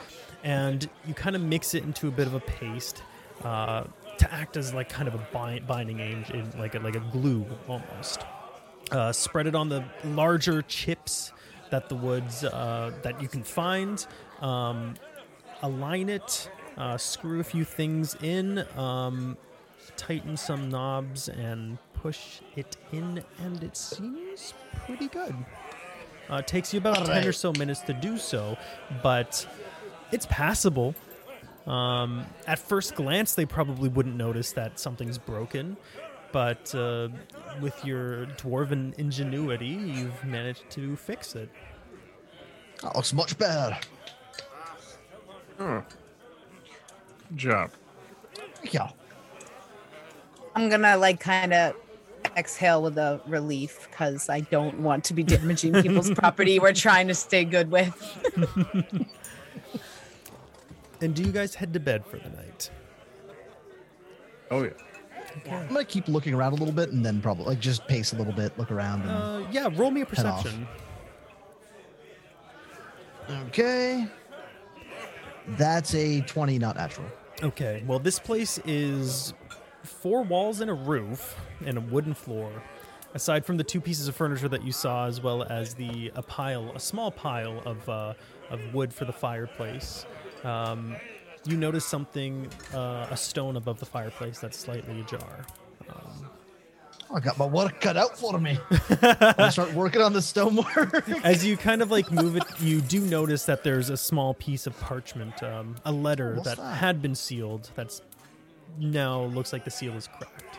[0.42, 3.02] and you kind of mix it into a bit of a paste
[3.44, 3.84] uh,
[4.18, 7.46] to act as like kind of a bind- binding agent, like a, like a glue
[7.68, 8.24] almost.
[8.90, 11.32] Uh, spread it on the larger chips
[11.70, 14.06] that the woods uh, that you can find.
[14.40, 14.94] Um,
[15.62, 19.36] align it, uh, screw a few things in, um,
[19.96, 24.54] tighten some knobs, and push it in, and it seems
[24.86, 25.34] pretty good.
[26.30, 28.56] Uh, it takes you about 10 or so minutes to do so,
[29.02, 29.46] but
[30.12, 30.94] it's passable.
[31.66, 35.76] Um, at first glance, they probably wouldn't notice that something's broken,
[36.32, 37.08] but uh,
[37.60, 41.48] with your dwarven ingenuity, you've managed to fix it.
[42.82, 43.76] That looks much better.
[45.58, 45.82] Oh.
[47.30, 47.70] Good job.
[48.70, 48.90] Yeah.
[50.56, 51.76] I'm gonna like kind of
[52.36, 57.06] exhale with a relief because I don't want to be damaging people's property we're trying
[57.08, 57.94] to stay good with.
[61.02, 62.70] And do you guys head to bed for the night?
[64.50, 64.70] Oh yeah.
[65.52, 68.16] I'm gonna keep looking around a little bit and then probably like just pace a
[68.16, 69.02] little bit, look around.
[69.02, 70.66] And, Uh, yeah, roll me a perception.
[73.48, 74.06] okay.
[75.48, 77.06] That's a 20, not natural.
[77.42, 79.34] Okay, well, this place is
[79.88, 82.50] four walls and a roof and a wooden floor.
[83.14, 86.22] Aside from the two pieces of furniture that you saw, as well as the a
[86.22, 88.14] pile, a small pile of uh,
[88.50, 90.04] of wood for the fireplace,
[90.44, 90.94] um,
[91.46, 95.46] you notice something, uh, a stone above the fireplace that's slightly ajar.
[97.12, 98.58] I got my work cut out for me.
[99.02, 101.08] I'll start working on the stonework.
[101.24, 104.66] As you kind of like move it, you do notice that there's a small piece
[104.66, 106.76] of parchment, um, a letter that, that?
[106.76, 107.70] had been sealed.
[107.76, 108.02] That's
[108.78, 110.58] now looks like the seal is cracked.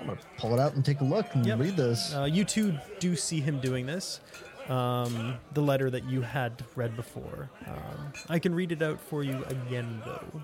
[0.00, 1.58] I'm gonna pull it out and take a look and Yep.
[1.58, 2.14] read this.
[2.14, 4.20] Uh, you two do see him doing this.
[4.68, 7.50] Um, the letter that you had read before.
[7.66, 10.42] Um, I can read it out for you again, though.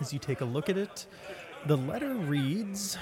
[0.00, 1.06] As you take a look at it,
[1.66, 2.98] the letter reads.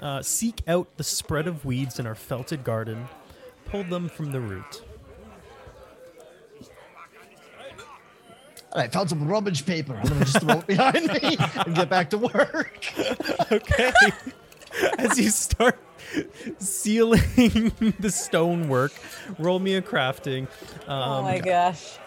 [0.00, 3.08] Uh, seek out the spread of weeds in our felted garden.
[3.66, 4.82] Pull them from the root.
[8.74, 9.94] All right, found some rubbish paper.
[9.94, 12.92] I'm gonna just throw it behind me and get back to work.
[13.52, 13.92] Okay.
[14.98, 15.78] As you start
[16.58, 18.92] sealing the stonework,
[19.38, 20.48] roll me a crafting.
[20.88, 21.98] Um, oh my gosh.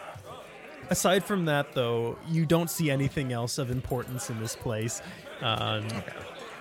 [0.89, 5.02] Aside from that, though, you don't see anything else of importance in this place.
[5.41, 5.88] Um,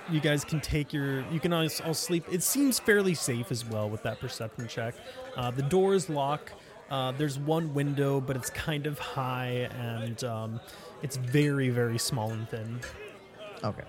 [0.08, 1.24] You guys can take your.
[1.32, 2.24] You can all, all sleep.
[2.30, 4.94] It seems fairly safe as well with that perception check.
[5.36, 6.52] Uh, the doors lock.
[6.90, 10.60] Uh, there's one window, but it's kind of high and um,
[11.02, 12.80] it's very, very small and thin.
[13.64, 13.82] Okay.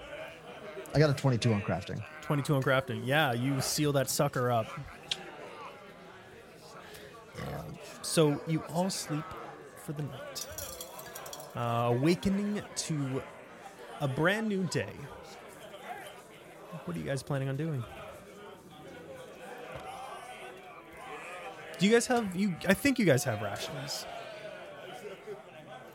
[0.96, 2.04] I got a 22 on crafting.
[2.22, 3.02] 22 on crafting.
[3.06, 4.68] Yeah, you seal that sucker up.
[7.38, 7.62] Uh,
[8.02, 9.24] so you all sleep
[9.76, 10.48] for the night,
[11.56, 13.22] uh, awakening to
[14.02, 14.94] a brand new day.
[16.86, 17.84] What are you guys planning on doing?
[21.80, 22.56] Do you guys have you?
[22.68, 24.06] I think you guys have rations.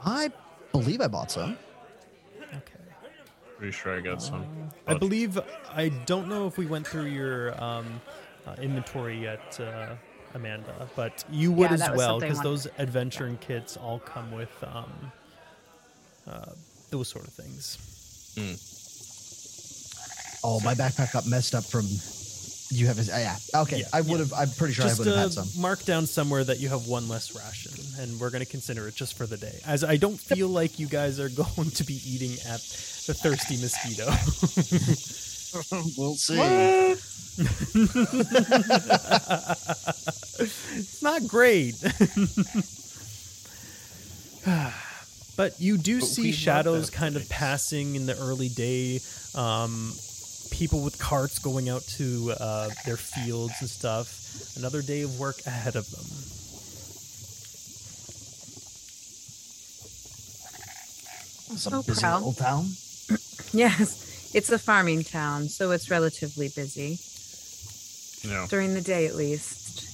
[0.05, 0.31] I
[0.73, 1.59] believe I bought some.
[2.41, 2.61] Okay.
[3.57, 4.47] Pretty sure I got some.
[4.87, 5.39] I believe
[5.73, 8.01] I don't know if we went through your um,
[8.47, 9.95] uh, inventory yet, uh,
[10.35, 15.13] Amanda, but you would Yeah, as well because those adventuring kits all come with um,
[16.27, 16.53] uh,
[16.91, 17.79] those sort of things.
[20.45, 21.87] Oh, my backpack got messed up from.
[22.73, 23.11] You have his.
[23.11, 23.37] Uh, yeah.
[23.61, 23.81] Okay.
[23.81, 24.19] Yeah, I would yeah.
[24.19, 24.33] have.
[24.33, 25.61] I'm pretty sure I just would have uh, had some.
[25.61, 28.95] mark down somewhere that you have one less ration, and we're going to consider it
[28.95, 29.61] just for the day.
[29.67, 32.61] As I don't feel like you guys are going to be eating at
[33.07, 34.07] the thirsty mosquito.
[35.99, 36.39] we'll see.
[40.79, 41.75] it's not great.
[45.35, 49.01] But you do But see shadows kind of passing in the early day.
[49.35, 49.95] Um,
[50.53, 54.57] people with carts going out to uh, their fields and stuff.
[54.57, 56.05] Another day of work ahead of them.
[61.55, 62.19] It's a Oh, busy pal.
[62.19, 62.67] little town.
[63.55, 66.99] Yes, it's a farming town, so it's relatively busy
[68.27, 68.47] No.
[68.49, 69.85] during the day at least.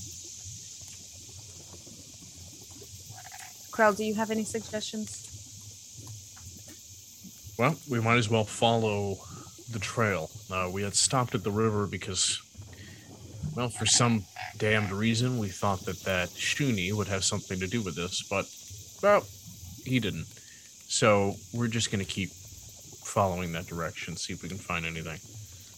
[3.72, 5.24] Krell, do you have any suggestions?
[7.59, 9.18] Well, we might as well follow
[9.70, 10.31] the trail.
[10.51, 12.40] Uh, we had stopped at the river because,
[13.55, 14.24] well, for some
[14.57, 18.47] damned reason, we thought that that Shoony would have something to do with this, but,
[19.03, 19.27] well,
[19.85, 20.27] he didn't.
[20.89, 25.19] So we're just going to keep following that direction, see if we can find anything.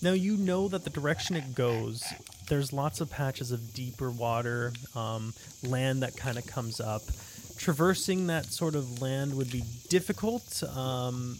[0.03, 2.05] Now you know that the direction it goes,
[2.49, 7.03] there's lots of patches of deeper water, um, land that kind of comes up.
[7.59, 11.37] Traversing that sort of land would be difficult, um,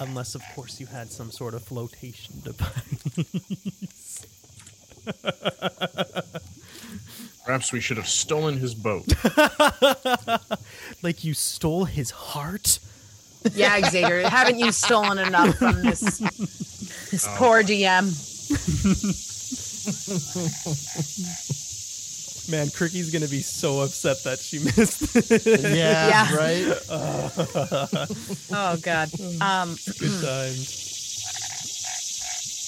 [0.00, 4.26] unless, of course, you had some sort of flotation device.
[7.44, 9.06] Perhaps we should have stolen his boat.
[11.02, 12.78] like you stole his heart.
[13.54, 16.18] Yeah, Xavier, haven't you stolen enough from this
[17.10, 17.34] this Oh.
[17.38, 18.12] poor DM?
[22.48, 25.02] Man, Cricky's gonna be so upset that she missed.
[25.30, 25.60] it.
[25.76, 26.34] Yeah, Yeah.
[26.34, 26.66] right.
[28.50, 29.10] Oh God.
[29.40, 30.84] Um, Good times.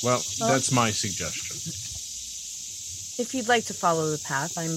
[0.02, 1.56] Well, that's my suggestion.
[3.22, 4.70] if you'd like to follow the path, I'm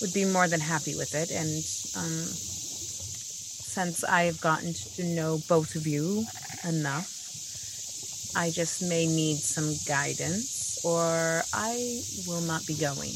[0.00, 1.30] would be more than happy with it.
[1.30, 1.48] And
[1.96, 6.24] um, since I have gotten to know both of you
[6.68, 7.08] enough,
[8.36, 13.14] I just may need some guidance, or I will not be going.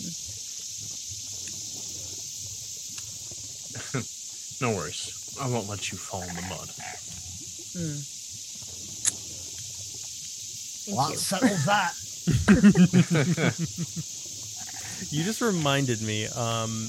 [4.60, 5.36] No worries.
[5.40, 6.68] I won't let you fall in the mud.
[7.76, 8.00] Hmm.
[10.86, 11.16] Thank Well, you.
[11.16, 11.92] that settles that.
[15.10, 16.26] You just reminded me.
[16.26, 16.88] Um,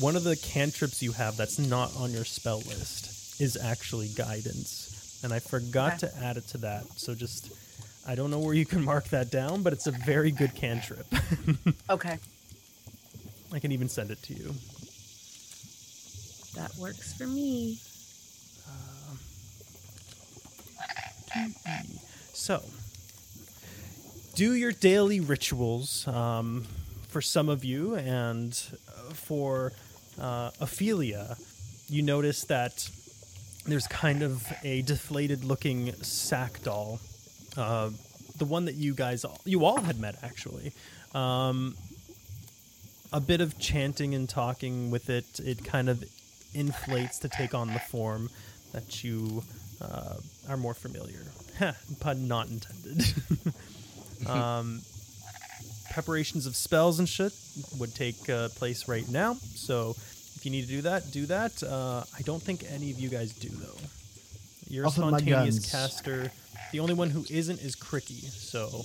[0.00, 5.20] one of the cantrips you have that's not on your spell list is actually guidance,
[5.22, 6.08] and I forgot Okay.
[6.08, 6.86] to add it to that.
[6.96, 7.50] So just,
[8.06, 11.06] I don't know where you can mark that down, but it's a very good cantrip.
[11.88, 12.18] Okay,
[13.52, 14.54] I can even send it to you.
[16.54, 17.78] That works for me.
[22.32, 22.62] So,
[24.34, 26.66] do your daily rituals um,
[27.08, 28.52] for some of you, and
[28.88, 29.72] uh, for
[30.20, 31.36] uh, Ophelia,
[31.88, 32.88] you notice that
[33.66, 37.00] there's kind of a deflated looking sack doll.
[37.56, 37.90] Uh,
[38.38, 40.72] the one that you guys, all, you all had met actually.
[41.14, 41.76] Um,
[43.12, 46.04] a bit of chanting and talking with it, it kind of
[46.54, 48.28] inflates to take on the form
[48.72, 49.42] that you
[49.80, 50.14] uh,
[50.48, 51.24] are more familiar.
[51.58, 53.04] Heh, pun not intended.
[54.26, 54.80] um,
[55.90, 57.32] preparations of spells and shit
[57.78, 59.34] would take uh, place right now.
[59.54, 59.90] So
[60.36, 61.62] if you need to do that, do that.
[61.62, 63.78] Uh, I don't think any of you guys do though.
[64.68, 66.30] You're a Off with my spontaneous caster.
[66.72, 68.22] The only one who isn't is Cricky.
[68.22, 68.84] So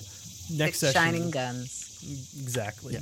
[0.54, 2.00] next Six session, shining guns.
[2.40, 2.94] exactly.
[2.94, 3.00] Yeah.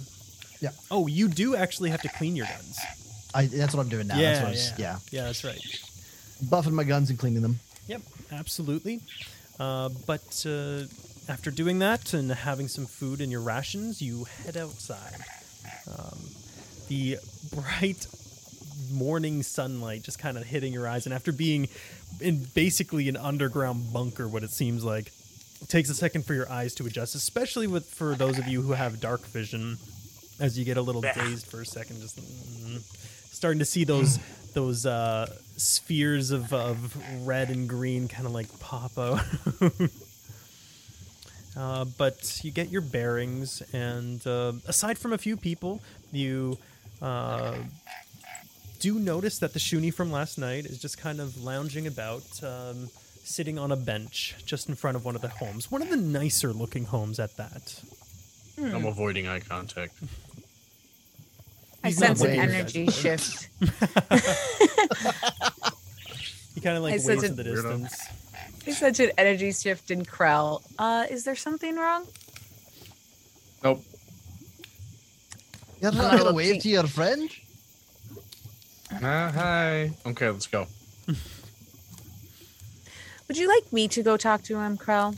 [0.61, 0.71] Yeah.
[0.91, 2.79] Oh, you do actually have to clean your guns.
[3.35, 4.17] I, that's what I'm doing now.
[4.17, 5.19] yeah, that's what I yeah, was, yeah.
[5.21, 5.61] yeah, that's right.
[6.45, 7.59] Buffing my guns and cleaning them.
[7.89, 8.03] Yep,
[8.33, 9.01] absolutely.
[9.59, 10.83] Uh, but uh,
[11.29, 15.21] after doing that and having some food in your rations, you head outside.
[15.87, 16.19] Um,
[16.89, 17.19] the
[17.55, 18.07] bright
[18.93, 21.69] morning sunlight just kind of hitting your eyes, and after being
[22.21, 25.13] in basically an underground bunker, what it seems like,
[25.61, 28.63] it takes a second for your eyes to adjust, especially with for those of you
[28.63, 29.79] who have dark vision.
[30.41, 32.83] As you get a little dazed for a second, just mm,
[33.45, 34.19] starting to see those
[34.55, 35.27] those uh,
[35.59, 36.97] spheres of, of
[37.27, 39.21] red and green kind of like pop out.
[41.55, 46.57] uh, but you get your bearings, and uh, aside from a few people, you
[47.03, 47.55] uh,
[48.81, 52.89] do notice that the Shoony from last night is just kind of lounging about, um,
[53.25, 55.71] sitting on a bench just in front of one of the homes.
[55.71, 57.83] One of the nicer looking homes at that.
[58.57, 59.93] I'm avoiding eye contact.
[61.85, 62.41] I sense an waving.
[62.41, 63.49] energy shift.
[66.55, 67.99] He kind of like I waves in the distance.
[68.65, 70.63] There's such an energy shift in Krell.
[70.79, 72.07] Uh, is there something wrong?
[73.65, 73.83] Nope.
[75.83, 77.29] You're not not going to looking- wave to your friend?
[79.03, 79.91] Ah, hi.
[80.07, 80.67] Okay, let's go.
[83.29, 85.17] Would you like me to go talk to him, Krell?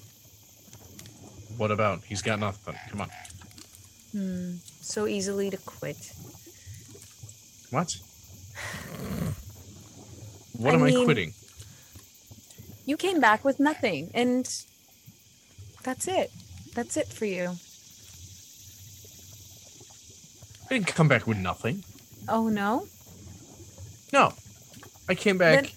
[1.59, 2.03] What about?
[2.05, 2.77] He's got nothing.
[2.91, 3.11] Come on.
[4.13, 4.55] Hmm.
[4.81, 6.13] So easily to quit.
[7.71, 7.97] What?
[10.59, 11.35] What I am I quitting?
[12.87, 14.47] You came back with nothing, and
[15.83, 16.31] that's it.
[16.75, 17.57] That's it for you.
[20.71, 21.85] I didn't come back with nothing.
[22.27, 22.87] Oh no.
[24.15, 24.33] No,
[25.11, 25.71] I came back Then-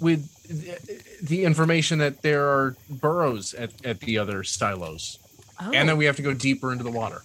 [0.00, 5.18] with the, the information that there are burrows at, at the other silos,
[5.60, 7.20] Oh, and then we have to go deeper into the water.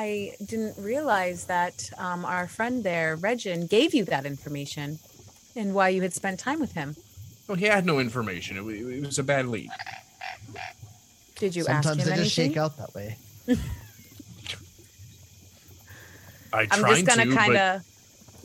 [0.00, 4.98] I didn't realize that um, our friend there, Regin, gave you that information,
[5.54, 6.96] and why you had spent time with him.
[7.46, 8.56] Well, he had no information.
[8.56, 9.68] It, wa- it was a bad lead.
[11.36, 13.18] Did you ask him Sometimes him they just shake out that way.
[16.52, 17.84] I I'm just gonna to, kind but of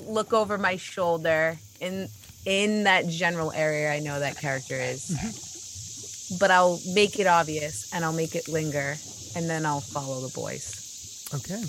[0.10, 2.10] look over my shoulder in
[2.46, 5.10] in that general area I know that character is.
[5.10, 6.38] Mm-hmm.
[6.38, 8.96] But I'll make it obvious and I'll make it linger
[9.36, 10.85] and then I'll follow the boys.
[11.34, 11.64] Okay.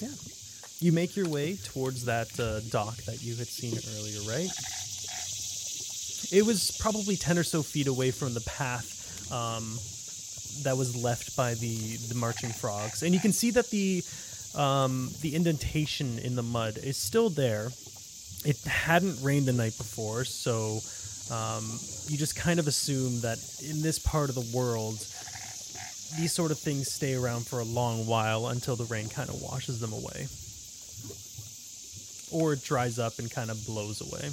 [0.00, 0.14] Yeah.
[0.80, 4.50] You make your way towards that uh, dock that you had seen earlier, right?
[6.32, 9.78] It was probably 10 or so feet away from the path um,
[10.64, 13.02] that was left by the, the marching frogs.
[13.02, 14.02] And you can see that the,
[14.54, 17.68] um, the indentation in the mud is still there.
[18.44, 20.80] It hadn't rained the night before, so
[21.34, 21.64] um,
[22.08, 23.38] you just kind of assume that
[23.68, 25.04] in this part of the world,
[26.16, 29.40] these sort of things stay around for a long while until the rain kind of
[29.42, 30.26] washes them away.
[32.32, 34.30] Or it dries up and kind of blows away.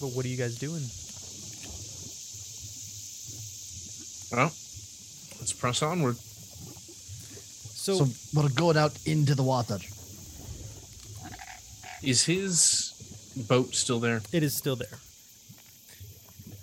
[0.00, 0.82] But what are you guys doing?
[4.32, 4.52] well,
[5.38, 6.16] let's press onward.
[6.16, 9.78] So, So we're going out into the water.
[12.02, 12.92] Is his
[13.48, 14.20] boat still there?
[14.32, 14.98] it is still there.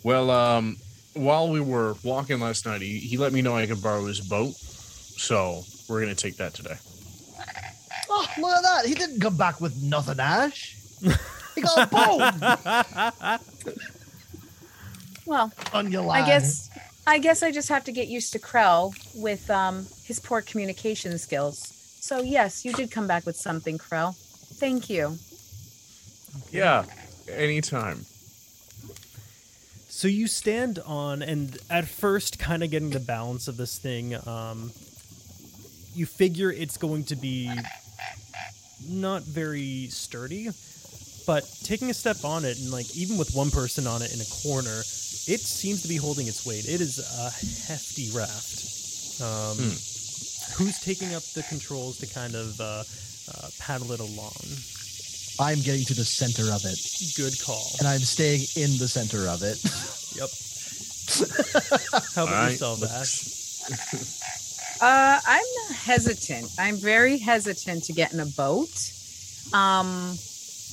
[0.04, 0.78] Well, um,
[1.14, 4.20] while we were walking last night, he, he let me know I could borrow his
[4.22, 4.54] boat.
[4.56, 6.76] So we're gonna take that today.
[8.10, 8.86] Oh, look at that.
[8.86, 10.76] He didn't come back with nothing, Ash.
[11.56, 13.40] He got a boat
[15.26, 16.70] Well, on your I guess
[17.06, 21.18] I guess I just have to get used to Krell with um, his poor communication
[21.18, 21.60] skills.
[22.00, 24.16] So yes, you did come back with something, Krell.
[24.58, 25.18] Thank you.
[26.52, 26.86] Yeah,
[27.30, 28.06] anytime.
[30.04, 34.14] So you stand on, and at first, kind of getting the balance of this thing,
[34.28, 34.70] um,
[35.96, 37.50] you figure it's going to be
[38.90, 40.50] not very sturdy,
[41.26, 44.20] but taking a step on it, and like even with one person on it in
[44.20, 46.68] a corner, it seems to be holding its weight.
[46.68, 49.22] It is a hefty raft.
[49.24, 49.56] Um,
[50.60, 52.84] Who's taking up the controls to kind of uh,
[53.32, 54.36] uh, paddle it along?
[55.40, 56.78] I'm getting to the center of it,
[57.18, 57.66] Good call.
[57.80, 59.58] and I'm staying in the center of it.
[60.14, 60.30] Yep.
[62.14, 64.20] How about All right, yourself, let's- Ash?
[64.82, 66.50] Uh, I'm hesitant.
[66.60, 68.70] I'm very hesitant to get in a boat.
[69.54, 70.18] Um,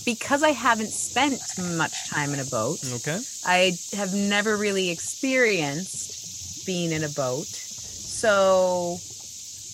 [0.05, 1.41] because I haven't spent
[1.77, 2.81] much time in a boat.
[2.95, 3.21] Okay.
[3.47, 7.47] I have never really experienced being in a boat.
[7.47, 8.99] So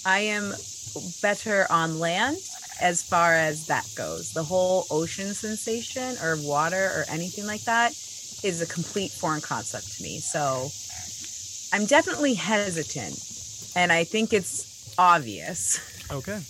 [0.04, 0.52] I am
[1.22, 2.36] better on land
[2.80, 4.32] as far as that goes.
[4.32, 7.92] The whole ocean sensation or water or anything like that
[8.44, 10.18] is a complete foreign concept to me.
[10.20, 10.68] So
[11.72, 13.18] I'm definitely hesitant.
[13.76, 15.80] And I think it's obvious.
[16.10, 16.40] Okay.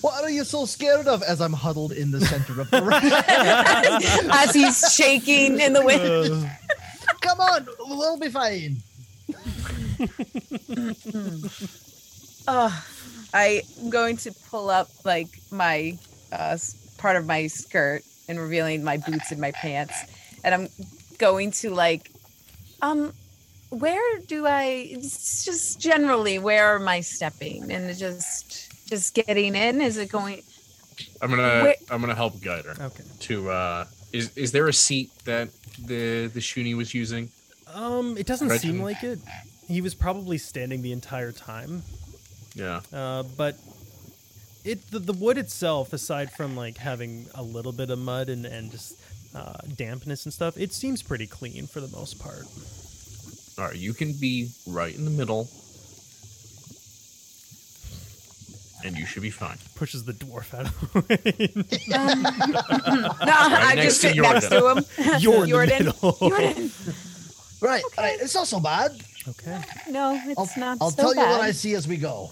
[0.00, 1.22] What are you so scared of?
[1.22, 2.92] As I'm huddled in the center of the room.
[4.32, 6.50] As he's shaking in the wind.
[7.20, 8.76] Come on, we'll be fine.
[12.48, 12.84] Oh,
[13.32, 15.98] I'm going to pull up like my
[16.32, 16.56] uh,
[16.98, 20.04] part of my skirt and revealing my boots and my pants,
[20.44, 20.68] and I'm
[21.18, 22.10] going to like,
[22.82, 23.12] um,
[23.70, 24.64] where do I?
[24.90, 27.70] It's just generally, where am I stepping?
[27.70, 29.80] And just, just getting in.
[29.80, 30.42] Is it going?
[31.22, 31.76] I'm gonna Wait.
[31.90, 33.04] I'm gonna help guide her Okay.
[33.20, 33.50] to.
[33.50, 35.48] uh Is is there a seat that
[35.86, 37.30] the the Shoony was using?
[37.72, 38.60] Um, it doesn't Right.
[38.60, 39.20] seem like it.
[39.68, 41.82] He was probably standing the entire time.
[42.54, 42.80] Yeah.
[42.92, 43.56] Uh, but
[44.64, 48.44] it the, the wood itself, aside from like having a little bit of mud and
[48.44, 48.94] and just
[49.34, 52.44] uh, dampness and stuff, it seems pretty clean for the most part.
[53.58, 53.76] All right.
[53.76, 55.48] You can be right in the middle,
[58.84, 59.58] and you should be fine.
[59.74, 61.64] Pushes the dwarf out of the way.
[61.94, 64.84] Um, no, I next just to sit next to him.
[65.20, 65.84] You're in the Jordan.
[65.86, 66.12] middle.
[66.12, 66.70] Jordan.
[67.62, 68.18] Right, all right.
[68.20, 68.92] It's not so bad.
[69.28, 69.60] Okay.
[69.88, 70.78] No, it's I'll, not.
[70.80, 71.40] I'll so tell you what.
[71.40, 72.30] I see as we go.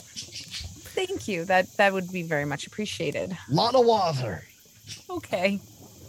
[0.94, 1.44] Thank you.
[1.44, 3.36] That that would be very much appreciated.
[3.48, 4.44] Lot of water.
[5.10, 5.60] Okay.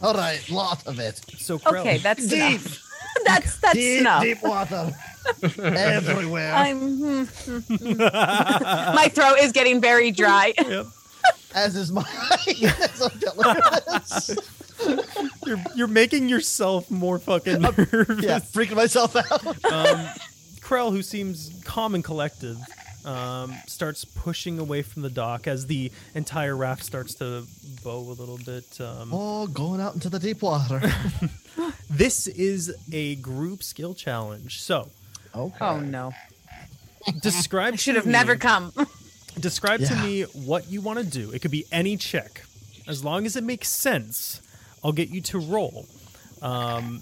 [0.01, 1.21] All right, lot of it.
[1.37, 2.61] So Krell, Okay, that's Deep.
[2.61, 2.85] enough.
[3.25, 4.23] that's that's deep, enough.
[4.23, 4.91] deep water
[5.61, 6.53] everywhere.
[6.53, 7.97] I'm hmm, hmm, hmm.
[7.97, 10.53] my throat is getting very dry.
[10.69, 10.87] Yep.
[11.53, 12.05] As is my.
[12.47, 14.37] As I'm telling this.
[15.45, 18.23] You're you're making yourself more fucking nervous.
[18.23, 19.65] yeah, freaking myself out.
[19.65, 20.07] Um,
[20.69, 22.55] Krell, who seems calm and collected,
[23.03, 27.43] um, starts pushing away from the dock as the entire raft starts to
[27.83, 28.79] bow a little bit.
[28.79, 30.81] Um, Oh, going out into the deep water.
[31.89, 34.61] This is a group skill challenge.
[34.61, 34.89] So,
[35.35, 35.57] Okay.
[35.59, 36.11] Oh no.
[37.21, 38.71] describe I should to have never me- come.
[39.39, 41.31] Describe to me what you want to do.
[41.31, 42.43] It could be any check,
[42.87, 44.39] as long as it makes sense.
[44.83, 45.87] I'll get you to roll,
[46.43, 47.01] um,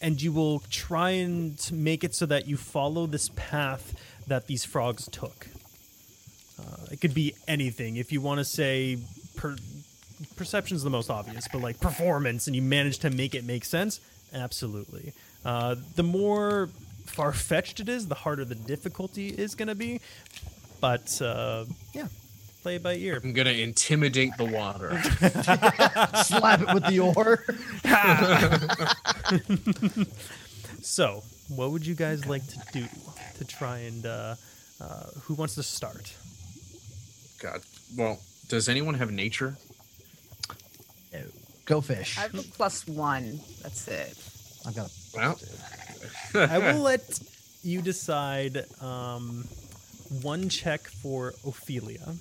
[0.00, 3.94] and you will try and make it so that you follow this path
[4.26, 5.48] that these frogs took.
[6.58, 7.96] Uh, it could be anything.
[7.96, 8.98] If you want to say
[9.36, 9.56] per-
[10.36, 14.00] perception's the most obvious, but like performance, and you manage to make it make sense,
[14.32, 15.12] absolutely.
[15.44, 16.68] Uh, the more
[17.06, 20.00] far fetched it is, the harder the difficulty is going to be.
[20.80, 22.08] But uh, yeah,
[22.62, 23.20] play it by ear.
[23.22, 25.00] I'm gonna intimidate the water.
[26.24, 27.44] Slap it with the oar.
[30.82, 32.86] So, what would you guys like to do
[33.38, 34.34] to try and uh,
[34.80, 36.14] uh, who wants to start?
[37.38, 37.60] God.
[37.96, 38.18] Well,
[38.48, 39.56] does anyone have nature?
[41.66, 42.18] Go fish.
[42.18, 43.40] I have a plus one.
[43.62, 44.16] That's it.
[44.66, 45.38] I've got a Well,
[46.34, 47.20] I will let
[47.62, 49.44] you decide um,
[50.22, 52.14] one check for Ophelia.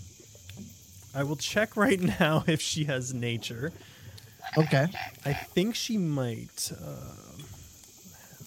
[1.14, 3.72] I will check right now if she has nature.
[4.58, 4.88] Okay.
[5.26, 6.72] I think she might.
[6.72, 7.14] Uh,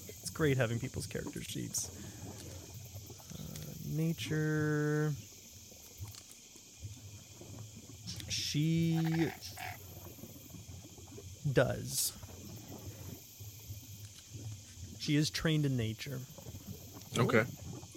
[0.09, 1.91] it's great having people's character sheets.
[3.39, 5.13] Uh, nature.
[8.29, 9.29] She
[11.53, 12.13] does.
[14.99, 16.21] She is trained in nature.
[17.19, 17.45] okay.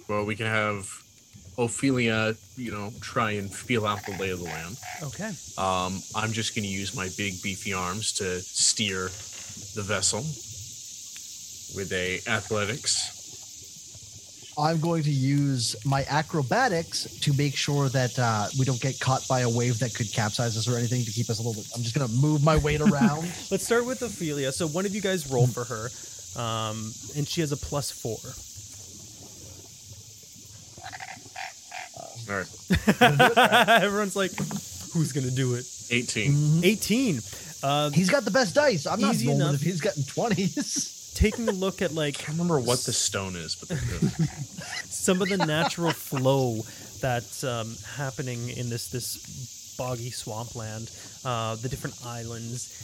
[0.08, 1.02] Well, we can have
[1.58, 4.76] Ophelia, you know, try and feel out the lay of the land.
[5.02, 5.30] Okay.
[5.58, 9.04] Um, I'm just going to use my big beefy arms to steer
[9.74, 10.20] the vessel
[11.74, 13.16] with a athletics.
[14.58, 19.26] I'm going to use my acrobatics to make sure that uh, we don't get caught
[19.28, 21.70] by a wave that could capsize us or anything to keep us a little bit.
[21.76, 23.24] I'm just going to move my weight around.
[23.50, 24.52] Let's start with Ophelia.
[24.52, 25.90] So one of you guys roll for her,
[26.40, 28.16] um, and she has a plus four.
[32.28, 34.32] All right, Everyone's like,
[34.92, 36.64] "Who's gonna do it?" 18.
[36.64, 37.20] 18.
[37.62, 38.86] Uh, He's got the best dice.
[38.86, 39.54] I'm not Easy rolling enough.
[39.56, 41.14] if he's gotten 20s.
[41.14, 43.68] taking a look at like I can't remember what the stone is, but
[44.88, 46.60] some of the natural flow
[47.00, 50.90] that's um, happening in this this boggy swampland,
[51.24, 52.82] uh, the different islands.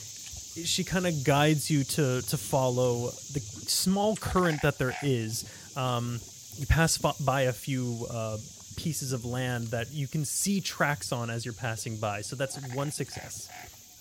[0.65, 5.45] She kind of guides you to to follow the small current that there is.
[5.77, 6.21] Um,
[6.59, 8.37] you pass by a few uh,
[8.77, 12.21] pieces of land that you can see tracks on as you're passing by.
[12.23, 13.49] So that's one success.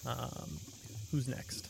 [0.06, 0.58] Um,
[1.12, 1.68] who's next?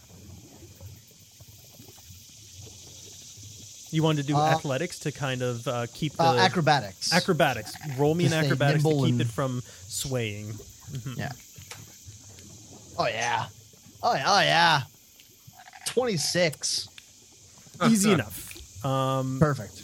[3.94, 7.12] You wanted to do Uh, athletics to kind of uh, keep the Uh, acrobatics.
[7.12, 7.74] Acrobatics.
[7.98, 10.58] Roll me an acrobatics to nimble keep and- it from swaying.
[11.18, 11.32] yeah.
[12.98, 13.48] Oh, yeah.
[14.02, 14.24] Oh, yeah.
[14.28, 14.82] Oh, yeah.
[15.86, 16.88] 26.
[17.90, 18.86] Easy enough.
[18.86, 19.82] Um, Perfect.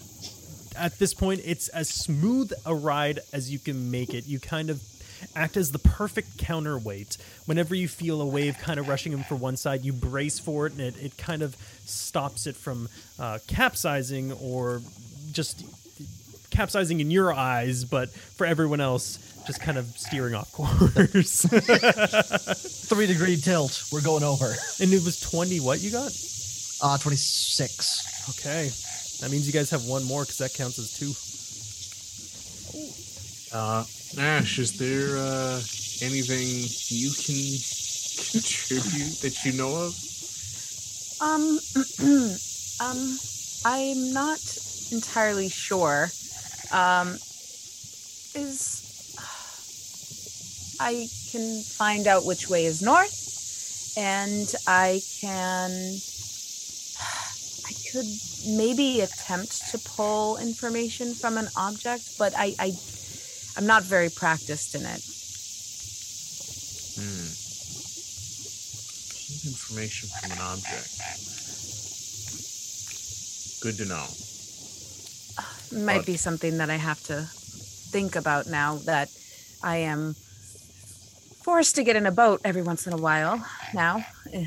[0.78, 4.26] At this point, it's as smooth a ride as you can make it.
[4.28, 4.82] You kind of
[5.36, 7.18] act as the perfect counterweight.
[7.46, 10.68] Whenever you feel a wave kind of rushing in for one side, you brace for
[10.68, 11.56] it, and it, it kind of
[11.86, 12.88] stops it from
[13.20, 14.82] uh, capsizing or
[15.32, 15.66] just
[16.52, 21.46] capsizing in your eyes, but for everyone else, just kind of steering off course.
[22.90, 23.84] Three degree tilt.
[23.92, 24.54] We're going over.
[24.80, 26.12] and it was 20 what you got?
[26.82, 28.30] Uh, 26.
[28.40, 28.70] Okay.
[29.20, 31.14] That means you guys have one more because that counts as two.
[33.56, 33.84] Uh,
[34.20, 35.58] Ash, is there uh,
[36.06, 36.48] anything
[36.96, 37.58] you can
[38.32, 39.96] contribute that you know of?
[41.20, 41.60] Um,
[42.80, 43.18] um,
[43.66, 44.40] I'm not
[44.92, 46.10] entirely sure.
[46.72, 47.18] Um,
[48.36, 48.84] is
[50.80, 55.72] I can find out which way is north, and I can.
[57.92, 58.06] Could
[58.48, 62.74] maybe attempt to pull information from an object, but I, I
[63.58, 65.02] I'm not very practiced in it.
[67.00, 67.28] Hmm.
[69.28, 70.90] Pull information from an object.
[73.62, 74.06] Good to know.
[75.72, 77.24] It might But- be something that I have to
[77.92, 79.10] think about now that
[79.64, 80.16] I am
[81.44, 83.44] forced to get in a boat every once in a while
[83.74, 84.06] now.
[84.34, 84.46] Eh,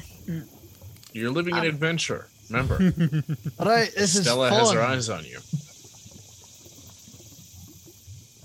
[1.13, 2.29] You're living an Um, adventure.
[2.51, 2.75] Remember,
[3.61, 3.91] All right.
[3.97, 5.39] This Stella is has her eyes on you.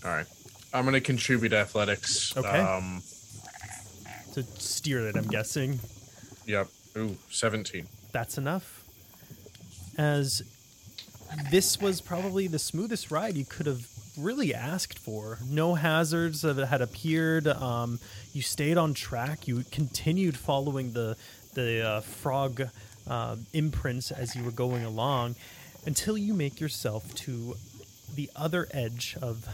[0.06, 0.28] All right.
[0.74, 2.36] I'm gonna contribute athletics.
[2.38, 2.48] Okay.
[2.60, 3.02] Um,
[4.34, 5.80] To steer it, I'm guessing.
[6.46, 6.68] yep.
[6.98, 7.88] Ooh, 17.
[8.12, 8.84] That's enough.
[9.98, 10.44] As
[11.52, 13.86] this was probably the smoothest ride you could have
[14.18, 15.40] really asked for.
[15.50, 17.48] No hazards that had appeared.
[17.48, 18.00] Um,
[18.34, 19.48] you stayed on track.
[19.48, 21.18] You continued following the
[21.54, 22.70] the uh, frog
[23.08, 25.36] uh, imprints as you were going along,
[25.86, 27.56] until you make yourself to
[28.14, 29.48] the other edge of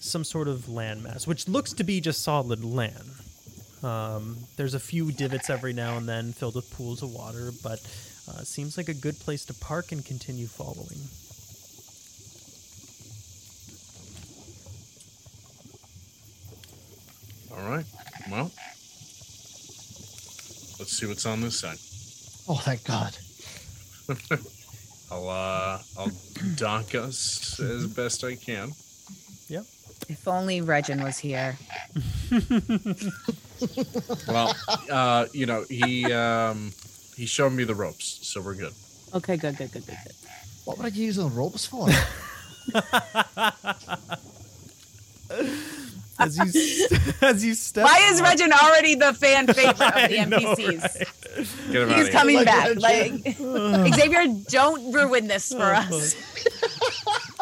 [0.00, 3.10] some sort of landmass, which looks to be just solid land.
[3.82, 7.80] Um, there's a few divots every now and then filled with pools of water, but
[8.28, 10.98] uh, seems like a good place to park and continue following.
[17.56, 17.86] All right.
[18.30, 18.50] Well,
[20.78, 21.78] let's see what's on this side.
[22.48, 23.16] Oh, thank God.
[25.10, 26.12] I'll uh, I'll
[26.56, 28.72] dock us as best I can.
[29.48, 29.64] Yep.
[30.08, 31.58] If only Regin was here.
[34.28, 34.54] Well,
[34.88, 36.70] uh, you know, he um,
[37.16, 38.72] he showed me the ropes, so we're good.
[39.14, 40.12] Okay, good, good, good, good, good.
[40.64, 41.88] What would I use the ropes for?
[46.18, 46.88] As you
[47.22, 47.84] as you step.
[47.84, 51.70] Why is Regin already the fan favorite of the I know, NPCs?
[51.72, 52.68] Get him out He's coming Like back.
[52.68, 53.72] Regin.
[53.72, 56.16] Like Xavier, don't ruin this for us.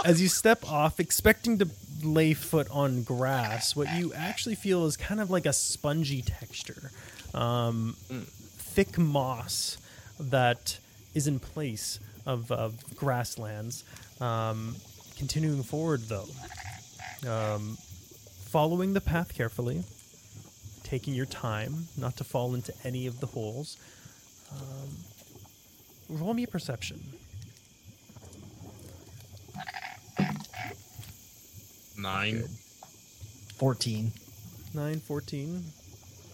[0.05, 1.69] as you step off, expecting to
[2.03, 6.91] lay foot on grass, what you actually feel is kind of like a spongy texture,
[7.35, 7.97] um,
[8.59, 9.79] thick moss
[10.21, 10.79] that
[11.15, 13.85] is in place of, of grasslands.
[14.21, 14.77] Um,
[15.17, 16.27] continuing forward, though,
[17.27, 17.79] um,
[18.57, 19.85] following the path carefully,
[20.83, 23.77] taking your time not to fall into any of the holes.
[24.51, 24.89] Um,
[26.09, 26.99] roll me a perception.
[31.99, 32.45] Nine.
[33.59, 34.11] 14.
[34.73, 35.65] 9, 14.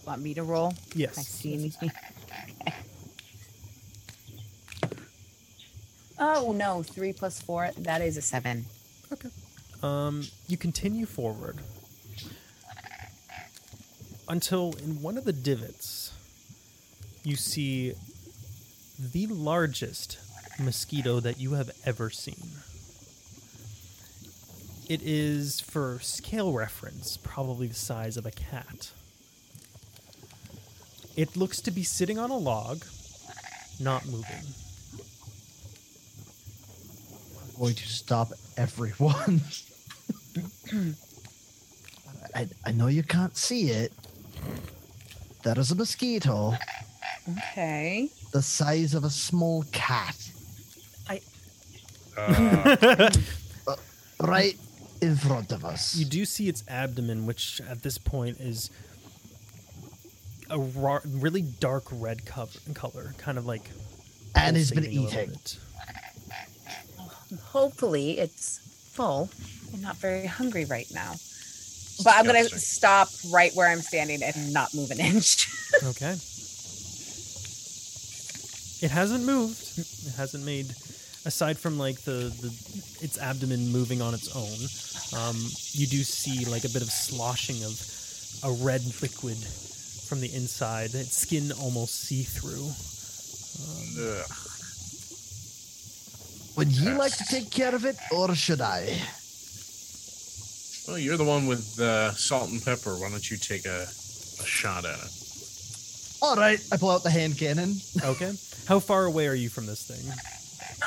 [0.06, 0.74] Want me to roll?
[0.94, 1.18] Yes.
[1.18, 1.90] I see anything.
[6.20, 7.70] oh no, three plus four.
[7.78, 8.66] That is a seven.
[9.12, 9.30] Okay.
[9.82, 11.58] Um, you continue forward
[14.32, 16.10] until in one of the divots
[17.22, 17.92] you see
[18.98, 20.18] the largest
[20.58, 22.52] mosquito that you have ever seen.
[24.88, 28.92] It is, for scale reference, probably the size of a cat.
[31.14, 32.86] It looks to be sitting on a log,
[33.78, 34.46] not moving.
[37.44, 39.42] I'm going to stop everyone.
[42.34, 43.92] I, I know you can't see it.
[45.44, 46.54] That is a mosquito
[47.38, 48.08] Okay.
[48.32, 50.16] the size of a small cat.
[53.66, 53.76] Uh,
[54.20, 54.56] Right
[55.00, 55.96] in front of us.
[55.96, 58.70] You do see its abdomen, which at this point is
[60.50, 63.70] a ra- really dark red cover- color, kind of like.
[64.36, 65.28] and it's been pulsating eating.
[65.30, 65.58] bit.
[67.44, 68.60] Hopefully it's
[68.92, 69.30] full.
[69.72, 71.14] I'm not very hungry right now.
[72.04, 75.48] But I'm gonna stop right where I'm standing and not move an inch.
[75.84, 76.14] Okay.
[78.82, 79.78] It hasn't moved.
[79.78, 80.66] It hasn't made,
[81.24, 82.48] aside from like the, the
[83.00, 84.58] its abdomen moving on its own.
[85.18, 85.36] Um,
[85.72, 87.80] you do see like a bit of sloshing of
[88.44, 90.94] a red liquid from the inside.
[90.94, 92.68] Its skin almost see through.
[94.04, 94.30] ugh.
[96.56, 99.00] Would you like to take care of it, or should I?
[100.88, 102.98] Well, you're the one with uh, salt and pepper.
[102.98, 105.10] Why don't you take a, a shot at it?
[106.20, 106.60] All right.
[106.72, 107.76] I pull out the hand cannon.
[108.02, 108.32] Okay.
[108.66, 110.02] How far away are you from this thing?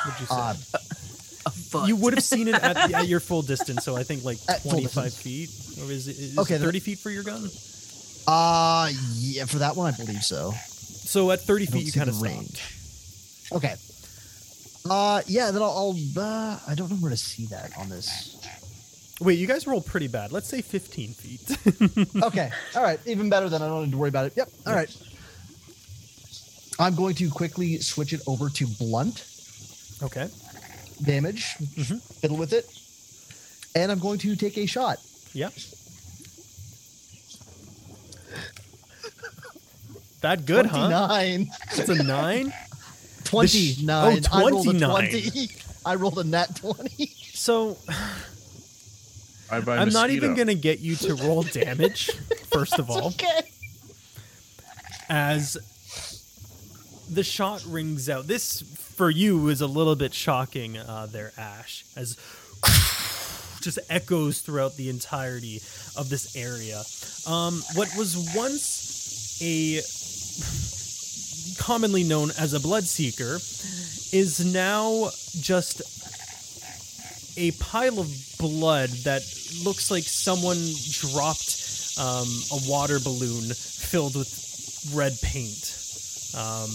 [0.06, 0.36] Would you say?
[0.36, 4.38] Uh, You would have seen it at, at your full distance, so I think like
[4.50, 5.22] At full 25 distance.
[5.22, 5.50] feet.
[5.84, 7.50] Or is it, is Okay, it then- 30 feet for your gun?
[8.28, 10.54] uh, yeah, for that one, I believe so.
[10.58, 12.58] So at 30 I don't feet, you see kind the of range.
[12.58, 13.64] stopped.
[13.66, 13.76] Okay.
[14.90, 18.38] Uh, yeah, then I'll, I'll uh, I don't know where to see that on this.
[19.22, 20.32] Wait, you guys rolled pretty bad.
[20.32, 21.42] Let's say 15 feet.
[22.24, 22.50] Okay.
[22.76, 23.00] All right.
[23.06, 24.34] Even better than I don't need to worry about it.
[24.36, 24.50] Yep.
[24.68, 24.90] All right.
[26.80, 29.26] I'm going to quickly switch it over to blunt
[30.04, 30.28] okay.
[31.04, 32.02] damage, Mhm.
[32.20, 32.66] fiddle with it,
[33.76, 34.98] and I'm going to take a shot.
[35.34, 35.54] Yep.
[40.22, 41.08] That good, huh?
[41.08, 41.52] 29.
[41.78, 42.54] It's a nine.
[43.26, 44.24] 29.
[44.32, 45.10] oh, I rolled a 29.
[45.12, 45.50] 20.
[45.86, 47.06] I rolled a nat 20.
[47.34, 47.78] So
[49.50, 50.26] I buy I'm not mosquito.
[50.26, 52.12] even gonna get you to roll damage.
[52.52, 53.42] First of all, Okay.
[55.10, 55.58] as
[57.10, 58.28] the shot rings out.
[58.28, 58.62] This
[58.96, 62.18] for you is a little bit shocking uh, there, Ash, as
[63.62, 65.62] just echoes throughout the entirety
[65.96, 66.82] of this area.
[67.32, 69.82] Um, what was once a
[71.62, 73.36] commonly known as a bloodseeker
[74.14, 75.10] is now
[75.40, 75.82] just
[77.38, 78.10] a pile of
[78.40, 79.22] blood that
[79.64, 80.58] looks like someone
[80.92, 85.74] dropped um, a water balloon filled with red paint.
[86.38, 86.70] Um,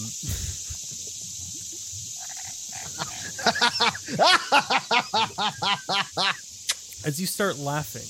[7.04, 8.02] as you start laughing,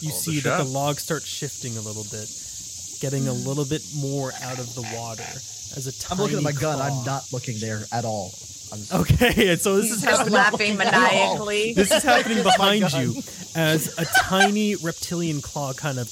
[0.00, 0.72] you Oh, the see that the chef.
[0.72, 2.28] log starts shifting a little bit,
[3.00, 5.22] getting a little bit more out of the water.
[5.76, 6.76] As a I'm looking at my gun.
[6.78, 8.32] claw- I'm not looking there at all.
[8.72, 10.34] I'm just, Okay, and so this He's is just happening.
[10.34, 11.46] laughing looking at all.
[11.46, 11.72] maniacally.
[11.76, 13.02] This is happening behind gun.
[13.02, 13.22] you
[13.54, 16.08] as a tiny reptilian claw kind of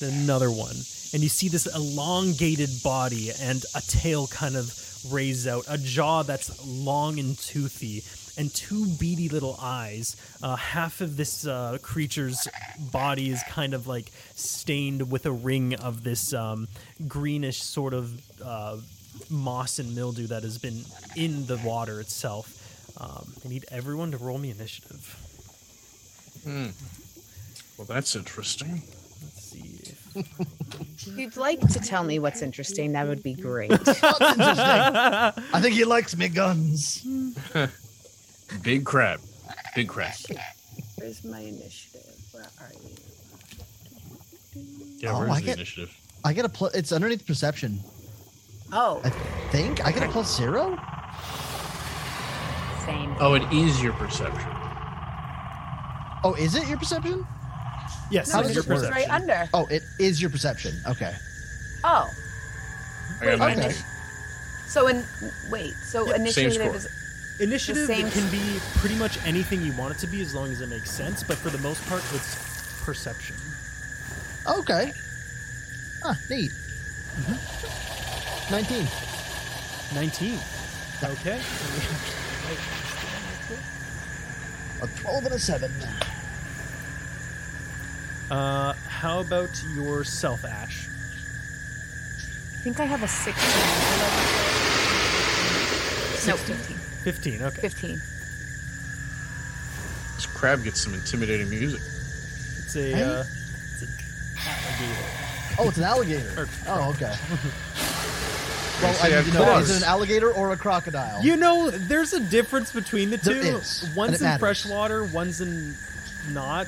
[0.00, 0.76] another one,
[1.12, 4.72] and you see this elongated body and a tail kind of
[5.10, 8.02] raise out, a jaw that's long and toothy,
[8.40, 10.14] and two beady little eyes.
[10.42, 12.46] Uh, half of this uh, creature's
[12.92, 16.68] body is kind of like stained with a ring of this um,
[17.08, 18.76] greenish sort of uh,
[19.30, 20.84] moss and mildew that has been
[21.16, 22.54] in the water itself.
[23.00, 25.16] Um, I need everyone to roll me initiative.
[26.46, 28.82] Well, that's interesting.
[29.22, 29.80] Let's see.
[29.82, 29.98] If...
[31.00, 33.70] If you'd like to tell me what's interesting, that would be great.
[33.88, 37.04] I think he likes me guns.
[38.62, 39.20] Big crab.
[39.74, 40.14] Big crab.
[40.96, 42.02] Where's my initiative?
[42.32, 42.90] Where are you?
[44.98, 45.96] Yeah, Oh, where's I the get- initiative?
[46.24, 46.74] I get a plus.
[46.74, 47.80] It's underneath perception.
[48.72, 49.10] Oh, I
[49.50, 50.76] think I get a plus zero.
[52.84, 53.14] same.
[53.20, 54.50] Oh, it is your perception.
[56.24, 57.26] Oh, is it your perception?
[58.10, 58.84] Yes, How it's does your it work?
[58.88, 59.48] It's right under.
[59.54, 60.72] Oh, it is your perception.
[60.86, 61.14] Okay.
[61.84, 62.10] Oh,
[63.20, 63.64] I got Wait, 19.
[63.64, 63.74] okay.
[64.68, 65.04] so in
[65.50, 66.74] wait, so Yep, same initiative score.
[66.76, 66.88] is
[67.40, 70.34] Initiative The same- it can be pretty much anything you want it to be as
[70.34, 72.36] long as it makes sense, but for the most part, it's
[72.84, 73.36] perception.
[74.48, 74.92] Okay.
[76.04, 76.50] Ah, neat.
[78.50, 78.86] Nineteen.
[79.94, 80.38] 19.
[81.04, 81.40] Okay.
[84.82, 85.70] A twelve and a seven.
[88.30, 90.86] Uh, how about yourself, Ash?
[90.88, 93.34] I think I have a 16.
[96.30, 96.76] No, 15.
[96.76, 97.42] 15.
[97.42, 97.60] Okay.
[97.62, 97.90] 15.
[100.16, 101.80] This crab gets some intimidating music.
[101.80, 103.02] It's a, Hey.
[103.02, 103.88] uh, it's an
[104.46, 105.04] alligator.
[105.58, 106.42] Oh, it's an alligator.
[106.42, 107.14] Or- Oh, okay.
[108.82, 111.20] Well, I it need know, is it an alligator or a crocodile?
[111.22, 113.30] You know, there's a difference between the two.
[113.32, 114.40] is, and One's it in matters.
[114.40, 115.74] freshwater, one's in
[116.32, 116.66] not.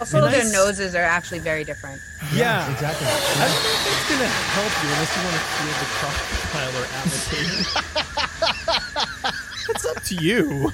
[0.00, 0.32] Also, Nice.
[0.32, 2.00] their noses are actually very different.
[2.34, 2.70] Yeah.
[2.72, 3.06] exactly.
[3.06, 6.74] I don't know if that's gonna help you unless you want to feel the crocodile
[6.80, 7.60] or alligator.
[9.70, 10.72] it's up to you.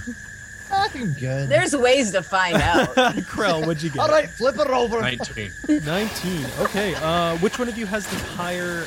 [0.73, 1.49] I'm good.
[1.49, 2.89] There's ways to find out.
[3.27, 3.99] Krell, what'd you get?
[4.01, 5.01] All right, flip it over.
[5.01, 5.51] 19.
[5.85, 6.47] 19.
[6.61, 6.95] Okay.
[6.95, 8.87] Uh, which one of you has the higher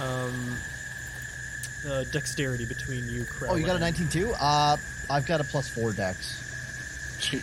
[0.00, 0.56] um,
[1.88, 3.50] uh, dexterity between you, Krell?
[3.50, 4.32] Oh, you got a and- 19 too?
[4.38, 4.76] Uh,
[5.10, 6.40] I've got a plus four dex.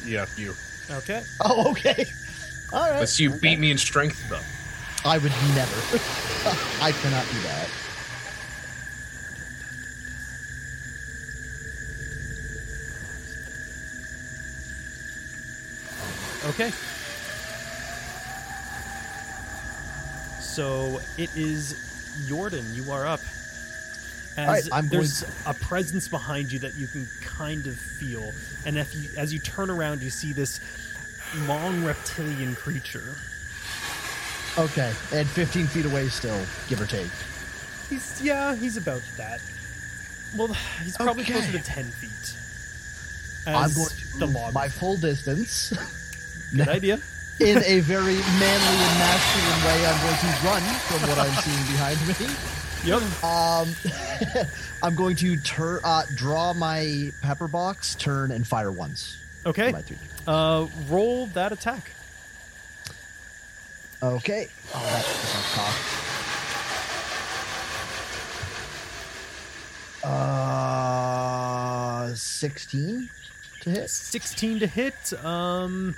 [0.05, 0.55] yeah, you.
[0.89, 1.23] Okay.
[1.39, 2.05] Oh, okay.
[2.73, 2.99] All right.
[2.99, 4.39] Let's see you beat me in strength, though.
[5.03, 5.75] I would never.
[6.81, 7.69] I cannot do that.
[16.49, 16.71] Okay.
[20.39, 22.65] So it is Jordan.
[22.73, 23.21] You are up.
[24.37, 28.31] As right, there's a presence behind you that you can kind of feel,
[28.65, 30.59] and if you, as you turn around, you see this
[31.47, 33.15] long reptilian creature.
[34.57, 36.39] Okay, and 15 feet away still,
[36.69, 37.09] give or take.
[37.89, 39.41] He's yeah, he's about that.
[40.37, 40.47] Well,
[40.83, 41.33] he's probably Okay.
[41.33, 42.37] closer to ten feet.
[43.47, 44.53] I'm going to the log.
[44.53, 45.73] my full distance
[46.55, 46.99] Good idea.
[47.39, 49.85] in a very manly and masculine way.
[49.87, 52.60] I'm going to run from what I'm seeing behind me.
[52.83, 53.23] Yep.
[53.23, 53.75] Um,
[54.83, 59.17] I'm going to turn, uh, draw my pepper box, turn, and fire once.
[59.45, 59.71] Okay.
[60.27, 61.91] Uh, roll that attack.
[64.01, 64.47] Okay.
[64.73, 64.79] Oh,
[65.33, 65.75] not cock.
[70.03, 73.09] Uh, 16
[73.61, 73.89] to hit.
[73.89, 75.13] 16 to hit.
[75.23, 75.95] Um,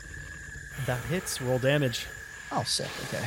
[0.85, 1.41] that hits.
[1.41, 2.07] Roll damage.
[2.51, 2.89] Oh, sick.
[3.05, 3.25] Okay.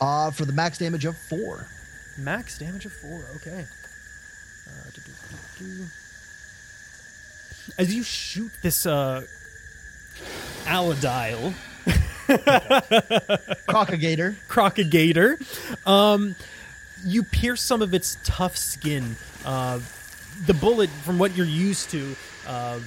[0.00, 1.66] Uh, for the max damage of four.
[2.18, 3.22] Max damage of four.
[3.36, 3.64] Okay.
[4.66, 5.12] Uh, do, do,
[5.58, 5.84] do, do.
[7.78, 9.22] As you shoot this uh,
[10.64, 11.52] Aladile
[13.68, 14.36] Crocagator.
[14.48, 16.34] crocagator, um,
[17.04, 19.16] you pierce some of its tough skin.
[19.44, 19.80] Uh,
[20.46, 22.16] the bullet, from what you're used to,
[22.46, 22.78] uh,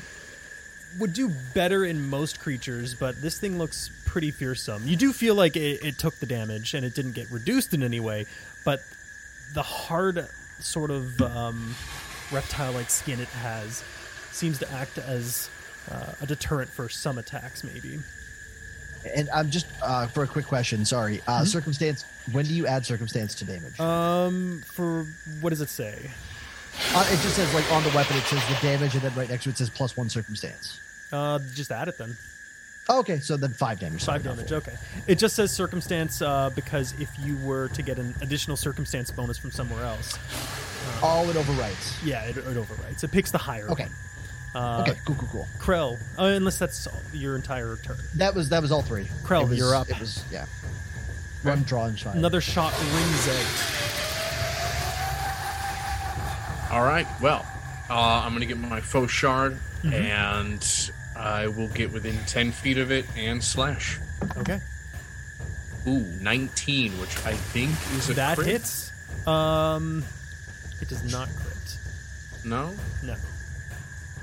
[1.00, 4.84] would do better in most creatures, but this thing looks pretty fearsome.
[4.86, 7.84] You do feel like it, it took the damage and it didn't get reduced in
[7.84, 8.26] any way,
[8.66, 8.82] but
[9.54, 10.28] the hard
[10.60, 11.76] sort of um,
[12.32, 13.84] reptile-like skin it has
[14.32, 15.50] seems to act as
[15.92, 18.00] uh, a deterrent for some attacks, maybe.
[19.16, 20.86] And I'm just uh, for a quick question.
[20.86, 21.46] Sorry, uh, Mm-hmm.
[21.46, 22.06] circumstance.
[22.32, 23.78] When do you add circumstance to damage?
[23.80, 25.06] Um, for
[25.42, 26.10] what does it say?
[26.96, 29.30] Uh, it just says like on the weapon, it says the damage, and then right
[29.30, 30.80] next to it says plus one circumstance.
[31.14, 32.18] Uh, just add it then.
[32.90, 34.04] Oh, okay, so then five damage.
[34.04, 34.50] Five damage.
[34.50, 34.58] four.
[34.58, 34.74] Okay.
[35.08, 39.38] It just says circumstance uh, because if you were to get an additional circumstance bonus
[39.38, 40.18] from somewhere else,
[41.02, 41.96] All it overwrites.
[42.04, 43.04] yeah, it, it overwrites.
[43.06, 43.70] It picks the higher.
[43.70, 43.86] Okay.
[43.86, 43.94] one.
[44.64, 44.98] Uh, okay.
[45.06, 45.16] Cool.
[45.16, 45.28] Cool.
[45.30, 45.48] Cool.
[45.60, 47.98] Krell, uh, unless that's your entire turn.
[48.16, 49.06] That was that was all three.
[49.24, 49.90] Krell, It was- you're up.
[49.90, 50.46] It was yeah.
[51.44, 52.16] Run, draw, and fire.
[52.16, 53.48] Another shot rings out.
[56.72, 57.06] All right.
[57.22, 57.46] Well,
[57.90, 63.06] uh, I'm gonna get my fauchard, and I will get within ten feet of it
[63.18, 64.00] and slash.
[64.38, 64.60] Okay.
[65.88, 68.48] Ooh, 19, which I think is a That crit.
[68.48, 68.92] hits.
[69.28, 70.04] Um,
[70.82, 71.78] it does not crit.
[72.46, 72.74] No,
[73.04, 73.16] No.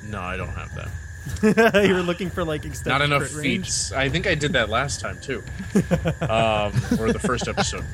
[0.05, 1.85] no, I don't have that.
[1.87, 3.93] You're looking for like extended Not enough crit range.
[3.95, 5.43] I think I did that last time too,
[6.23, 7.85] um, or the first episode.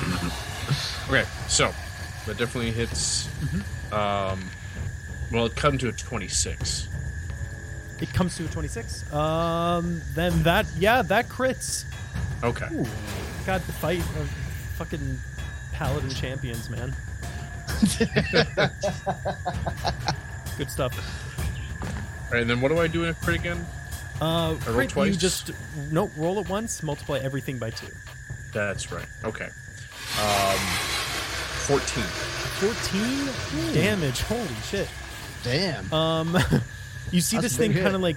[1.08, 1.72] okay, so
[2.26, 3.26] that definitely hits.
[3.26, 3.94] Mm-hmm.
[3.94, 4.48] Um,
[5.30, 6.88] well, it come to a 26.
[8.00, 9.12] It comes to a 26.
[9.12, 11.84] Um, then that yeah, that crits.
[12.42, 12.66] Okay.
[12.72, 12.86] Ooh,
[13.46, 14.28] God, the fight of
[14.76, 15.18] fucking
[15.72, 16.94] paladin champions, man.
[20.58, 20.94] Good stuff.
[21.82, 23.64] All right, and then what do I do in a crit again?
[24.20, 25.50] Uh, roll crit, you just
[25.90, 27.88] no roll it once, multiply everything by two.
[28.52, 29.06] That's right.
[29.24, 29.48] Okay.
[30.20, 30.58] Um,
[31.66, 32.04] 14.
[32.04, 34.20] 14 damage.
[34.22, 34.88] Holy shit.
[35.42, 35.92] Damn.
[35.92, 36.38] Um,
[37.14, 38.16] you see That's this thing kind of like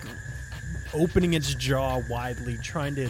[0.91, 3.09] opening its jaw widely, trying to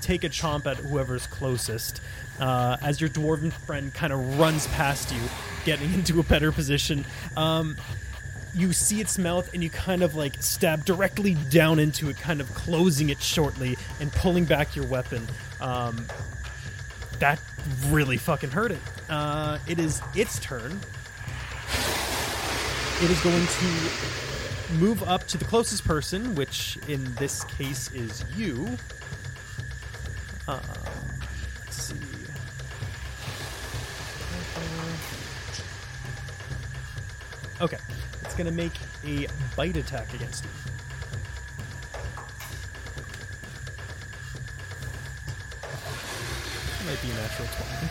[0.00, 2.00] take a chomp at whoever's closest.
[2.40, 5.20] Uh, as your dwarven friend kind of runs past you,
[5.66, 7.04] getting into a better position.
[7.36, 7.76] Um,
[8.54, 12.40] you see its mouth and you kind of like stab directly down into it, kind
[12.40, 15.26] of closing it shortly and pulling back your weapon.
[15.60, 16.06] Um,
[17.18, 17.38] that
[17.88, 18.80] really fucking hurt it.
[19.10, 20.80] Uh, it is its turn.
[23.02, 24.23] It is going to
[24.74, 28.66] move up to the closest person, which in this case is you.
[30.46, 30.60] Um,
[31.60, 31.96] let's see.
[37.60, 37.78] Okay,
[38.22, 38.72] it's going to make
[39.04, 39.26] a
[39.56, 40.50] bite attack against you.
[46.86, 47.88] Might be a natural 20.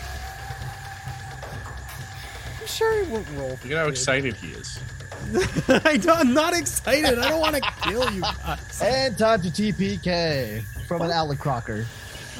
[2.60, 3.48] I'm sure it won't roll.
[3.50, 4.78] Look at how excited he is.
[5.84, 7.18] I don't, I'm not excited.
[7.18, 8.82] I don't want to kill you guys.
[8.82, 11.86] and time to TPK from an Alec Crocker.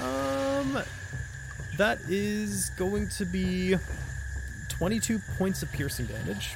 [0.02, 0.78] Um,
[1.76, 3.76] that is going to be
[4.68, 6.54] 22 points of piercing damage.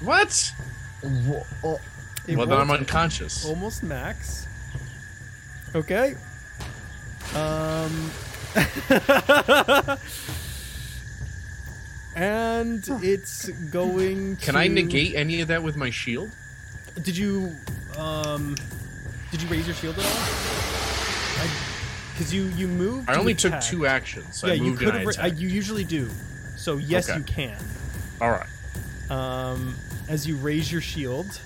[0.00, 0.52] What?
[1.02, 1.80] Wha- oh,
[2.26, 3.44] It well, then I'm unconscious.
[3.46, 4.46] almost max.
[5.74, 6.14] Okay.
[7.34, 8.10] Um.
[12.16, 14.36] and it's going.
[14.36, 16.30] Can to, I negate any of that with my shield?
[17.02, 17.54] Did you
[17.98, 18.56] um?
[19.30, 21.46] Did you raise your shield at all?
[22.12, 23.10] Because you you moved.
[23.10, 24.42] I only took two actions.
[24.44, 25.08] yeah, I you moved could and I have.
[25.08, 25.36] attacked.
[25.36, 26.08] You usually do.
[26.56, 27.18] So yes, Okay.
[27.18, 27.58] you can.
[28.20, 28.46] All right.
[29.10, 29.76] Um,
[30.08, 31.38] as you raise your shield,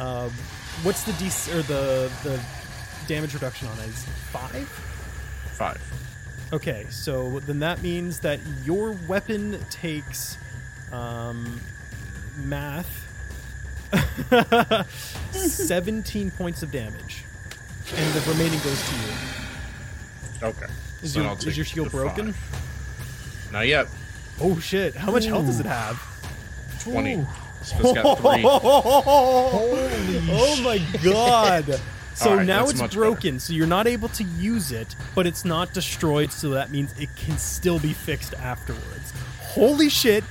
[0.00, 0.28] uh,
[0.82, 2.40] what's the DC or the the
[3.06, 3.86] damage reduction on it?
[3.88, 4.68] Is five?
[5.52, 5.80] Five.
[6.52, 10.36] Okay, so then that means that your weapon takes
[10.92, 11.60] um,
[12.42, 13.06] math
[15.32, 17.24] 17 points of damage,
[17.94, 20.48] and the remaining goes to you.
[20.48, 20.66] Okay.
[21.02, 22.32] Is, So your, is your shield broken?
[22.32, 23.52] five.
[23.52, 23.86] Not yet.
[24.40, 24.94] Oh shit!
[24.94, 26.00] How much health does it have?
[26.82, 27.14] 20.
[27.14, 27.26] Ooh.
[27.62, 28.42] So it's got three.
[30.32, 31.80] Oh my god!
[32.20, 35.26] So All right, now it's much broken, so you're not able to use it, but
[35.26, 39.12] it's not destroyed, so that means it can still be fixed afterwards.
[39.40, 40.22] Holy shit!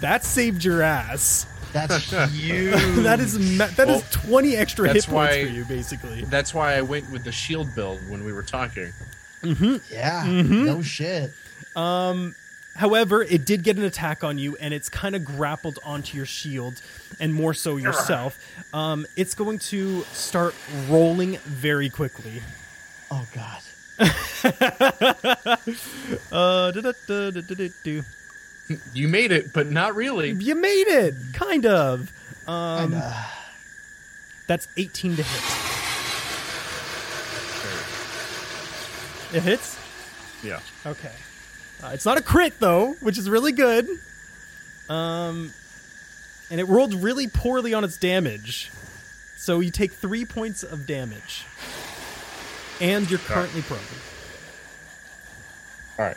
[0.00, 1.44] That saved your ass.
[1.74, 2.72] that's huge.
[3.02, 6.22] that is ma- that is Well, 20 extra hit that's points why- for you, basically.
[6.24, 8.90] That's why I went with the shield build when we were talking.
[9.42, 10.24] yeah.
[10.24, 10.64] Mm-hmm.
[10.64, 11.30] No shit.
[12.76, 16.26] However, it did get an attack on you, and it's kind of grappled onto your
[16.26, 16.82] shield,
[17.20, 18.38] and more so yourself.
[18.74, 20.54] Um, it's going to start
[20.88, 22.42] rolling very quickly.
[23.10, 23.60] Oh god.
[26.32, 26.72] Uh.
[28.94, 30.30] You made it, but not really.
[30.32, 32.12] You made it, kind of.
[32.46, 33.12] Um, And, uh,
[34.46, 35.42] That's 18 to hit.
[39.36, 39.78] It hits?
[40.42, 40.60] Yeah.
[40.86, 41.10] Okay.
[41.84, 43.86] Uh, it's not a crit though, which is really good.
[44.88, 45.52] Um,
[46.50, 48.70] and it rolled really poorly on its damage,
[49.36, 51.44] so you take three points of damage,
[52.80, 53.80] and you're currently prone.
[55.98, 56.16] All right.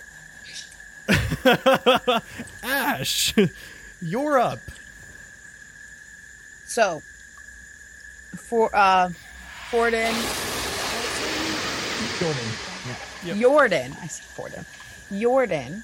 [2.64, 3.34] Ash,
[4.02, 4.60] you're up.
[6.66, 7.02] So,
[8.36, 9.10] for uh,
[9.70, 10.14] Forden,
[12.20, 12.52] Jordan.
[13.26, 13.38] Yep.
[13.38, 14.66] Jordan, I said Forden,
[15.12, 15.84] Jordan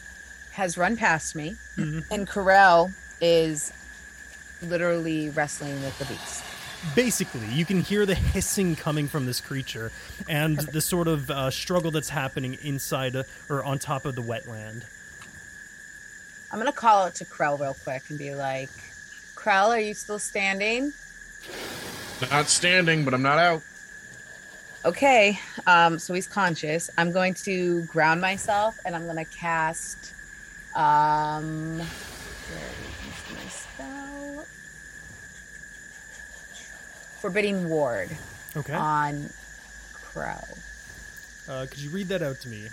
[0.54, 2.00] has run past me, Mm-hmm.
[2.14, 3.74] and Krell is
[4.62, 6.44] literally wrestling with the beast.
[6.96, 9.92] Basically, you can hear the hissing coming from this creature,
[10.30, 14.22] and the sort of uh, struggle that's happening inside uh, or on top of the
[14.22, 14.84] wetland.
[16.52, 18.70] I'm gonna call out to Krell real quick and be like,
[19.36, 20.94] Krell, are you still standing?
[22.30, 23.64] Not standing, but I'm not out.
[24.86, 26.90] Okay, um, so he's conscious.
[26.98, 30.14] I'm going to ground myself and I'm gonna cast
[30.76, 32.74] um where
[33.08, 34.46] is my spell?
[37.22, 38.10] Forbidding Ward
[38.58, 38.74] Okay.
[38.74, 39.30] on
[39.94, 40.42] Crow.
[41.48, 42.68] Uh, could you read that out to me?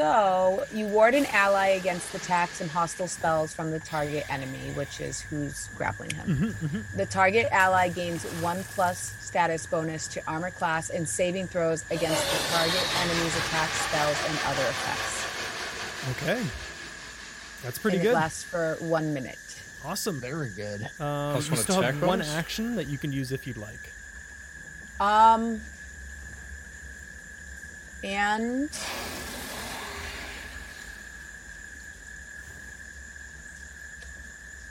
[0.00, 4.98] So you ward an ally against attacks and hostile spells from the target enemy, which
[4.98, 6.54] is who's grappling him.
[6.96, 12.22] The target ally gains one plus status bonus to armor class and saving throws against
[12.32, 16.22] the target enemy's attacks, spells, and other effects.
[16.22, 16.42] Okay.
[17.62, 18.14] That's pretty and It good.
[18.14, 19.36] lasts for one minute.
[19.84, 20.18] Awesome.
[20.18, 20.80] Very good.
[20.98, 23.58] Um, Plus you one still have attack one action that you can use if you'd
[23.58, 23.92] like.
[24.98, 25.60] Um,
[28.02, 28.70] and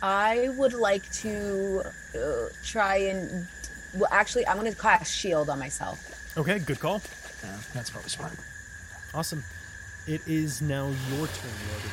[0.02, 1.84] I would like to
[2.16, 2.20] uh,
[2.64, 3.48] try and.
[3.96, 6.34] Well, actually, I'm going to cast shield on myself.
[6.38, 7.02] Okay, good call.
[7.44, 8.34] Yeah, that's probably smart.
[9.14, 9.44] Awesome.
[10.08, 11.92] It is now your turn, Logan.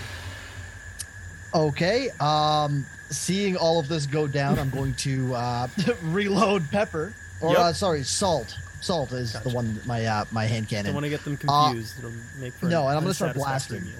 [1.54, 2.10] Okay.
[2.20, 5.68] Um, seeing all of this go down, I'm going to uh,
[6.02, 7.14] reload pepper.
[7.40, 7.58] Or Yep.
[7.58, 8.56] uh, sorry, salt.
[8.80, 9.48] Salt is Gotcha.
[9.48, 10.86] the one my uh, my hand cannon.
[10.86, 11.98] Don't want to get them Uh, confused.
[11.98, 13.84] It'll make for no, and I'm gonna start blasting.
[13.84, 13.92] meal.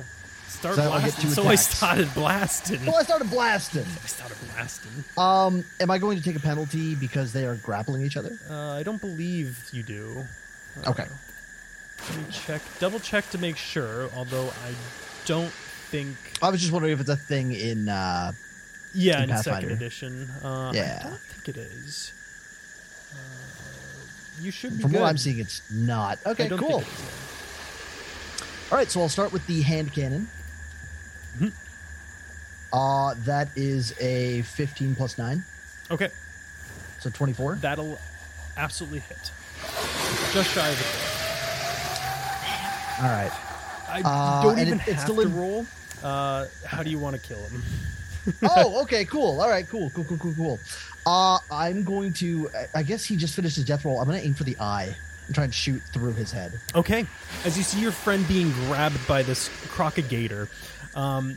[0.48, 1.24] Start So blasting.
[1.24, 2.86] two So I started blasting.
[2.86, 3.84] Well, I started blasting.
[4.02, 5.04] I started blasting.
[5.18, 8.38] Um, am I going to take a penalty because they are grappling each other?
[8.48, 10.24] Uh, I don't believe you do.
[10.84, 11.04] Uh, Okay.
[12.08, 12.62] Let me check.
[12.78, 14.08] Double check to make sure.
[14.16, 14.74] Although I
[15.24, 15.50] don't
[15.90, 16.16] think.
[16.42, 17.88] I was just wondering if it's a thing in.
[17.88, 18.32] Uh,
[18.94, 20.28] Yeah, In in second edition.
[20.42, 21.02] Uh, Yeah.
[21.04, 22.12] I don't think it is.
[23.12, 23.16] Uh,
[24.42, 25.00] you should be from good.
[25.00, 26.18] what I'm seeing, it's not.
[26.26, 26.80] Okay, cool.
[26.80, 30.28] think it is, All right, so I'll start with the hand cannon.
[31.38, 31.52] Mhm.
[32.72, 35.44] Uh, that is a 15 plus 9.
[35.90, 36.08] Okay,
[37.00, 37.56] so 24.
[37.60, 37.98] that'll
[38.56, 39.30] absolutely hit.
[40.32, 40.86] Just shy of it.
[43.04, 43.32] All right.
[43.88, 45.66] I Uh, don't even it- it's have still to roll.
[46.02, 47.62] Uh, how do you want to kill him?
[48.42, 49.40] oh, okay, cool.
[49.40, 50.60] All right, cool, cool, cool, cool, cool.
[51.06, 52.50] Uh, I'm going to.
[52.54, 54.00] I- I guess he just finished his death roll.
[54.00, 54.94] I'm going to aim for the eye
[55.26, 56.58] and try and shoot through his head.
[56.74, 57.06] Okay.
[57.44, 60.48] As you see your friend being grabbed by this crocagator,
[60.96, 61.36] um,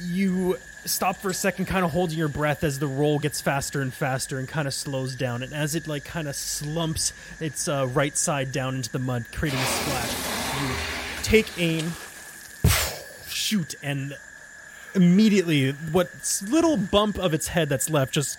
[0.00, 3.80] you stop for a second, kind of holding your breath as the roll gets faster
[3.80, 5.42] and faster and kind of slows down.
[5.42, 9.26] And as it like kind of slumps its uh, right side down into the mud,
[9.32, 10.74] creating a splash, you
[11.22, 11.92] take aim,
[13.28, 14.16] shoot, and
[14.94, 16.08] immediately what
[16.48, 18.38] little bump of its head that's left just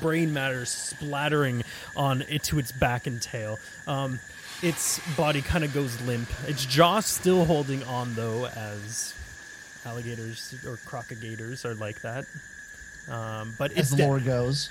[0.00, 1.62] brain matter splattering
[1.96, 3.58] on it to its back and tail.
[3.86, 4.18] Um,
[4.62, 6.28] its body kind of goes limp.
[6.46, 9.14] Its jaw still holding on though, as
[9.86, 12.24] alligators or crocogators are like that.
[13.08, 14.70] Um, but As it's the de- lore goes.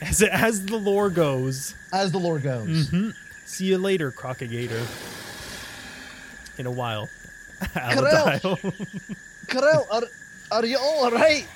[0.00, 1.74] as, as the lore goes.
[1.92, 2.90] As the lore goes.
[2.90, 3.14] Mhm.
[3.44, 4.82] See you later, crocagator.
[6.58, 7.08] In a while,
[7.74, 8.04] Karel!
[8.04, 8.56] Aladile.
[9.46, 10.02] Krell, are,
[10.50, 11.46] are you all right?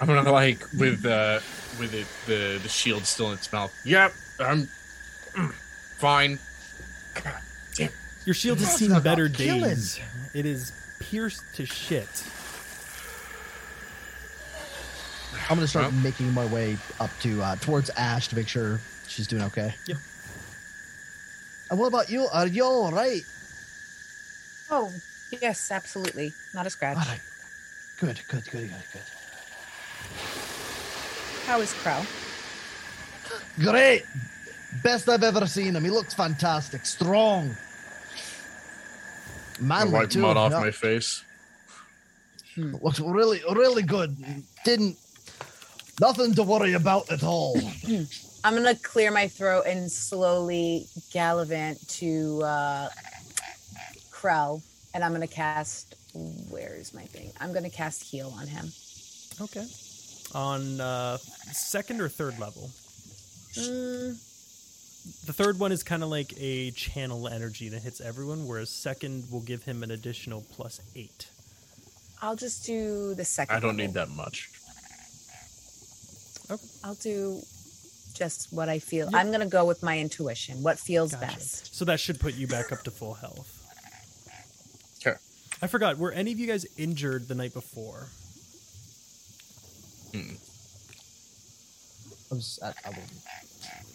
[0.00, 1.40] I'm gonna like with uh
[1.78, 3.72] with it the the shield still in its mouth.
[3.84, 4.66] Yep, I'm
[5.98, 6.38] fine.
[7.22, 7.34] God
[7.74, 7.90] damn.
[8.24, 9.62] Your shield has seen not better killing.
[9.62, 10.00] days.
[10.34, 10.72] It is
[11.12, 12.08] pierced to shit.
[15.50, 16.00] I'm going to start Well.
[16.02, 19.74] making my way up to uh, towards Ash to make sure she's doing okay.
[19.86, 19.98] Yep.
[21.70, 22.26] And what about you?
[22.32, 23.20] Are you all right?
[24.70, 24.90] Oh,
[25.42, 26.32] yes, absolutely.
[26.54, 26.96] Not a scratch.
[26.96, 27.20] All right.
[28.00, 29.02] Good, good, good, good, good.
[31.44, 32.00] How is Crow?
[33.58, 34.06] Great.
[34.82, 35.84] Best I've ever seen him.
[35.84, 36.86] He looks fantastic.
[36.86, 37.54] Strong.
[39.62, 40.20] I Manly wipe too.
[40.20, 40.60] mud off Yeah.
[40.60, 41.22] my face.
[42.56, 44.16] Looks really, really good.
[44.64, 44.96] Didn't
[46.00, 47.56] Nothing to worry about at all.
[48.44, 52.88] I'm gonna clear my throat and slowly gallivant to uh,
[54.10, 54.62] Krell,
[54.94, 55.94] and I'm gonna cast.
[56.50, 57.30] Where is my thing?
[57.40, 58.72] I'm gonna cast heal on him.
[59.40, 59.64] Okay.
[60.34, 61.18] On uh,
[61.52, 62.70] second or third level.
[63.56, 64.18] Mm,
[65.26, 69.24] The third one is kind of like a channel energy that hits everyone, whereas second
[69.32, 71.28] will give him an additional plus eight.
[72.20, 73.56] I'll just do the second.
[73.56, 73.86] I don't level.
[73.86, 74.48] need that much.
[76.50, 76.62] Okay.
[76.84, 77.40] I'll do
[78.14, 79.06] just what I feel.
[79.10, 79.14] Yep.
[79.14, 80.62] I'm gonna go with my intuition.
[80.62, 81.26] What feels Gotcha.
[81.26, 81.74] best?
[81.74, 83.58] So that should put you back up to full health.
[85.04, 85.16] Okay.
[85.60, 85.98] I forgot.
[85.98, 88.08] Were any of you guys injured the night before?
[92.30, 93.08] I was, I, I wasn't-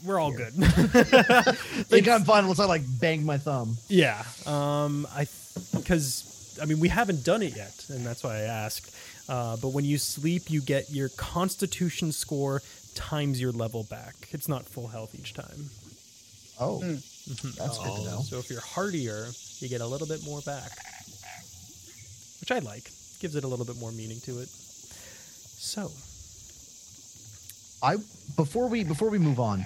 [0.04, 0.54] We're all good.
[0.54, 3.78] think I'm fine unless I like banged my thumb.
[3.88, 4.24] yeah.
[4.46, 5.08] Um.
[5.14, 5.28] I
[5.76, 8.94] because I mean we haven't done it yet, and that's why I asked.
[9.30, 12.62] Uh, but when you sleep, you get your Constitution score
[12.96, 14.16] times your level back.
[14.32, 15.70] It's not full health each time.
[16.60, 17.56] Oh, Mhm.
[17.56, 18.22] that's good to know.
[18.24, 19.28] So if you're hardier,
[19.60, 20.72] you get a little bit more back,
[22.40, 22.90] which I like.
[23.20, 24.48] Gives it a little bit more meaning to it.
[24.50, 25.92] So,
[27.82, 27.96] I
[28.36, 29.66] before we before we move on,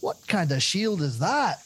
[0.00, 1.58] what kind of shield is that?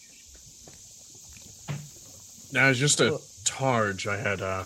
[2.53, 4.65] Now it's just a targe I had uh,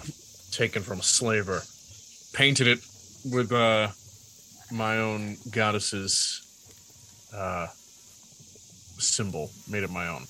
[0.50, 1.62] taken from a slaver.
[2.32, 2.78] Painted it
[3.30, 3.88] with uh,
[4.70, 7.66] my own goddess's uh,
[8.98, 9.50] symbol.
[9.68, 10.24] Made it my own.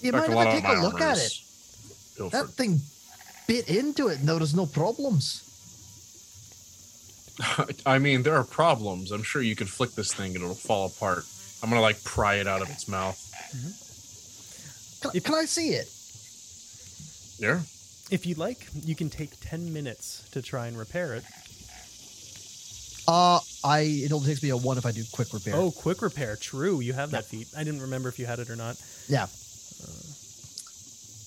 [0.00, 1.40] You might fact, mind if lot I of take a look at it?
[2.16, 2.48] pilfered.
[2.48, 2.80] That thing
[3.46, 5.53] bit into it, and there was no problems.
[7.86, 9.10] I mean, there are problems.
[9.10, 11.24] I'm sure you could flick this thing and it'll fall apart.
[11.62, 13.20] I'm gonna like pry it out of its mouth.
[15.02, 15.88] Can, can I see it?
[17.38, 17.60] Yeah.
[18.10, 21.24] if you'd like, you can take 10 minutes to try and repair it.
[23.06, 25.54] Uh, I it only takes me a one if I do quick repair.
[25.56, 26.36] Oh, quick repair.
[26.36, 26.80] True.
[26.80, 27.48] You have that feat.
[27.56, 28.76] I didn't remember if you had it or not.
[29.08, 29.26] yeah.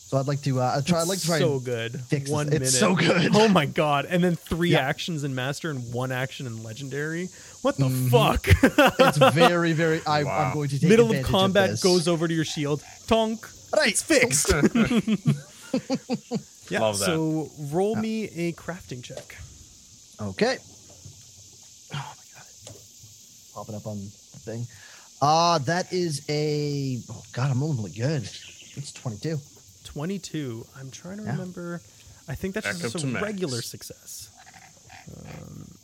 [0.08, 1.02] So I'd like to uh, try.
[1.02, 1.40] I'd like to try.
[1.40, 2.00] so and- good.
[2.04, 2.32] fix this.
[2.32, 3.36] One It's so good.
[3.36, 4.06] Oh my god!
[4.06, 4.88] And then three Yeah.
[4.88, 7.28] actions in master and one action in legendary.
[7.62, 8.10] What the Mhm.
[8.10, 8.48] fuck?
[9.00, 10.02] it's very, very.
[10.06, 10.46] I, Wow.
[10.46, 11.84] I'm going to take Middle of advantage combat this.
[11.84, 12.82] goes over to your shield.
[13.08, 13.46] Tonk.
[13.76, 13.90] right.
[13.90, 14.48] It's fixed.
[16.70, 16.80] yeah.
[16.80, 17.06] Love that.
[17.06, 19.36] So roll me a crafting check.
[20.22, 20.58] Okay.
[21.94, 22.46] Oh my god.
[23.54, 24.66] Pop it up on the thing.
[25.22, 27.02] Uh that is a.
[27.12, 28.24] Oh god, I'm rolling really good.
[28.24, 29.38] It's 22.
[29.88, 30.66] 22.
[30.78, 31.32] I'm trying to Yeah.
[31.32, 31.82] remember.
[32.28, 33.24] I think that's Back just a to max.
[33.24, 34.30] regular success.
[35.26, 35.78] Um,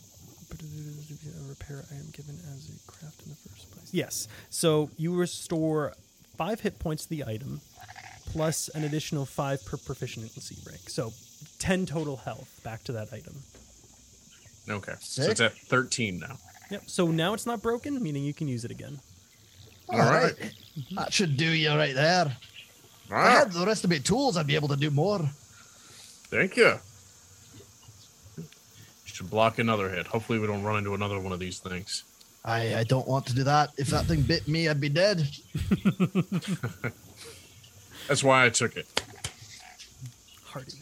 [0.52, 3.88] a repair I am given as a craft in the first place.
[3.92, 4.28] Yes.
[4.50, 5.94] So you restore
[6.38, 7.62] five hit points to the item,
[8.26, 10.90] plus an additional five per proficiency rank.
[10.90, 11.14] So
[11.60, 13.42] 10 total health back to that item.
[14.70, 14.96] Okay.
[15.00, 16.38] So it's at 13 now.
[16.72, 16.84] Yep.
[16.88, 19.00] So now it's not broken, meaning you can use it again.
[19.90, 20.34] All All right.
[20.40, 20.54] right.
[20.96, 22.36] That should do you right there.
[23.14, 25.20] If I Ah, had the rest of my tools, I'd be able to do more.
[26.32, 26.80] thank you.
[28.38, 28.44] You
[29.06, 30.08] should block another hit.
[30.08, 32.04] Hopefully, we don't run into another one of these things.
[32.44, 33.70] I, I don't want to do that.
[33.78, 35.28] If that thing bit me, I'd be dead.
[38.08, 38.88] That's why I took it.
[40.46, 40.74] Hardy.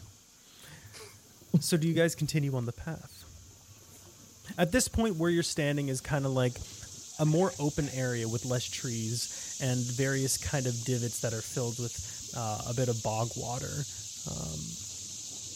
[1.60, 3.10] so do you guys continue on the path?
[4.56, 6.54] At this point where you're standing is kind of like
[7.20, 11.78] a more open area with less trees and various kind of divots that are filled
[11.78, 11.92] with
[12.36, 13.72] uh, a bit of bog water.
[14.30, 14.60] Um,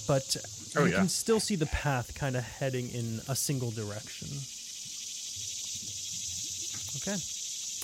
[0.08, 0.36] but
[0.76, 0.98] Oh, you yeah.
[0.98, 4.28] can still see the path kind of heading in a single direction.
[7.00, 7.16] Okay.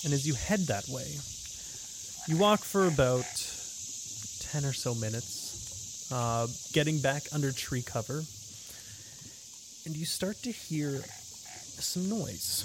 [0.04, 1.06] And as you head that way,
[2.28, 3.24] you walk for about
[4.52, 8.22] 10 or so minutes, uh, getting back under tree cover,
[9.86, 12.64] and you start to hear some noise.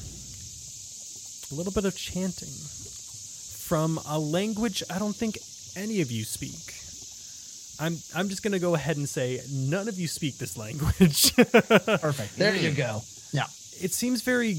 [1.52, 5.38] A little bit of chanting from a language I don't think
[5.78, 6.74] any of you speak.
[7.80, 11.36] I'm, I'm just going to go ahead and say none of you speak this language.
[11.36, 12.36] Perfect.
[12.36, 13.02] There you go.
[13.32, 13.44] Yeah.
[13.80, 14.56] it seems very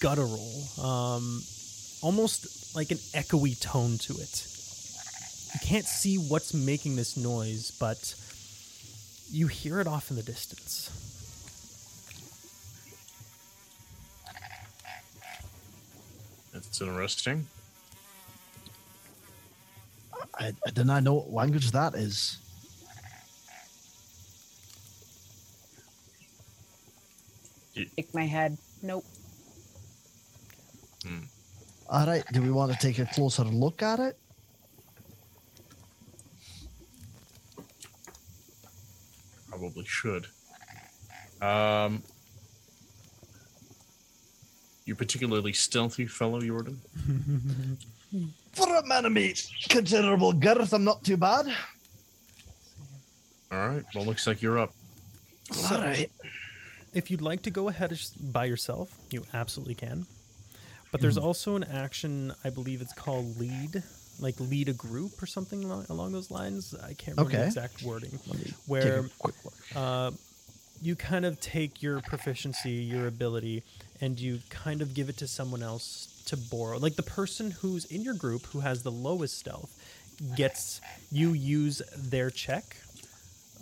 [0.00, 0.52] guttural,
[0.82, 1.40] um,
[2.02, 4.46] almost like an echoey tone to it.
[5.54, 8.14] You can't see what's making this noise, but
[9.30, 10.90] you hear it off in the distance.
[16.52, 17.46] That's interesting.
[20.38, 22.38] I, I do not know what language that is.
[27.74, 28.56] Shake my head.
[28.82, 29.04] Nope.
[31.88, 32.24] All right.
[32.32, 34.18] Do we want to take a closer look at it?
[39.48, 40.26] Probably should.
[41.40, 42.02] Um,
[44.84, 46.80] you particularly stealthy fellow, Jordan?
[48.52, 49.34] For a man of me,
[49.68, 51.46] considerable girth, I'm not too bad.
[53.52, 53.84] All right.
[53.94, 54.72] Well, looks like you're up.
[55.70, 56.10] All right.
[56.94, 57.98] If you'd like to go ahead
[58.32, 60.06] by yourself, you absolutely can.
[60.90, 63.82] But there's also an action, I believe it's called lead,
[64.18, 66.74] like lead a group or something along those lines.
[66.74, 68.10] I can't remember the exact wording.
[68.10, 69.34] Take Where quick
[69.74, 70.12] uh,
[70.80, 73.62] you kind of take your proficiency, your ability,
[74.00, 76.78] and you kind of give it to someone else to borrow.
[76.78, 79.72] Like the person who's in your group who has the lowest stealth
[80.34, 80.80] gets
[81.10, 82.76] you use their check.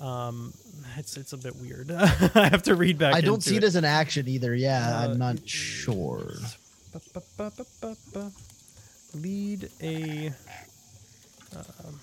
[0.01, 0.53] Um,
[0.97, 1.91] it's it's a bit weird.
[2.35, 3.15] I have to read back.
[3.15, 3.63] I don't see it.
[3.63, 4.55] it as an action either.
[4.55, 6.33] Yeah, Uh, I'm not sure.
[9.15, 10.33] Lead a.
[11.57, 12.01] um,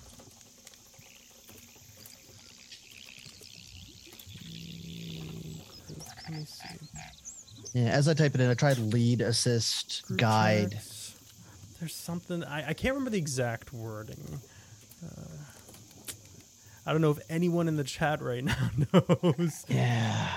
[6.26, 6.81] let me see.
[7.74, 10.72] Yeah, as I type it in, I tried lead, assist, Group guide.
[10.72, 11.14] chats.
[11.80, 14.40] There's something I, I can't remember the exact wording.
[15.04, 15.20] Uh,
[16.86, 19.64] I don't know if anyone in the chat right now knows.
[19.68, 20.28] Yeah.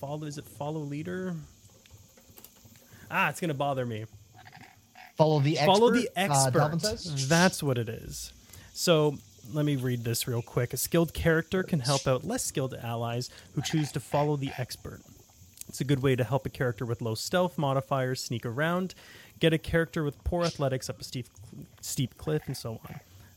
[0.00, 1.36] Follow is it follow leader?
[3.08, 4.06] Ah, it's gonna bother me.
[5.16, 5.72] Follow the expert.
[5.72, 6.80] Follow the uh, expert.
[6.80, 7.28] Says?
[7.28, 8.32] That's what it is.
[8.72, 9.16] So
[9.52, 10.72] let me read this real quick.
[10.72, 15.00] A skilled character can help out less skilled allies who choose to follow the expert.
[15.68, 18.94] It's a good way to help a character with low stealth modifiers sneak around,
[19.40, 21.26] get a character with poor athletics up a steep,
[21.80, 22.80] steep cliff, and so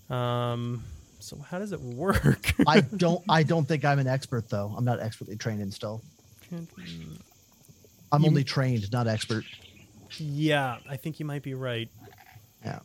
[0.09, 0.13] on.
[0.15, 0.83] Um,
[1.19, 2.53] so how does it work?
[2.67, 3.23] I don't.
[3.29, 4.73] I don't think I'm an expert though.
[4.77, 6.03] I'm not expertly trained in stealth.
[6.51, 6.67] I'm
[8.21, 9.43] You- only trained, not expert.
[10.17, 11.89] yeah, I think you might be right.
[12.63, 12.79] Yeah.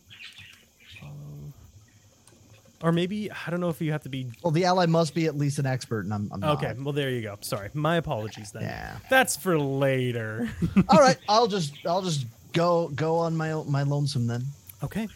[2.83, 5.25] Or maybe I don't know if you have to be Well, the ally must be
[5.27, 6.57] at least an expert, and I'm, I'm not.
[6.63, 7.37] Okay, well there you go.
[7.41, 8.63] Sorry, my apologies then.
[8.63, 8.97] Yeah.
[9.09, 10.49] That's for later.
[10.89, 11.17] All right.
[11.29, 11.73] I'll just.
[11.85, 14.43] I'll just go go on my my lonesome then.
[14.83, 15.07] okay.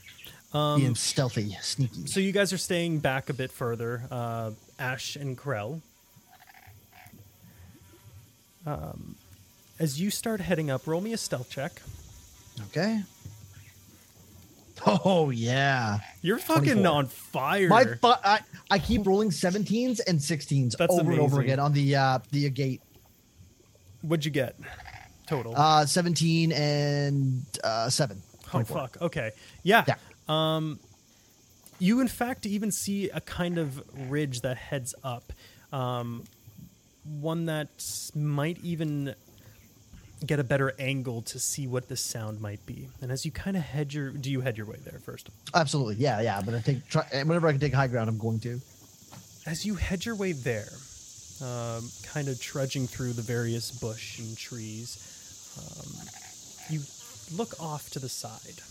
[0.54, 2.08] Being Um, stealthy, sneaky.
[2.08, 4.04] so you guys are staying back a bit further.
[4.10, 5.82] Uh, Ash and Krell.
[8.66, 9.16] Um,
[9.80, 11.82] as you start heading up, roll me a stealth check.
[12.68, 13.02] Okay.
[14.86, 16.00] Oh yeah.
[16.22, 16.92] You're fucking 24.
[16.92, 17.70] on fire.
[17.70, 18.40] My fu- I,
[18.70, 22.50] I keep rolling 17s and 16s That's over and over again on the uh the
[22.50, 22.82] gate.
[24.02, 24.56] What'd you get?
[25.28, 25.54] Total.
[25.56, 28.22] Uh 17 and uh 7.
[28.54, 28.98] Oh fuck.
[29.02, 29.32] Okay.
[29.64, 29.86] Yeah.
[29.88, 29.96] Yeah.
[30.28, 30.80] Um,
[31.80, 35.34] you in fact even see a kind of ridge that heads up,
[35.72, 36.24] um,
[37.04, 37.70] one that
[38.16, 39.16] might even
[40.28, 42.90] get a better angle to see what the sound might be.
[43.02, 45.30] And as you kind of head your, do you head your way there first?
[45.54, 45.96] Absolutely.
[45.96, 48.60] Yeah, yeah, but I take try, whenever I can take high ground I'm going to.
[49.46, 50.72] As you head your way there,
[51.42, 54.98] um, kind of trudging through the various bush and trees,
[55.58, 56.82] um, you
[57.38, 58.62] look off to the side.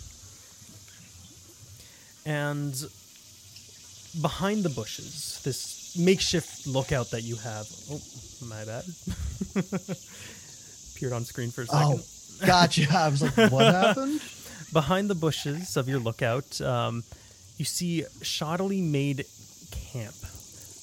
[2.26, 2.74] And
[4.20, 7.66] behind the bushes, this makeshift lookout that you have.
[7.90, 8.00] Oh,
[8.46, 8.84] my bad.
[10.94, 12.00] Appeared on screen for a second.
[12.00, 12.86] Oh, gotcha.
[12.92, 14.20] I was like, what happened?
[14.72, 17.02] Behind the bushes of your lookout, um,
[17.56, 19.24] you see shoddily made
[19.70, 20.14] camp.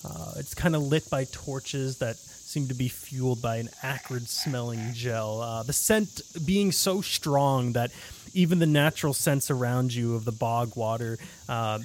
[0.04, 4.28] Uh, it's kind of lit by torches that seem to be fueled by an acrid
[4.28, 5.42] smelling gel.
[5.42, 7.92] Uh, the scent being so strong that
[8.34, 11.18] even the natural scents around you of the bog water,
[11.48, 11.80] uh,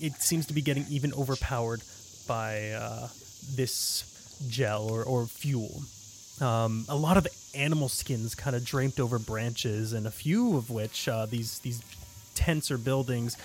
[0.00, 1.82] it seems to be getting even overpowered
[2.28, 3.08] by uh,
[3.54, 4.04] this
[4.48, 5.82] gel or, or fuel.
[6.40, 10.70] Um, a lot of animal skins kind of draped over branches, and a few of
[10.70, 11.82] which uh, these these
[12.34, 13.36] tents or buildings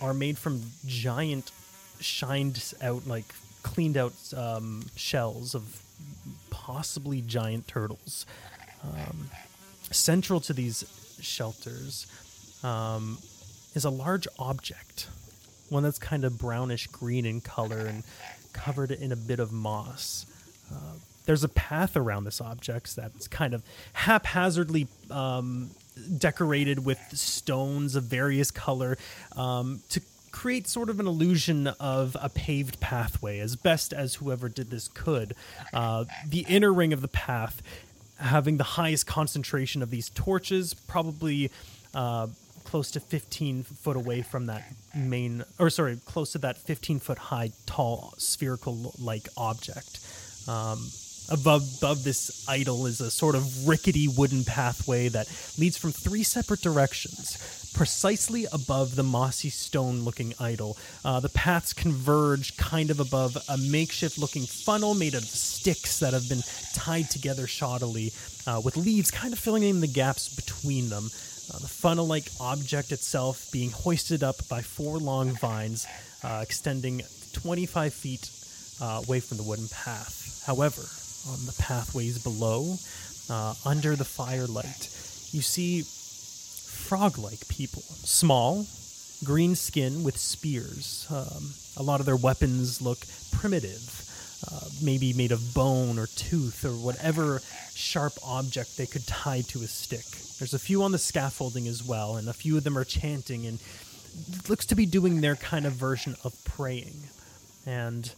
[0.00, 1.52] are made from giant,
[2.00, 5.82] shined out like cleaned out um, shells of
[6.50, 8.24] possibly giant turtles.
[8.82, 9.30] Um,
[9.90, 10.84] central to these
[11.20, 12.06] shelters
[12.62, 13.18] um,
[13.74, 15.08] is a large object,
[15.68, 18.04] one that's kind of brownish green in color and
[18.52, 20.26] covered in a bit of moss.
[20.72, 20.94] Uh,
[21.28, 25.68] there's a path around this object that's kind of haphazardly um,
[26.16, 28.96] decorated with stones of various color
[29.36, 30.00] um, to
[30.30, 34.88] create sort of an illusion of a paved pathway as best as whoever did this
[34.88, 35.34] could.
[35.74, 37.60] Uh, the inner ring of the path
[38.18, 41.50] having the highest concentration of these torches, probably
[41.92, 42.26] uh,
[42.64, 44.64] close to 15 foot away from that
[44.96, 50.00] main, or sorry, close to that 15 foot high, tall, spherical like object.
[50.48, 50.88] Um,
[51.30, 56.22] Above, above this idol is a sort of rickety wooden pathway that leads from three
[56.22, 57.36] separate directions.
[57.74, 63.58] Precisely above the mossy stone looking idol, uh, the paths converge kind of above a
[63.58, 66.42] makeshift looking funnel made of sticks that have been
[66.72, 68.12] tied together shoddily,
[68.48, 71.04] uh, with leaves kind of filling in the gaps between them.
[71.52, 75.86] Uh, the funnel like object itself being hoisted up by four long vines
[76.24, 78.30] uh, extending 25 feet
[78.80, 80.42] uh, away from the wooden path.
[80.46, 80.82] However,
[81.26, 82.76] on the pathways below,
[83.30, 84.88] uh, under the firelight,
[85.32, 87.82] you see frog like people.
[87.82, 88.66] Small,
[89.24, 91.06] green skin with spears.
[91.10, 92.98] Um, a lot of their weapons look
[93.32, 94.04] primitive.
[94.50, 97.42] Uh, maybe made of bone or tooth or whatever
[97.74, 100.06] sharp object they could tie to a stick.
[100.38, 103.46] There's a few on the scaffolding as well, and a few of them are chanting
[103.46, 103.58] and
[104.48, 106.94] looks to be doing their kind of version of praying.
[107.66, 108.10] And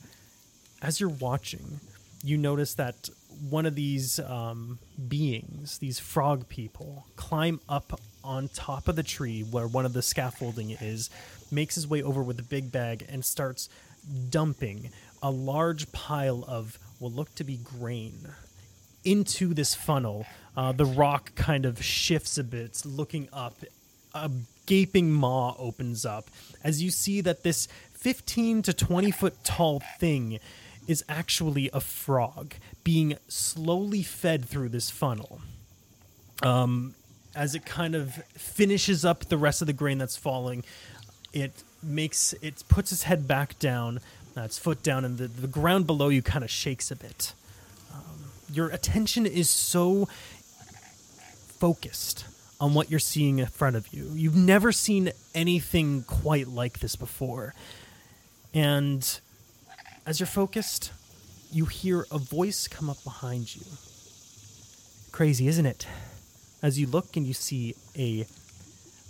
[0.82, 1.80] as you're watching,
[2.22, 3.08] you notice that
[3.48, 9.42] one of these um, beings, these frog people, climb up on top of the tree
[9.42, 11.10] where one of the scaffolding is,
[11.50, 13.68] makes his way over with a big bag, and starts
[14.28, 14.90] dumping
[15.22, 18.28] a large pile of what look to be grain
[19.04, 20.26] into this funnel.
[20.56, 23.56] Uh, the rock kind of shifts a bit, looking up.
[24.14, 24.30] A
[24.66, 26.30] gaping maw opens up
[26.62, 30.38] as you see that this 15 to 20 foot tall thing
[30.86, 35.40] is actually a frog being slowly fed through this funnel.
[36.42, 36.94] Um,
[37.34, 40.64] as it kind of finishes up the rest of the grain that's falling,
[41.32, 44.00] it makes it puts its head back down,
[44.36, 47.34] uh, its foot down, and the, the ground below you kind of shakes a bit.
[47.94, 50.08] Um, your attention is so
[51.60, 52.24] focused
[52.60, 54.10] on what you're seeing in front of you.
[54.14, 57.54] You've never seen anything quite like this before.
[58.52, 59.20] And
[60.10, 60.90] as you're focused,
[61.52, 63.62] you hear a voice come up behind you.
[65.12, 65.86] Crazy, isn't it?
[66.64, 68.26] As you look and you see a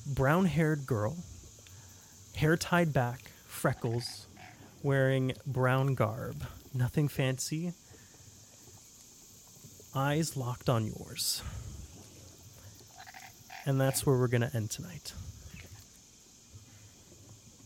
[0.06, 1.16] brown haired girl,
[2.36, 4.26] hair tied back, freckles,
[4.82, 7.72] wearing brown garb, nothing fancy,
[9.94, 11.42] eyes locked on yours.
[13.64, 15.14] And that's where we're going to end tonight.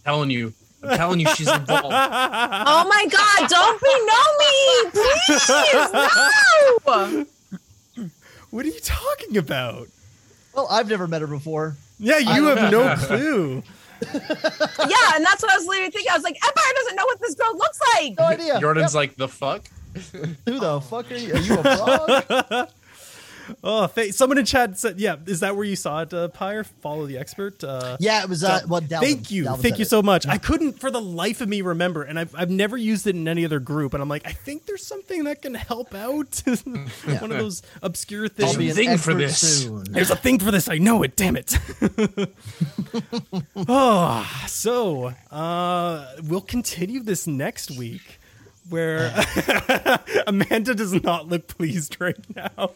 [0.04, 0.54] telling you,
[0.90, 1.84] I'm telling you, she's involved.
[2.66, 3.48] Oh my God!
[3.48, 5.48] Don't be no me, please.
[6.86, 7.26] No.
[8.50, 9.88] What are you talking about?
[10.54, 11.76] Well, I've never met her before.
[11.98, 13.62] Yeah, you have no clue.
[14.12, 16.10] Yeah, and that's what I was literally thinking.
[16.12, 18.18] I was like, Empire doesn't know what this girl looks like.
[18.18, 18.60] No idea.
[18.60, 19.62] Jordan's like, the fuck?
[20.44, 21.32] Who the fuck are you?
[21.34, 22.68] Are you a frog?
[23.62, 26.64] Oh, th- someone in chat said, "Yeah, is that where you saw it, uh, Pyre?
[26.64, 28.44] Follow the expert." Uh, yeah, it was.
[28.44, 30.26] Uh, well, Dalvin, thank you, Dalvin thank you so much.
[30.26, 33.26] I couldn't, for the life of me, remember, and I've I've never used it in
[33.28, 36.42] any other group, and I'm like, I think there's something that can help out.
[36.64, 38.56] One of those obscure I'll things.
[38.56, 39.64] be an thing for this.
[39.64, 39.84] soon.
[39.90, 40.68] There's a thing for this.
[40.68, 41.16] I know it.
[41.16, 41.56] Damn it.
[43.68, 48.18] oh, so uh, we'll continue this next week,
[48.68, 49.12] where
[50.26, 52.70] Amanda does not look pleased right now.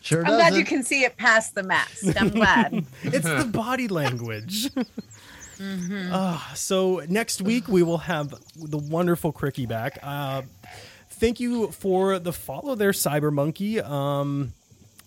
[0.00, 2.20] Sure I'm glad you can see it past the mask.
[2.20, 2.84] I'm glad.
[3.02, 4.70] It's the body language.
[5.60, 9.98] Ah, so next week we will have the wonderful Cricky back.
[10.04, 10.42] Uh,
[11.10, 13.80] thank you for the follow there, Cyber Monkey.
[13.80, 14.52] Um,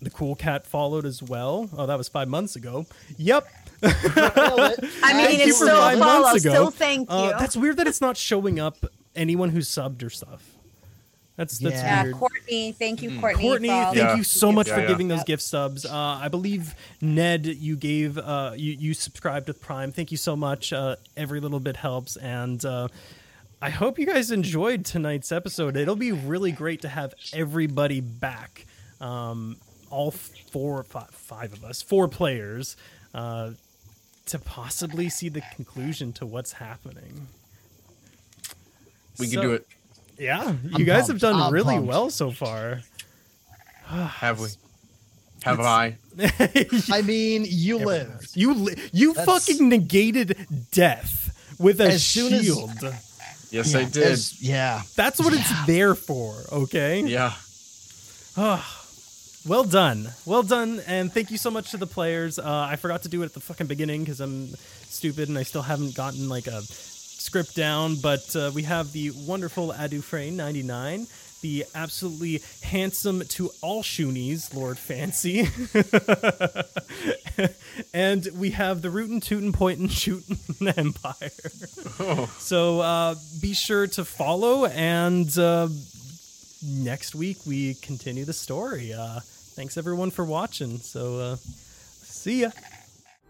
[0.02, 1.70] the cool cat followed as well.
[1.78, 2.86] Oh, that was five months ago.
[3.18, 3.48] Yep.
[3.84, 6.22] I mean, it's for still five a follow.
[6.24, 6.54] months ago.
[6.54, 7.16] Still thank you.
[7.16, 10.51] Uh, that's weird that it's not showing up anyone who's subbed or stuff.
[11.38, 12.04] That's that's Yeah.
[12.04, 12.16] weird.
[12.16, 13.42] Uh, Courtney, thank you, Courtney.
[13.42, 14.16] Courtney, thank Yeah.
[14.16, 14.88] you so much Yeah, for yeah.
[14.88, 15.26] giving those Yep.
[15.28, 15.86] gift subs.
[15.86, 19.92] Uh, I believe Ned, you gave uh, you you subscribed with Prime.
[19.92, 20.72] Thank you so much.
[20.74, 22.90] Uh, every little bit helps, and uh,
[23.62, 25.78] I hope you guys enjoyed tonight's episode.
[25.78, 28.66] It'll be really great to have everybody back.
[29.00, 29.58] Um,
[29.90, 32.76] all four, five, five of us, four players,
[33.14, 33.52] uh,
[34.28, 37.28] to possibly see the conclusion to what's happening.
[39.18, 39.68] We So- can do it.
[40.22, 41.08] Yeah, you I'm guys pumped.
[41.12, 41.88] have done I'm really pumped.
[41.90, 42.82] well so far.
[43.86, 44.48] Have we?
[45.44, 45.98] Have I?
[46.92, 48.12] I mean, you Everything live.
[48.22, 48.38] has.
[48.38, 50.38] You li- you That's- fucking negated
[50.72, 52.72] death with a As soon as- shield.
[53.50, 54.04] Yes, I did.
[54.04, 54.84] as- Yeah.
[54.96, 57.02] That's what it's there for, okay?
[57.02, 57.34] Yeah.
[59.44, 60.08] Well done.
[60.28, 62.38] Well done and thank you so much to the players.
[62.38, 64.50] Uh, I forgot to do it at the fucking beginning cuz I'm
[64.88, 66.62] stupid and I still haven't gotten like a
[67.22, 71.06] script down, but uh, we have the wonderful Adufrain 99,
[71.42, 75.48] the absolutely handsome to all Shoonies, Lord Fancy.
[77.94, 82.30] and we have the Rootin' Tootin' Pointin' Shootin' Empire.
[82.40, 85.68] So uh, be sure to follow and uh,
[86.66, 88.94] next week we continue the story.
[88.94, 89.20] Uh,
[89.56, 90.78] thanks everyone for watching.
[90.80, 92.50] So, uh, see ya.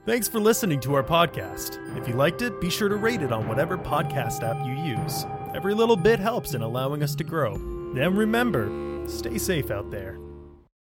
[0.03, 1.77] Thanks for listening to our podcast.
[1.95, 5.27] If you liked it, be sure to rate it on whatever podcast app you use.
[5.53, 7.53] Every little bit helps in allowing us to grow.
[7.53, 8.67] And remember,
[9.07, 10.17] stay safe out there.